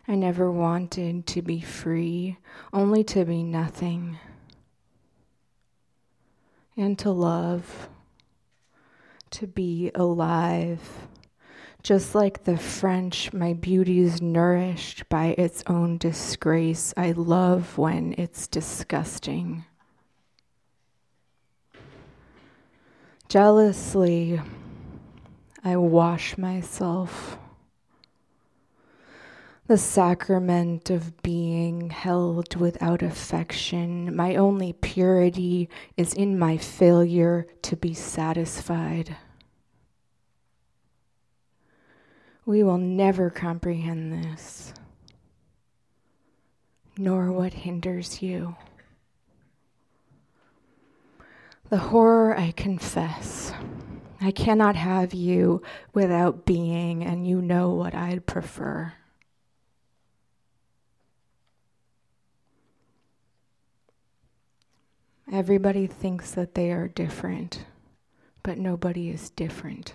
I 0.08 0.14
never 0.14 0.50
wanted 0.50 1.26
to 1.26 1.42
be 1.42 1.60
free, 1.60 2.38
only 2.72 3.04
to 3.04 3.26
be 3.26 3.42
nothing. 3.42 4.18
And 6.74 6.98
to 7.00 7.10
love, 7.10 7.90
to 9.32 9.46
be 9.46 9.90
alive. 9.94 11.06
Just 11.82 12.14
like 12.14 12.44
the 12.44 12.58
French, 12.58 13.32
my 13.32 13.52
beauty 13.52 14.00
is 14.00 14.20
nourished 14.20 15.08
by 15.08 15.28
its 15.38 15.62
own 15.66 15.96
disgrace. 15.96 16.92
I 16.96 17.12
love 17.12 17.78
when 17.78 18.14
it's 18.18 18.46
disgusting. 18.46 19.64
Jealously, 23.28 24.40
I 25.62 25.76
wash 25.76 26.36
myself. 26.36 27.38
The 29.66 29.78
sacrament 29.78 30.88
of 30.88 31.22
being 31.22 31.90
held 31.90 32.56
without 32.56 33.02
affection, 33.02 34.16
my 34.16 34.34
only 34.36 34.72
purity 34.72 35.68
is 35.96 36.14
in 36.14 36.38
my 36.38 36.56
failure 36.56 37.46
to 37.62 37.76
be 37.76 37.92
satisfied. 37.92 39.14
We 42.48 42.62
will 42.62 42.78
never 42.78 43.28
comprehend 43.28 44.10
this, 44.10 44.72
nor 46.96 47.30
what 47.30 47.52
hinders 47.52 48.22
you. 48.22 48.56
The 51.68 51.76
horror 51.76 52.34
I 52.38 52.52
confess. 52.52 53.52
I 54.18 54.30
cannot 54.30 54.76
have 54.76 55.12
you 55.12 55.60
without 55.92 56.46
being, 56.46 57.04
and 57.04 57.26
you 57.26 57.42
know 57.42 57.68
what 57.68 57.94
I'd 57.94 58.24
prefer. 58.24 58.94
Everybody 65.30 65.86
thinks 65.86 66.30
that 66.30 66.54
they 66.54 66.72
are 66.72 66.88
different, 66.88 67.66
but 68.42 68.56
nobody 68.56 69.10
is 69.10 69.28
different. 69.28 69.92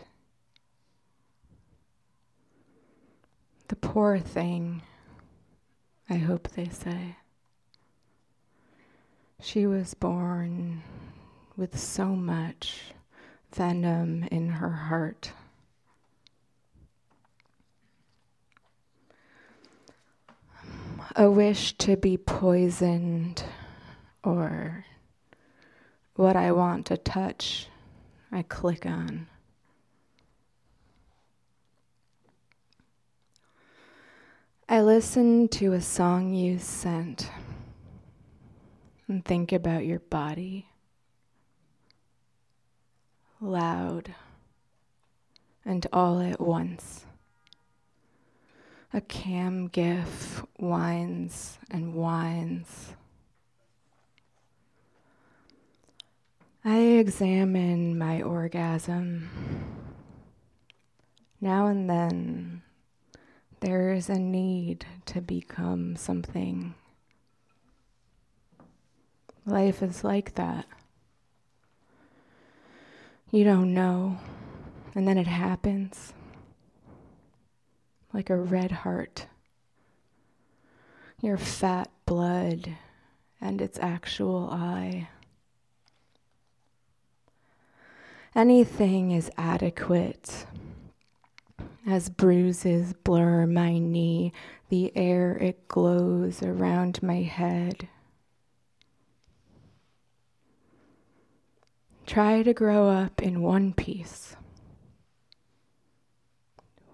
The 3.69 3.75
poor 3.77 4.19
thing, 4.19 4.81
I 6.09 6.15
hope 6.15 6.49
they 6.49 6.69
say. 6.69 7.15
She 9.41 9.65
was 9.65 9.93
born 9.93 10.83
with 11.57 11.77
so 11.77 12.07
much 12.07 12.81
venom 13.51 14.23
in 14.31 14.49
her 14.49 14.69
heart. 14.69 15.31
A 21.15 21.29
wish 21.29 21.77
to 21.77 21.95
be 21.95 22.17
poisoned, 22.17 23.43
or 24.23 24.85
what 26.15 26.35
I 26.35 26.51
want 26.51 26.87
to 26.87 26.97
touch, 26.97 27.67
I 28.31 28.41
click 28.41 28.85
on. 28.85 29.27
I 34.73 34.81
listen 34.81 35.49
to 35.49 35.73
a 35.73 35.81
song 35.81 36.33
you 36.33 36.57
sent 36.57 37.29
and 39.07 39.23
think 39.23 39.51
about 39.51 39.85
your 39.85 39.99
body. 39.99 40.65
Loud 43.39 44.15
and 45.63 45.85
all 45.93 46.19
at 46.21 46.41
once. 46.41 47.05
A 48.91 49.01
cam 49.01 49.67
gif 49.67 50.43
whines 50.57 51.59
and 51.69 51.93
whines. 51.93 52.95
I 56.65 56.79
examine 56.79 57.95
my 57.95 58.23
orgasm. 58.23 59.29
Now 61.39 61.67
and 61.67 61.87
then, 61.87 62.62
there 63.63 63.93
is 63.93 64.09
a 64.09 64.19
need 64.19 64.85
to 65.05 65.21
become 65.21 65.95
something. 65.95 66.73
Life 69.45 69.81
is 69.81 70.03
like 70.03 70.35
that. 70.35 70.65
You 73.31 73.45
don't 73.45 73.73
know, 73.73 74.17
and 74.93 75.07
then 75.07 75.17
it 75.17 75.27
happens 75.27 76.11
like 78.11 78.29
a 78.29 78.35
red 78.35 78.69
heart. 78.69 79.27
Your 81.21 81.37
fat 81.37 81.89
blood 82.05 82.75
and 83.39 83.61
its 83.61 83.79
actual 83.79 84.49
eye. 84.51 85.07
Anything 88.35 89.11
is 89.11 89.31
adequate 89.37 90.47
as 91.85 92.09
bruises 92.09 92.93
blur 93.03 93.45
my 93.45 93.77
knee, 93.77 94.31
the 94.69 94.95
air 94.95 95.37
it 95.37 95.67
glows 95.67 96.41
around 96.41 97.03
my 97.03 97.21
head. 97.21 97.87
Try 102.05 102.43
to 102.43 102.53
grow 102.53 102.89
up 102.89 103.21
in 103.21 103.41
one 103.41 103.73
piece. 103.73 104.35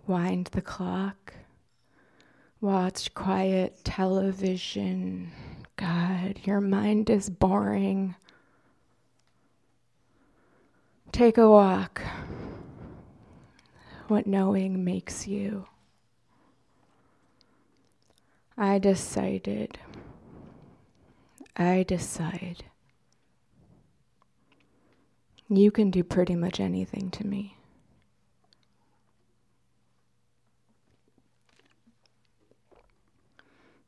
Wind 0.07 0.49
the 0.51 0.61
clock. 0.61 1.33
Watch 2.61 3.13
quiet 3.13 3.83
television. 3.83 5.31
God, 5.77 6.39
your 6.43 6.61
mind 6.61 7.09
is 7.09 7.29
boring. 7.29 8.15
Take 11.11 11.37
a 11.37 11.49
walk 11.49 12.01
what 14.09 14.27
knowing 14.27 14.83
makes 14.83 15.27
you. 15.27 15.67
I 18.57 18.79
decided. 18.79 19.77
I 21.55 21.83
decide. 21.83 22.65
You 25.47 25.71
can 25.71 25.89
do 25.91 26.03
pretty 26.03 26.35
much 26.35 26.59
anything 26.59 27.09
to 27.11 27.25
me. 27.25 27.57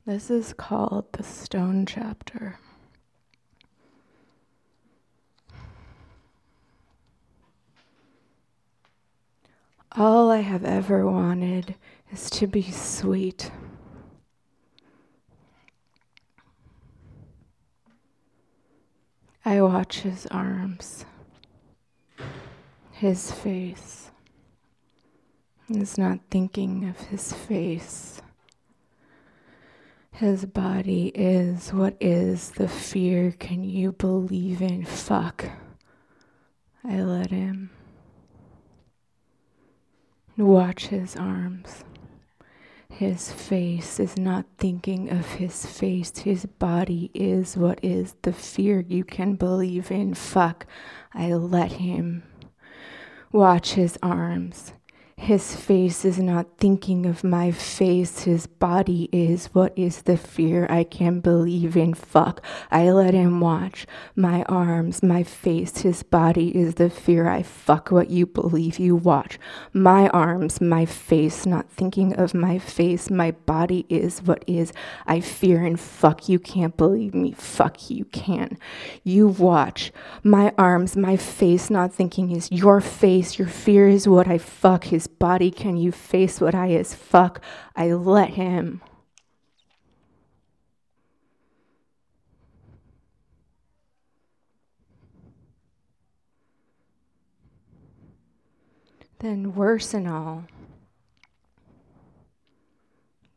This 0.06 0.32
is 0.32 0.54
called 0.54 1.12
the 1.14 1.24
Stone 1.24 1.86
Chapter. 1.86 2.58
All 9.98 10.32
I 10.32 10.38
have 10.40 10.64
ever 10.64 11.06
wanted 11.06 11.76
is 12.14 12.30
to 12.32 12.48
be 12.48 12.62
sweet. 12.64 13.52
I 19.44 19.62
watch 19.62 20.00
his 20.00 20.28
arms, 20.28 21.04
his 22.92 23.32
face. 23.32 24.12
He's 25.68 25.98
not 25.98 26.20
thinking 26.30 26.88
of 26.88 26.98
his 27.08 27.34
face. 27.34 28.22
His 30.12 30.46
body 30.46 31.08
is 31.16 31.74
what 31.74 31.98
is 32.00 32.52
the 32.52 32.70
fear 32.70 33.32
can 33.38 33.66
you 33.66 33.92
believe 33.92 34.62
in? 34.62 34.86
Fuck. 34.86 35.50
I 36.84 37.02
let 37.02 37.32
him. 37.32 37.72
Watch 40.38 40.88
his 40.88 41.16
arms. 41.18 41.84
His 42.90 43.32
face 43.32 44.00
is 44.00 44.18
not 44.18 44.46
thinking 44.58 45.10
of 45.10 45.26
his 45.34 45.66
face. 45.66 46.20
His 46.20 46.46
body 46.46 47.12
is 47.14 47.58
what 47.58 47.80
is 47.84 48.16
the 48.22 48.32
fear 48.32 48.80
you 48.80 49.04
can 49.04 49.36
believe 49.36 49.92
in. 49.92 50.14
Fuck. 50.14 50.66
I 51.14 51.34
let 51.34 51.74
him. 51.74 52.24
Watch 53.32 53.74
his 53.74 53.98
arms. 54.02 54.74
His 55.22 55.56
face 55.56 56.04
is 56.04 56.18
not 56.18 56.58
thinking 56.58 57.06
of 57.06 57.24
my 57.24 57.52
face. 57.52 58.24
His 58.24 58.48
body 58.48 59.08
is 59.12 59.54
what 59.54 59.72
is 59.78 60.02
the 60.02 60.18
fear 60.18 60.66
I 60.68 60.84
can't 60.84 61.22
believe 61.22 61.78
in. 61.78 61.94
Fuck. 61.94 62.44
I 62.72 62.90
let 62.90 63.14
him 63.14 63.40
watch. 63.40 63.86
My 64.16 64.42
arms, 64.50 65.04
my 65.04 65.22
face, 65.22 65.78
his 65.78 66.02
body 66.02 66.58
is 66.58 66.74
the 66.74 66.90
fear 66.90 67.30
I 67.30 67.44
fuck 67.44 67.92
what 67.92 68.10
you 68.10 68.26
believe 68.26 68.80
you 68.80 68.96
watch. 68.96 69.38
My 69.74 70.10
arms, 70.10 70.60
my 70.60 70.86
face, 70.86 71.46
not 71.46 71.70
thinking 71.70 72.16
of 72.16 72.34
my 72.34 72.58
face. 72.58 73.12
My 73.12 73.30
body 73.30 73.86
is 73.90 74.24
what 74.24 74.44
is 74.48 74.74
I 75.06 75.20
fear 75.20 75.64
and 75.64 75.80
fuck 75.80 76.30
you 76.30 76.40
can't 76.40 76.76
believe 76.76 77.14
me. 77.14 77.34
Fuck 77.34 77.92
you 77.92 78.06
can. 78.06 78.58
You 79.04 79.28
watch. 79.28 79.92
My 80.24 80.52
arms, 80.58 80.98
my 80.98 81.16
face, 81.16 81.70
not 81.70 81.94
thinking 81.94 82.32
is 82.32 82.52
your 82.52 82.82
face. 82.82 83.38
Your 83.38 83.48
fear 83.48 83.88
is 83.88 84.08
what 84.08 84.28
I 84.28 84.40
fuck. 84.40 84.86
His 84.86 85.11
body 85.20 85.52
can 85.52 85.78
you 85.78 85.92
face 85.92 86.42
what 86.42 86.56
I 86.56 86.68
is? 86.68 86.94
Fuck, 86.94 87.42
I 87.76 87.94
let 87.94 88.32
him. 88.32 88.82
Then, 99.20 99.54
worse 99.54 99.94
and 99.94 100.08
all, 100.08 100.46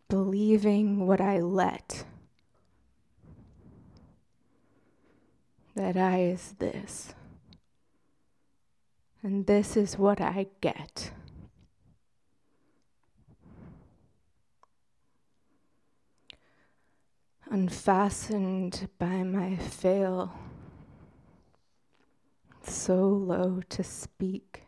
believing 0.09 1.07
what 1.07 1.20
I 1.20 1.41
let. 1.41 2.07
That 5.75 5.97
I 5.99 6.22
is 6.22 6.55
this. 6.59 7.12
And 9.22 9.47
this 9.47 9.77
is 9.77 9.99
what 9.99 10.22
I 10.22 10.47
get. 10.62 11.11
Unfastened 17.55 18.88
by 18.98 19.22
my 19.22 19.55
fail, 19.55 20.34
so 22.64 22.96
low 22.96 23.61
to 23.68 23.80
speak, 23.80 24.64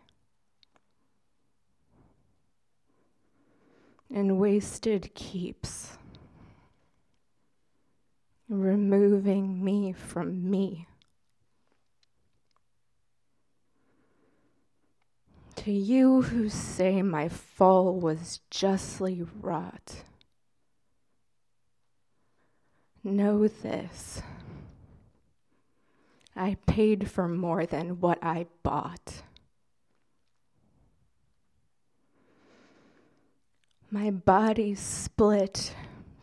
and 4.08 4.38
wasted 4.38 5.12
keeps, 5.16 5.98
removing 8.48 9.64
me 9.64 9.92
from 9.92 10.48
me. 10.48 10.86
To 15.56 15.72
you 15.72 16.22
who 16.22 16.48
say 16.48 17.02
my 17.02 17.28
fall 17.28 17.98
was 17.98 18.38
justly 18.48 19.26
wrought. 19.40 20.04
Know 23.06 23.46
this 23.46 24.20
I 26.34 26.56
paid 26.66 27.08
for 27.08 27.28
more 27.28 27.64
than 27.64 28.00
what 28.00 28.18
I 28.20 28.46
bought. 28.64 29.22
My 33.92 34.10
body 34.10 34.74
split 34.74 35.72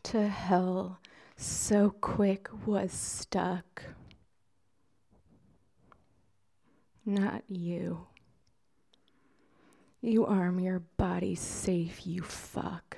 to 0.04 0.28
hell, 0.28 1.00
so 1.38 1.90
quick 2.02 2.50
was 2.66 2.92
stuck. 2.92 3.84
Not 7.06 7.44
you. 7.48 8.08
You 10.02 10.26
arm 10.26 10.60
your 10.60 10.80
body 10.98 11.36
safe, 11.36 12.06
you 12.06 12.24
fuck. 12.24 12.98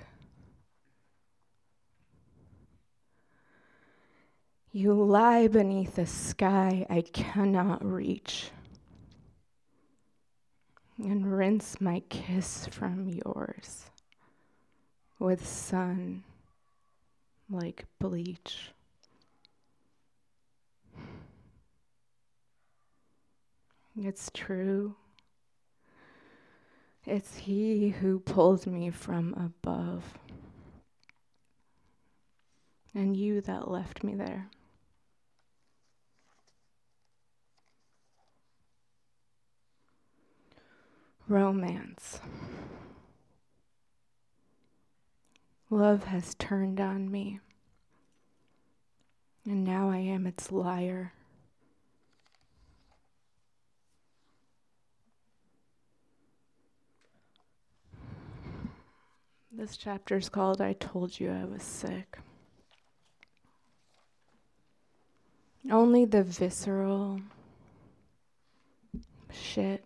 You 4.77 4.93
lie 4.93 5.47
beneath 5.47 5.97
a 5.97 6.05
sky 6.05 6.85
I 6.89 6.99
cannot 6.99 7.81
reach, 7.85 8.51
and 10.97 11.25
rinse 11.25 11.79
my 11.79 12.01
kiss 12.09 12.67
from 12.67 13.07
yours 13.07 13.85
with 15.17 15.47
sun 15.47 16.25
like 17.49 17.85
bleach. 17.99 18.71
It's 23.97 24.29
true. 24.33 24.95
It's 27.05 27.37
He 27.37 27.91
who 27.91 28.19
pulled 28.19 28.67
me 28.67 28.89
from 28.89 29.33
above, 29.35 30.19
and 32.93 33.15
you 33.15 33.39
that 33.39 33.71
left 33.71 34.03
me 34.03 34.15
there. 34.15 34.49
Romance. 41.27 42.19
Love 45.69 46.05
has 46.05 46.35
turned 46.35 46.79
on 46.79 47.09
me, 47.11 47.39
and 49.45 49.63
now 49.63 49.89
I 49.89 49.97
am 49.97 50.27
its 50.27 50.51
liar. 50.51 51.13
This 59.51 59.77
chapter 59.77 60.17
is 60.17 60.29
called 60.29 60.61
I 60.61 60.73
Told 60.73 61.19
You 61.19 61.31
I 61.31 61.45
Was 61.45 61.63
Sick. 61.63 62.19
Only 65.71 66.05
the 66.05 66.23
visceral 66.23 67.21
shit 69.31 69.83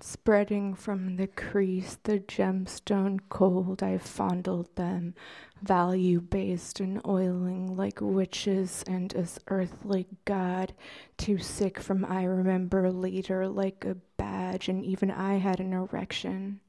Spreading 0.00 0.74
from 0.74 1.16
the 1.16 1.26
crease, 1.26 1.98
the 2.02 2.18
gemstone 2.20 3.18
cold, 3.28 3.82
I 3.82 3.98
fondled 3.98 4.74
them, 4.76 5.14
value 5.62 6.20
based 6.20 6.80
and 6.80 7.00
oiling 7.06 7.76
like 7.76 8.00
witches 8.00 8.84
and 8.86 9.14
as 9.14 9.40
earthly 9.48 10.06
God, 10.24 10.74
too 11.16 11.38
sick 11.38 11.80
from 11.80 12.04
I 12.04 12.24
remember 12.24 12.92
later 12.92 13.48
like 13.48 13.84
a 13.84 13.96
badge, 14.16 14.68
and 14.68 14.84
even 14.84 15.10
I 15.10 15.38
had 15.38 15.60
an 15.60 15.72
erection. 15.72 16.60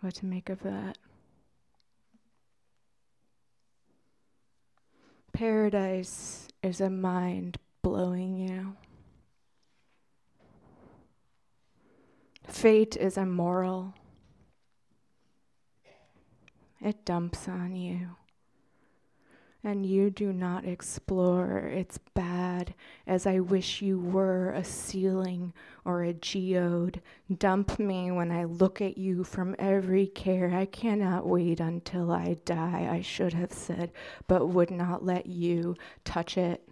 What 0.00 0.14
to 0.16 0.26
make 0.26 0.50
of 0.50 0.62
that? 0.62 0.98
Paradise 5.32 6.48
is 6.62 6.80
a 6.80 6.90
mind 6.90 7.58
blowing. 7.82 8.55
Fate 12.56 12.96
is 12.96 13.18
immoral. 13.18 13.92
It 16.80 17.04
dumps 17.04 17.48
on 17.48 17.76
you. 17.76 18.16
And 19.62 19.84
you 19.84 20.08
do 20.08 20.32
not 20.32 20.64
explore. 20.64 21.58
It's 21.58 21.98
bad, 22.14 22.72
as 23.06 23.26
I 23.26 23.40
wish 23.40 23.82
you 23.82 24.00
were 24.00 24.52
a 24.52 24.64
ceiling 24.64 25.52
or 25.84 26.02
a 26.02 26.14
geode. 26.14 27.02
Dump 27.36 27.78
me 27.78 28.10
when 28.10 28.32
I 28.32 28.44
look 28.44 28.80
at 28.80 28.96
you 28.96 29.22
from 29.22 29.54
every 29.58 30.06
care. 30.06 30.54
I 30.54 30.64
cannot 30.64 31.26
wait 31.26 31.60
until 31.60 32.10
I 32.10 32.38
die, 32.46 32.88
I 32.90 33.02
should 33.02 33.34
have 33.34 33.52
said, 33.52 33.92
but 34.28 34.48
would 34.48 34.70
not 34.70 35.04
let 35.04 35.26
you 35.26 35.76
touch 36.04 36.38
it. 36.38 36.65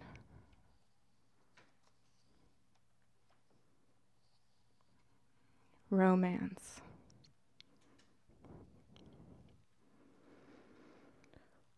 Romance. 5.95 6.81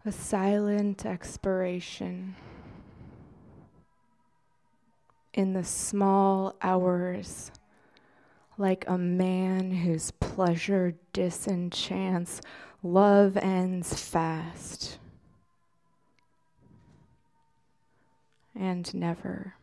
A 0.05 0.11
silent 0.11 1.05
expiration 1.05 2.35
in 5.33 5.53
the 5.53 5.63
small 5.63 6.55
hours, 6.61 7.51
like 8.57 8.85
a 8.87 8.97
man 8.97 9.71
whose 9.71 10.11
pleasure 10.11 10.95
disenchants, 11.13 12.41
love 12.81 13.37
ends 13.37 13.99
fast 13.99 14.97
and 18.55 18.93
never 18.93 19.53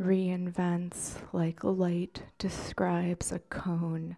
reinvents 0.00 1.16
like 1.32 1.62
light 1.62 2.22
describes 2.38 3.30
a 3.30 3.38
cone, 3.38 4.16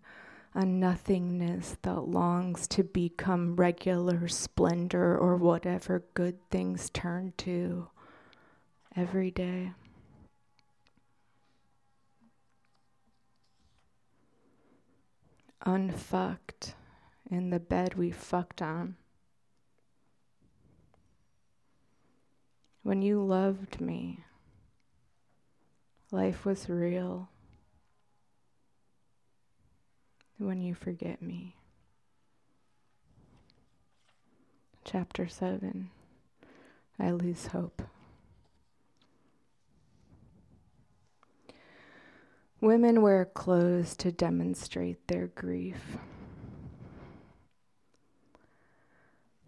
a 0.54 0.64
nothingness 0.64 1.76
that 1.82 2.02
longs 2.02 2.68
to 2.68 2.84
become 2.84 3.56
regular 3.56 4.28
splendor 4.28 5.16
or 5.18 5.36
whatever 5.36 6.04
good 6.14 6.38
things 6.50 6.88
turn 6.90 7.32
to 7.38 7.88
every 8.94 9.30
day. 9.30 9.72
Unfucked 15.64 16.74
in 17.30 17.50
the 17.50 17.60
bed 17.60 17.94
we 17.94 18.10
fucked 18.10 18.62
on. 18.62 18.96
When 22.82 23.00
you 23.00 23.22
loved 23.22 23.80
me, 23.80 24.24
life 26.12 26.44
was 26.44 26.68
real. 26.68 27.28
When 30.38 30.60
you 30.60 30.74
forget 30.74 31.22
me. 31.22 31.56
Chapter 34.84 35.26
7 35.26 35.90
I 36.98 37.10
lose 37.10 37.46
hope. 37.46 37.82
Women 42.60 43.02
wear 43.02 43.24
clothes 43.24 43.96
to 43.96 44.12
demonstrate 44.12 45.08
their 45.08 45.28
grief. 45.28 45.96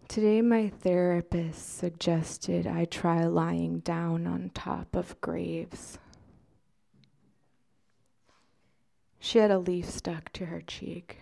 Today, 0.07 0.41
my 0.41 0.69
therapist 0.69 1.77
suggested 1.77 2.65
I 2.65 2.85
try 2.85 3.23
lying 3.25 3.79
down 3.79 4.27
on 4.27 4.51
top 4.53 4.95
of 4.95 5.19
graves. 5.21 5.97
She 9.25 9.39
had 9.39 9.49
a 9.49 9.57
leaf 9.57 9.89
stuck 9.89 10.31
to 10.33 10.45
her 10.45 10.61
cheek. 10.61 11.17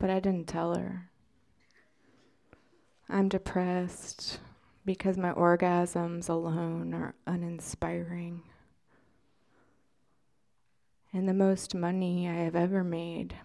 But 0.00 0.10
I 0.10 0.18
didn't 0.18 0.48
tell 0.48 0.74
her. 0.74 1.10
I'm 3.08 3.28
depressed 3.28 4.40
because 4.84 5.16
my 5.16 5.30
orgasms 5.30 6.28
alone 6.28 6.92
are 6.92 7.14
uninspiring. 7.24 8.42
And 11.12 11.28
the 11.28 11.34
most 11.34 11.72
money 11.72 12.28
I 12.28 12.34
have 12.42 12.56
ever 12.56 12.82
made 12.82 13.36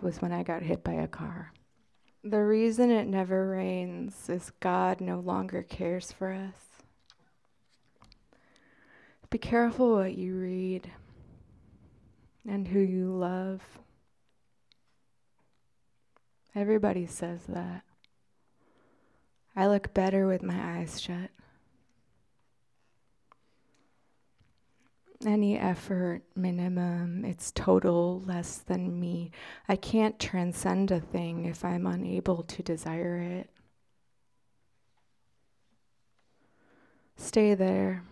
was 0.00 0.22
when 0.22 0.32
I 0.32 0.42
got 0.42 0.62
hit 0.62 0.82
by 0.82 0.94
a 0.94 1.06
car. 1.06 1.52
The 2.24 2.42
reason 2.42 2.90
it 2.90 3.08
never 3.08 3.46
rains 3.50 4.30
is 4.30 4.52
God 4.58 5.02
no 5.02 5.20
longer 5.20 5.62
cares 5.62 6.10
for 6.10 6.32
us. 6.32 6.71
Be 9.32 9.38
careful 9.38 9.94
what 9.94 10.14
you 10.14 10.34
read 10.34 10.92
and 12.46 12.68
who 12.68 12.80
you 12.80 13.06
love. 13.06 13.62
Everybody 16.54 17.06
says 17.06 17.40
that. 17.48 17.82
I 19.56 19.68
look 19.68 19.94
better 19.94 20.26
with 20.26 20.42
my 20.42 20.78
eyes 20.78 21.00
shut. 21.00 21.30
any 25.24 25.56
effort 25.56 26.20
minimum, 26.34 27.24
it's 27.24 27.52
total 27.52 28.20
less 28.26 28.58
than 28.58 29.00
me. 29.00 29.30
I 29.66 29.76
can't 29.76 30.18
transcend 30.18 30.90
a 30.90 31.00
thing 31.00 31.46
if 31.46 31.64
I'm 31.64 31.86
unable 31.86 32.42
to 32.42 32.62
desire 32.62 33.16
it. 33.16 33.48
Stay 37.16 37.54
there. 37.54 38.02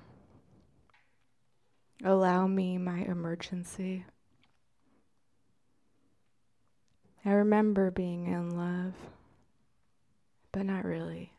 Allow 2.04 2.46
me 2.46 2.78
my 2.78 3.00
emergency. 3.00 4.04
I 7.24 7.30
remember 7.30 7.90
being 7.90 8.26
in 8.26 8.56
love, 8.56 8.94
but 10.52 10.64
not 10.64 10.84
really. 10.84 11.32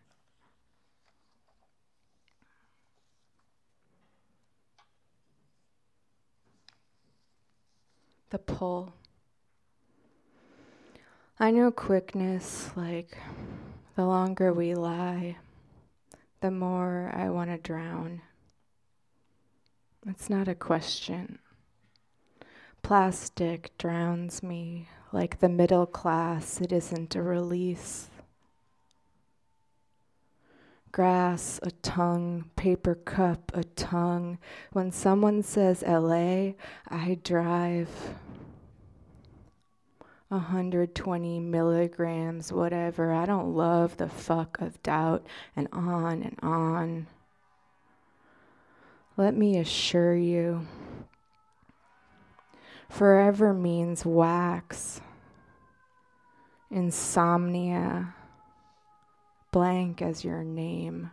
the 8.31 8.39
pull. 8.39 8.93
I 11.37 11.51
know 11.51 11.69
quickness, 11.69 12.71
like 12.75 13.17
the 13.95 14.05
longer 14.05 14.53
we 14.53 14.73
lie, 14.73 15.37
the 16.39 16.49
more 16.49 17.11
I 17.13 17.29
want 17.29 17.49
to 17.49 17.57
drown. 17.57 18.21
It's 20.07 20.29
not 20.29 20.47
a 20.47 20.55
question. 20.55 21.37
Plastic 22.81 23.77
drowns 23.77 24.41
me 24.41 24.89
like 25.11 25.39
the 25.39 25.49
middle 25.49 25.85
class, 25.85 26.59
it 26.59 26.71
isn't 26.71 27.15
a 27.15 27.21
release. 27.21 28.07
Grass, 30.91 31.59
a 31.61 31.71
tongue, 31.71 32.49
paper 32.55 32.95
cup, 32.95 33.51
a 33.53 33.63
tongue. 33.63 34.39
When 34.71 34.91
someone 34.91 35.43
says 35.43 35.83
LA, 35.85 36.53
I 36.87 37.19
drive 37.23 37.89
120 40.29 41.39
milligrams, 41.39 42.51
whatever. 42.51 43.13
I 43.13 43.25
don't 43.25 43.53
love 43.53 43.97
the 43.97 44.09
fuck 44.09 44.59
of 44.59 44.81
doubt, 44.81 45.25
and 45.55 45.67
on 45.71 46.23
and 46.23 46.39
on. 46.41 47.07
Let 49.21 49.37
me 49.37 49.59
assure 49.59 50.15
you, 50.15 50.65
forever 52.89 53.53
means 53.53 54.03
wax, 54.03 54.99
insomnia 56.71 58.15
blank 59.51 60.01
as 60.01 60.25
your 60.25 60.43
name. 60.43 61.11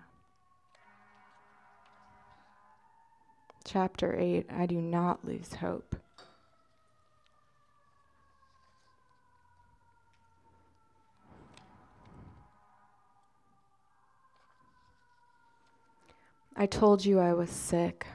Chapter 3.66 4.16
8 4.18 4.46
I 4.50 4.64
do 4.64 4.80
not 4.80 5.22
lose 5.26 5.52
hope. 5.52 5.94
I 16.58 16.66
told 16.66 17.06
you 17.06 17.18
I 17.20 17.32
was 17.32 17.48
sick. 17.48 18.06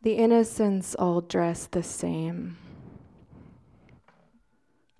The 0.00 0.14
innocents 0.14 0.94
all 0.94 1.20
dress 1.20 1.66
the 1.66 1.82
same, 1.82 2.56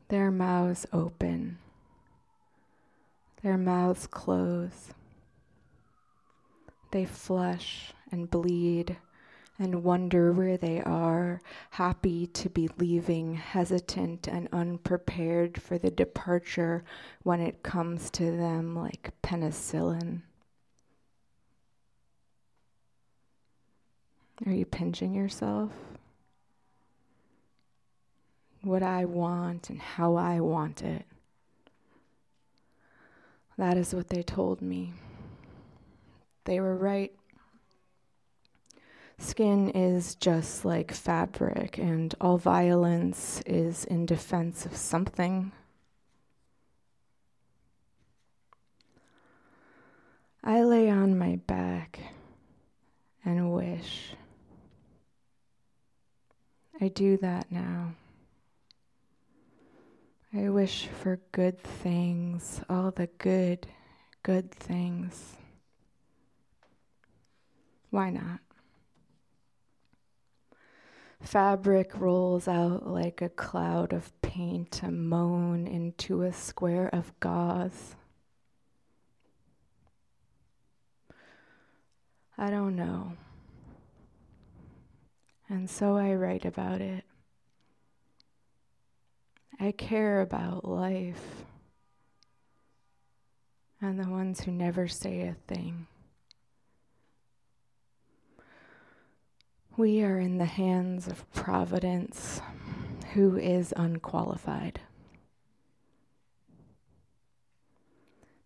their 0.08 0.30
mouths 0.30 0.84
open 0.92 1.58
their 3.42 3.58
mouths 3.58 4.06
close. 4.06 4.92
They 6.92 7.04
flush 7.04 7.92
and 8.10 8.30
bleed 8.30 8.96
and 9.58 9.84
wonder 9.84 10.32
where 10.32 10.56
they 10.56 10.80
are, 10.80 11.40
happy 11.70 12.26
to 12.26 12.48
be 12.48 12.68
leaving, 12.78 13.34
hesitant 13.34 14.28
and 14.28 14.48
unprepared 14.52 15.60
for 15.60 15.78
the 15.78 15.90
departure 15.90 16.84
when 17.22 17.40
it 17.40 17.62
comes 17.62 18.10
to 18.10 18.36
them 18.36 18.74
like 18.74 19.12
penicillin. 19.22 20.22
Are 24.46 24.52
you 24.52 24.64
pinching 24.64 25.14
yourself? 25.14 25.70
What 28.62 28.82
I 28.82 29.04
want 29.04 29.70
and 29.70 29.80
how 29.80 30.16
I 30.16 30.40
want 30.40 30.82
it. 30.82 31.04
That 33.56 33.76
is 33.76 33.94
what 33.94 34.08
they 34.08 34.22
told 34.22 34.60
me. 34.60 34.92
They 36.44 36.58
were 36.58 36.76
right. 36.76 37.12
Skin 39.18 39.70
is 39.70 40.16
just 40.16 40.64
like 40.64 40.92
fabric, 40.92 41.78
and 41.78 42.12
all 42.20 42.38
violence 42.38 43.40
is 43.46 43.84
in 43.84 44.06
defense 44.06 44.66
of 44.66 44.76
something. 44.76 45.52
I 50.42 50.64
lay 50.64 50.90
on 50.90 51.16
my 51.16 51.36
back 51.46 52.00
and 53.24 53.52
wish. 53.52 54.14
I 56.82 56.88
do 56.88 57.16
that 57.18 57.46
now. 57.52 57.94
I 60.34 60.48
wish 60.48 60.88
for 60.88 61.20
good 61.30 61.62
things, 61.62 62.60
all 62.68 62.90
the 62.90 63.06
good, 63.18 63.68
good 64.24 64.50
things. 64.50 65.36
Why 67.90 68.10
not? 68.10 68.40
Fabric 71.20 71.96
rolls 71.96 72.48
out 72.48 72.84
like 72.84 73.22
a 73.22 73.28
cloud 73.28 73.92
of 73.92 74.20
paint 74.20 74.72
to 74.72 74.90
moan 74.90 75.68
into 75.68 76.22
a 76.22 76.32
square 76.32 76.90
of 76.92 77.12
gauze. 77.20 77.94
I 82.36 82.50
don't 82.50 82.74
know. 82.74 83.12
And 85.48 85.68
so 85.68 85.96
I 85.96 86.14
write 86.14 86.44
about 86.44 86.80
it. 86.80 87.04
I 89.60 89.72
care 89.72 90.20
about 90.20 90.64
life 90.64 91.44
and 93.80 93.98
the 93.98 94.08
ones 94.08 94.40
who 94.40 94.52
never 94.52 94.88
say 94.88 95.22
a 95.22 95.36
thing. 95.46 95.86
We 99.76 100.02
are 100.02 100.18
in 100.18 100.38
the 100.38 100.44
hands 100.44 101.08
of 101.08 101.30
Providence, 101.32 102.40
who 103.14 103.36
is 103.36 103.72
unqualified. 103.76 104.80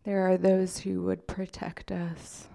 There 0.05 0.28
are 0.28 0.36
those 0.36 0.78
who 0.78 1.03
would 1.03 1.26
protect 1.26 1.90
us 1.90 2.47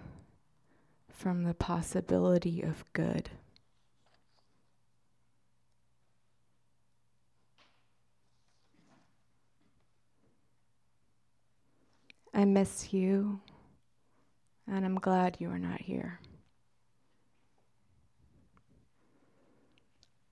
from 1.09 1.43
the 1.43 1.53
possibility 1.53 2.61
of 2.61 2.85
good. 2.93 3.29
I 12.33 12.45
miss 12.45 12.93
you, 12.93 13.41
and 14.67 14.85
I'm 14.85 14.95
glad 14.95 15.37
you 15.39 15.49
are 15.49 15.59
not 15.59 15.81
here. 15.81 16.19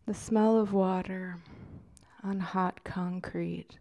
The 0.05 0.13
smell 0.13 0.57
of 0.57 0.73
water 0.73 1.37
on 2.23 2.39
hot 2.39 2.83
concrete 2.83 3.79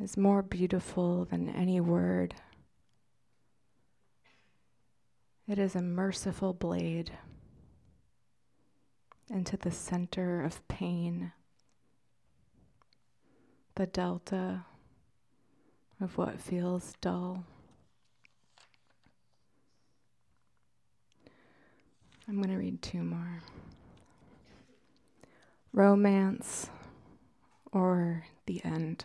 is 0.00 0.16
more 0.16 0.42
beautiful 0.42 1.24
than 1.24 1.48
any 1.48 1.80
word. 1.80 2.34
It 5.48 5.58
is 5.58 5.74
a 5.74 5.82
merciful 5.82 6.54
blade 6.54 7.12
into 9.28 9.56
the 9.56 9.70
center 9.70 10.42
of 10.42 10.66
pain, 10.68 11.32
the 13.74 13.86
delta 13.86 14.64
of 16.02 16.18
what 16.18 16.40
feels 16.40 16.94
dull. 17.00 17.44
I'm 22.28 22.36
going 22.36 22.50
to 22.50 22.56
read 22.56 22.82
two 22.82 23.02
more. 23.02 23.40
Romance 25.72 26.68
or 27.72 28.24
the 28.46 28.64
end. 28.64 29.04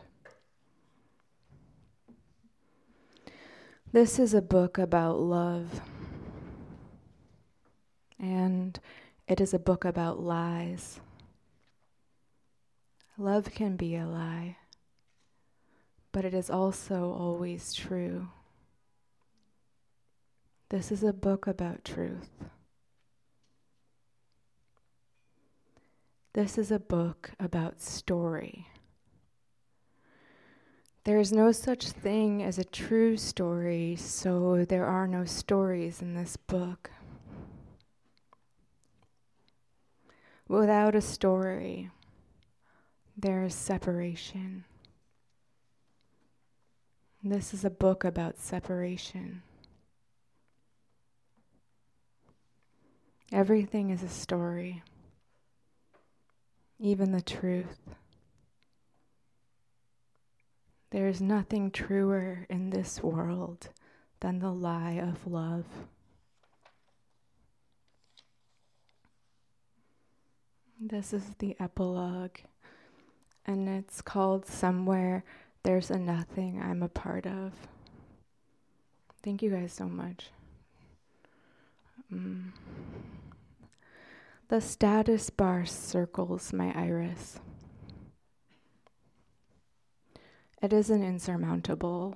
This 3.91 4.19
is 4.19 4.33
a 4.33 4.41
book 4.41 4.77
about 4.77 5.19
love. 5.19 5.81
And 8.19 8.79
it 9.27 9.39
is 9.39 9.53
a 9.53 9.59
book 9.59 9.85
about 9.85 10.19
lies. 10.19 10.99
Love 13.17 13.51
can 13.51 13.75
be 13.75 13.95
a 13.95 14.05
lie, 14.05 14.57
but 16.11 16.25
it 16.25 16.33
is 16.33 16.49
also 16.49 17.15
always 17.17 17.73
true. 17.73 18.29
This 20.69 20.91
is 20.91 21.03
a 21.03 21.13
book 21.13 21.47
about 21.47 21.85
truth. 21.85 22.29
This 26.33 26.57
is 26.57 26.71
a 26.71 26.79
book 26.79 27.31
about 27.39 27.81
story. 27.81 28.67
There 31.03 31.19
is 31.19 31.31
no 31.31 31.53
such 31.53 31.89
thing 31.89 32.43
as 32.43 32.59
a 32.59 32.65
true 32.65 33.15
story, 33.15 33.95
so 33.95 34.65
there 34.65 34.85
are 34.85 35.07
no 35.07 35.23
stories 35.23 36.01
in 36.01 36.15
this 36.15 36.35
book. 36.35 36.91
Without 40.49 40.95
a 40.95 41.01
story, 41.01 41.89
there 43.17 43.45
is 43.45 43.55
separation. 43.55 44.65
This 47.29 47.53
is 47.53 47.65
a 47.65 47.69
book 47.69 48.05
about 48.05 48.39
separation. 48.39 49.41
Everything 53.33 53.89
is 53.89 54.01
a 54.01 54.07
story, 54.07 54.81
even 56.79 57.11
the 57.11 57.19
truth. 57.19 57.81
There 60.91 61.09
is 61.09 61.19
nothing 61.19 61.69
truer 61.69 62.45
in 62.49 62.69
this 62.69 63.03
world 63.03 63.71
than 64.21 64.39
the 64.39 64.53
lie 64.53 64.93
of 64.93 65.27
love. 65.27 65.65
This 70.79 71.11
is 71.11 71.25
the 71.39 71.57
epilogue, 71.59 72.37
and 73.45 73.67
it's 73.67 74.01
called 74.01 74.45
Somewhere 74.45 75.25
There's 75.67 75.91
a 75.91 75.99
Nothing 75.99 76.61
I'm 76.63 76.81
a 76.81 76.87
Part 76.87 77.27
of. 77.27 77.51
Thank 79.21 79.41
you 79.41 79.49
guys 79.49 79.73
so 79.73 79.83
much. 79.83 80.29
Mm. 82.09 82.53
The 84.47 84.61
status 84.61 85.29
bar 85.29 85.65
circles 85.65 86.53
my 86.53 86.71
iris. 86.73 87.41
It 90.61 90.71
isn't 90.71 91.03
insurmountable 91.03 92.15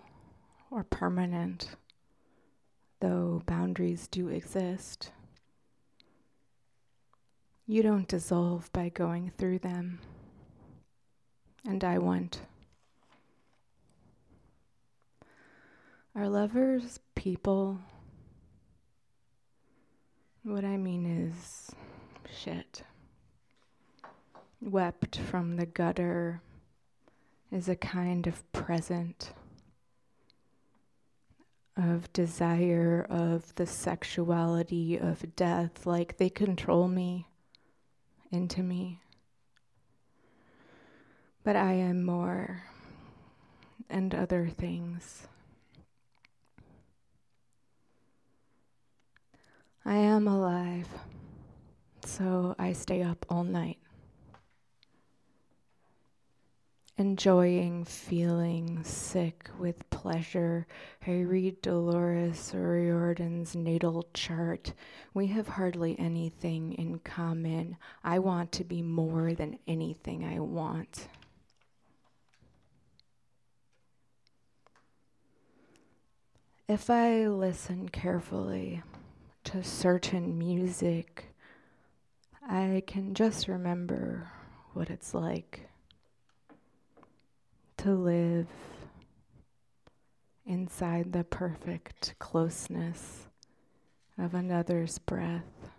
or 0.70 0.86
permanent, 0.86 1.72
though 3.02 3.44
boundaries 3.46 4.08
do 4.08 4.30
exist. 4.30 5.12
You 7.68 7.84
don't 7.84 8.08
dissolve 8.08 8.72
by 8.72 8.88
going 8.88 9.34
through 9.38 9.60
them. 9.60 10.00
And 11.68 11.84
I 11.84 11.98
won't. 11.98 12.40
Are 16.14 16.28
lovers 16.28 17.00
people? 17.16 17.80
What 20.44 20.66
I 20.66 20.76
mean 20.76 21.06
is 21.06 21.72
shit. 22.30 22.84
Wept 24.60 25.16
from 25.16 25.56
the 25.56 25.66
gutter 25.66 26.42
is 27.50 27.70
a 27.70 27.78
kind 27.78 28.28
of 28.28 28.52
present, 28.52 29.32
of 31.78 32.12
desire, 32.12 33.08
of 33.10 33.56
the 33.56 33.66
sexuality 33.66 34.98
of 34.98 35.34
death, 35.38 35.86
like 35.86 36.18
they 36.18 36.30
control 36.30 36.90
me 36.90 37.26
into 38.32 38.62
me. 38.62 39.00
But 41.46 41.56
I 41.56 41.72
am 41.72 42.04
more 42.04 42.64
and 43.90 44.14
other 44.14 44.50
things. 44.50 45.30
I 49.84 49.96
am 49.96 50.28
alive, 50.28 50.88
so 52.06 52.56
I 52.60 52.74
stay 52.74 53.02
up 53.02 53.26
all 53.30 53.44
night. 53.44 53.78
enjoying 57.02 57.84
feeling 57.84 58.84
sick 58.84 59.50
with 59.58 59.90
pleasure. 59.90 60.68
I 61.08 61.22
read 61.22 61.60
Dolores 61.62 62.54
O'Riordan's 62.54 63.56
natal 63.56 64.06
chart. 64.14 64.74
We 65.12 65.26
have 65.28 65.48
hardly 65.48 65.98
anything 65.98 66.74
in 66.74 67.00
common. 67.00 67.78
I 68.04 68.20
want 68.20 68.52
to 68.54 68.64
be 68.64 68.84
more 68.84 69.34
than 69.34 69.58
anything 69.68 70.24
I 70.24 70.40
want. 70.42 71.08
If 76.68 76.92
I 76.92 77.26
listen 77.26 77.90
carefully 77.90 78.84
to 79.46 79.64
certain 79.64 80.38
music, 80.38 81.34
I 82.48 82.84
can 82.86 83.14
just 83.14 83.48
remember 83.48 84.32
what 84.74 84.90
it's 84.90 85.14
like 85.14 85.70
to 87.78 87.92
live 87.94 88.48
inside 90.46 91.14
the 91.14 91.24
perfect 91.24 92.16
closeness 92.20 93.28
of 94.18 94.34
another's 94.34 95.00
breath. 95.00 95.70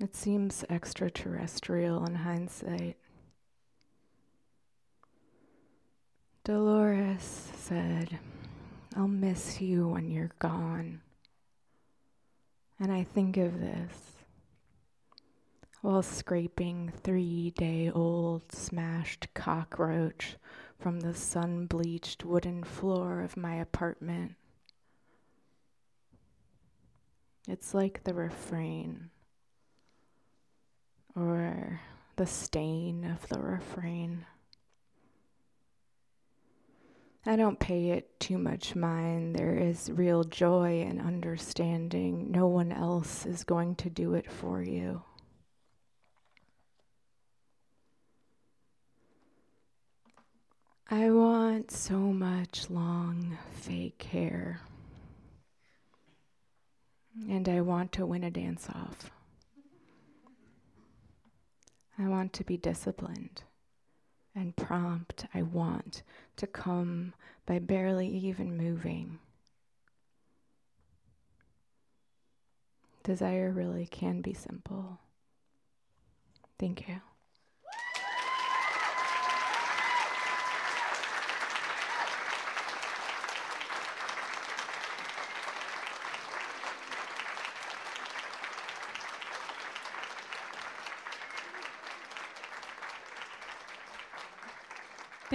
It 0.00 0.14
seems 0.14 0.64
extraterrestrial 0.70 2.04
in 2.06 2.16
hindsight. 2.16 2.96
Dolores 6.44 7.50
said, 7.54 8.18
I'll 8.98 9.06
miss 9.06 9.60
you 9.60 9.86
when 9.86 10.10
you're 10.10 10.32
gone. 10.40 11.02
And 12.80 12.90
I 12.90 13.04
think 13.04 13.36
of 13.36 13.60
this 13.60 14.24
while 15.82 16.02
scraping 16.02 16.92
three 17.04 17.52
day 17.52 17.92
old 17.94 18.50
smashed 18.50 19.28
cockroach 19.34 20.34
from 20.80 20.98
the 20.98 21.14
sun 21.14 21.66
bleached 21.66 22.24
wooden 22.24 22.64
floor 22.64 23.20
of 23.20 23.36
my 23.36 23.54
apartment. 23.54 24.34
It's 27.46 27.72
like 27.74 28.02
the 28.02 28.14
refrain 28.14 29.10
or 31.14 31.82
the 32.16 32.26
stain 32.26 33.04
of 33.04 33.28
the 33.28 33.38
refrain. 33.38 34.26
I 37.26 37.36
don't 37.36 37.58
pay 37.58 37.90
it 37.90 38.18
too 38.20 38.38
much 38.38 38.74
mind. 38.74 39.34
There 39.34 39.54
is 39.54 39.90
real 39.90 40.24
joy 40.24 40.80
in 40.80 41.00
understanding 41.00 42.30
no 42.30 42.46
one 42.46 42.72
else 42.72 43.26
is 43.26 43.44
going 43.44 43.74
to 43.76 43.90
do 43.90 44.14
it 44.14 44.30
for 44.30 44.62
you. 44.62 45.02
I 50.90 51.10
want 51.10 51.70
so 51.70 51.98
much 51.98 52.70
long 52.70 53.36
fake 53.52 54.02
hair. 54.04 54.60
And 57.28 57.46
I 57.48 57.60
want 57.60 57.92
to 57.92 58.06
win 58.06 58.24
a 58.24 58.30
dance 58.30 58.68
off. 58.70 59.10
I 61.98 62.08
want 62.08 62.32
to 62.34 62.44
be 62.44 62.56
disciplined 62.56 63.42
and 64.34 64.54
prompt. 64.56 65.26
I 65.34 65.42
want 65.42 66.02
to 66.36 66.46
come 66.46 67.14
by 67.46 67.58
barely 67.58 68.08
even 68.08 68.56
moving. 68.56 69.18
Desire 73.02 73.50
really 73.50 73.86
can 73.86 74.20
be 74.20 74.34
simple. 74.34 74.98
Thank 76.58 76.88
you. 76.88 77.00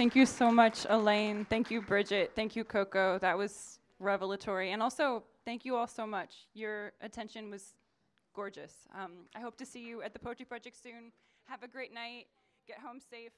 Thank 0.04 0.16
you 0.16 0.26
so 0.26 0.50
much, 0.50 0.84
Elaine. 0.90 1.46
Thank 1.46 1.70
you, 1.70 1.80
Bridget. 1.80 2.32
Thank 2.36 2.54
you, 2.54 2.62
Coco. 2.62 3.18
That 3.20 3.38
was 3.38 3.78
revelatory. 3.98 4.72
And 4.72 4.82
also, 4.82 5.22
thank 5.46 5.64
you 5.64 5.76
all 5.76 5.86
so 5.86 6.06
much. 6.06 6.46
Your 6.52 6.92
attention 7.00 7.50
was 7.50 7.72
gorgeous. 8.34 8.74
Um, 8.94 9.12
I 9.34 9.40
hope 9.40 9.56
to 9.56 9.64
see 9.64 9.80
you 9.80 10.02
at 10.02 10.12
the 10.12 10.18
Poetry 10.18 10.44
Project 10.44 10.76
soon. 10.76 11.10
Have 11.46 11.62
a 11.62 11.68
great 11.68 11.94
night. 11.94 12.26
Get 12.68 12.80
home 12.80 13.00
safe. 13.00 13.32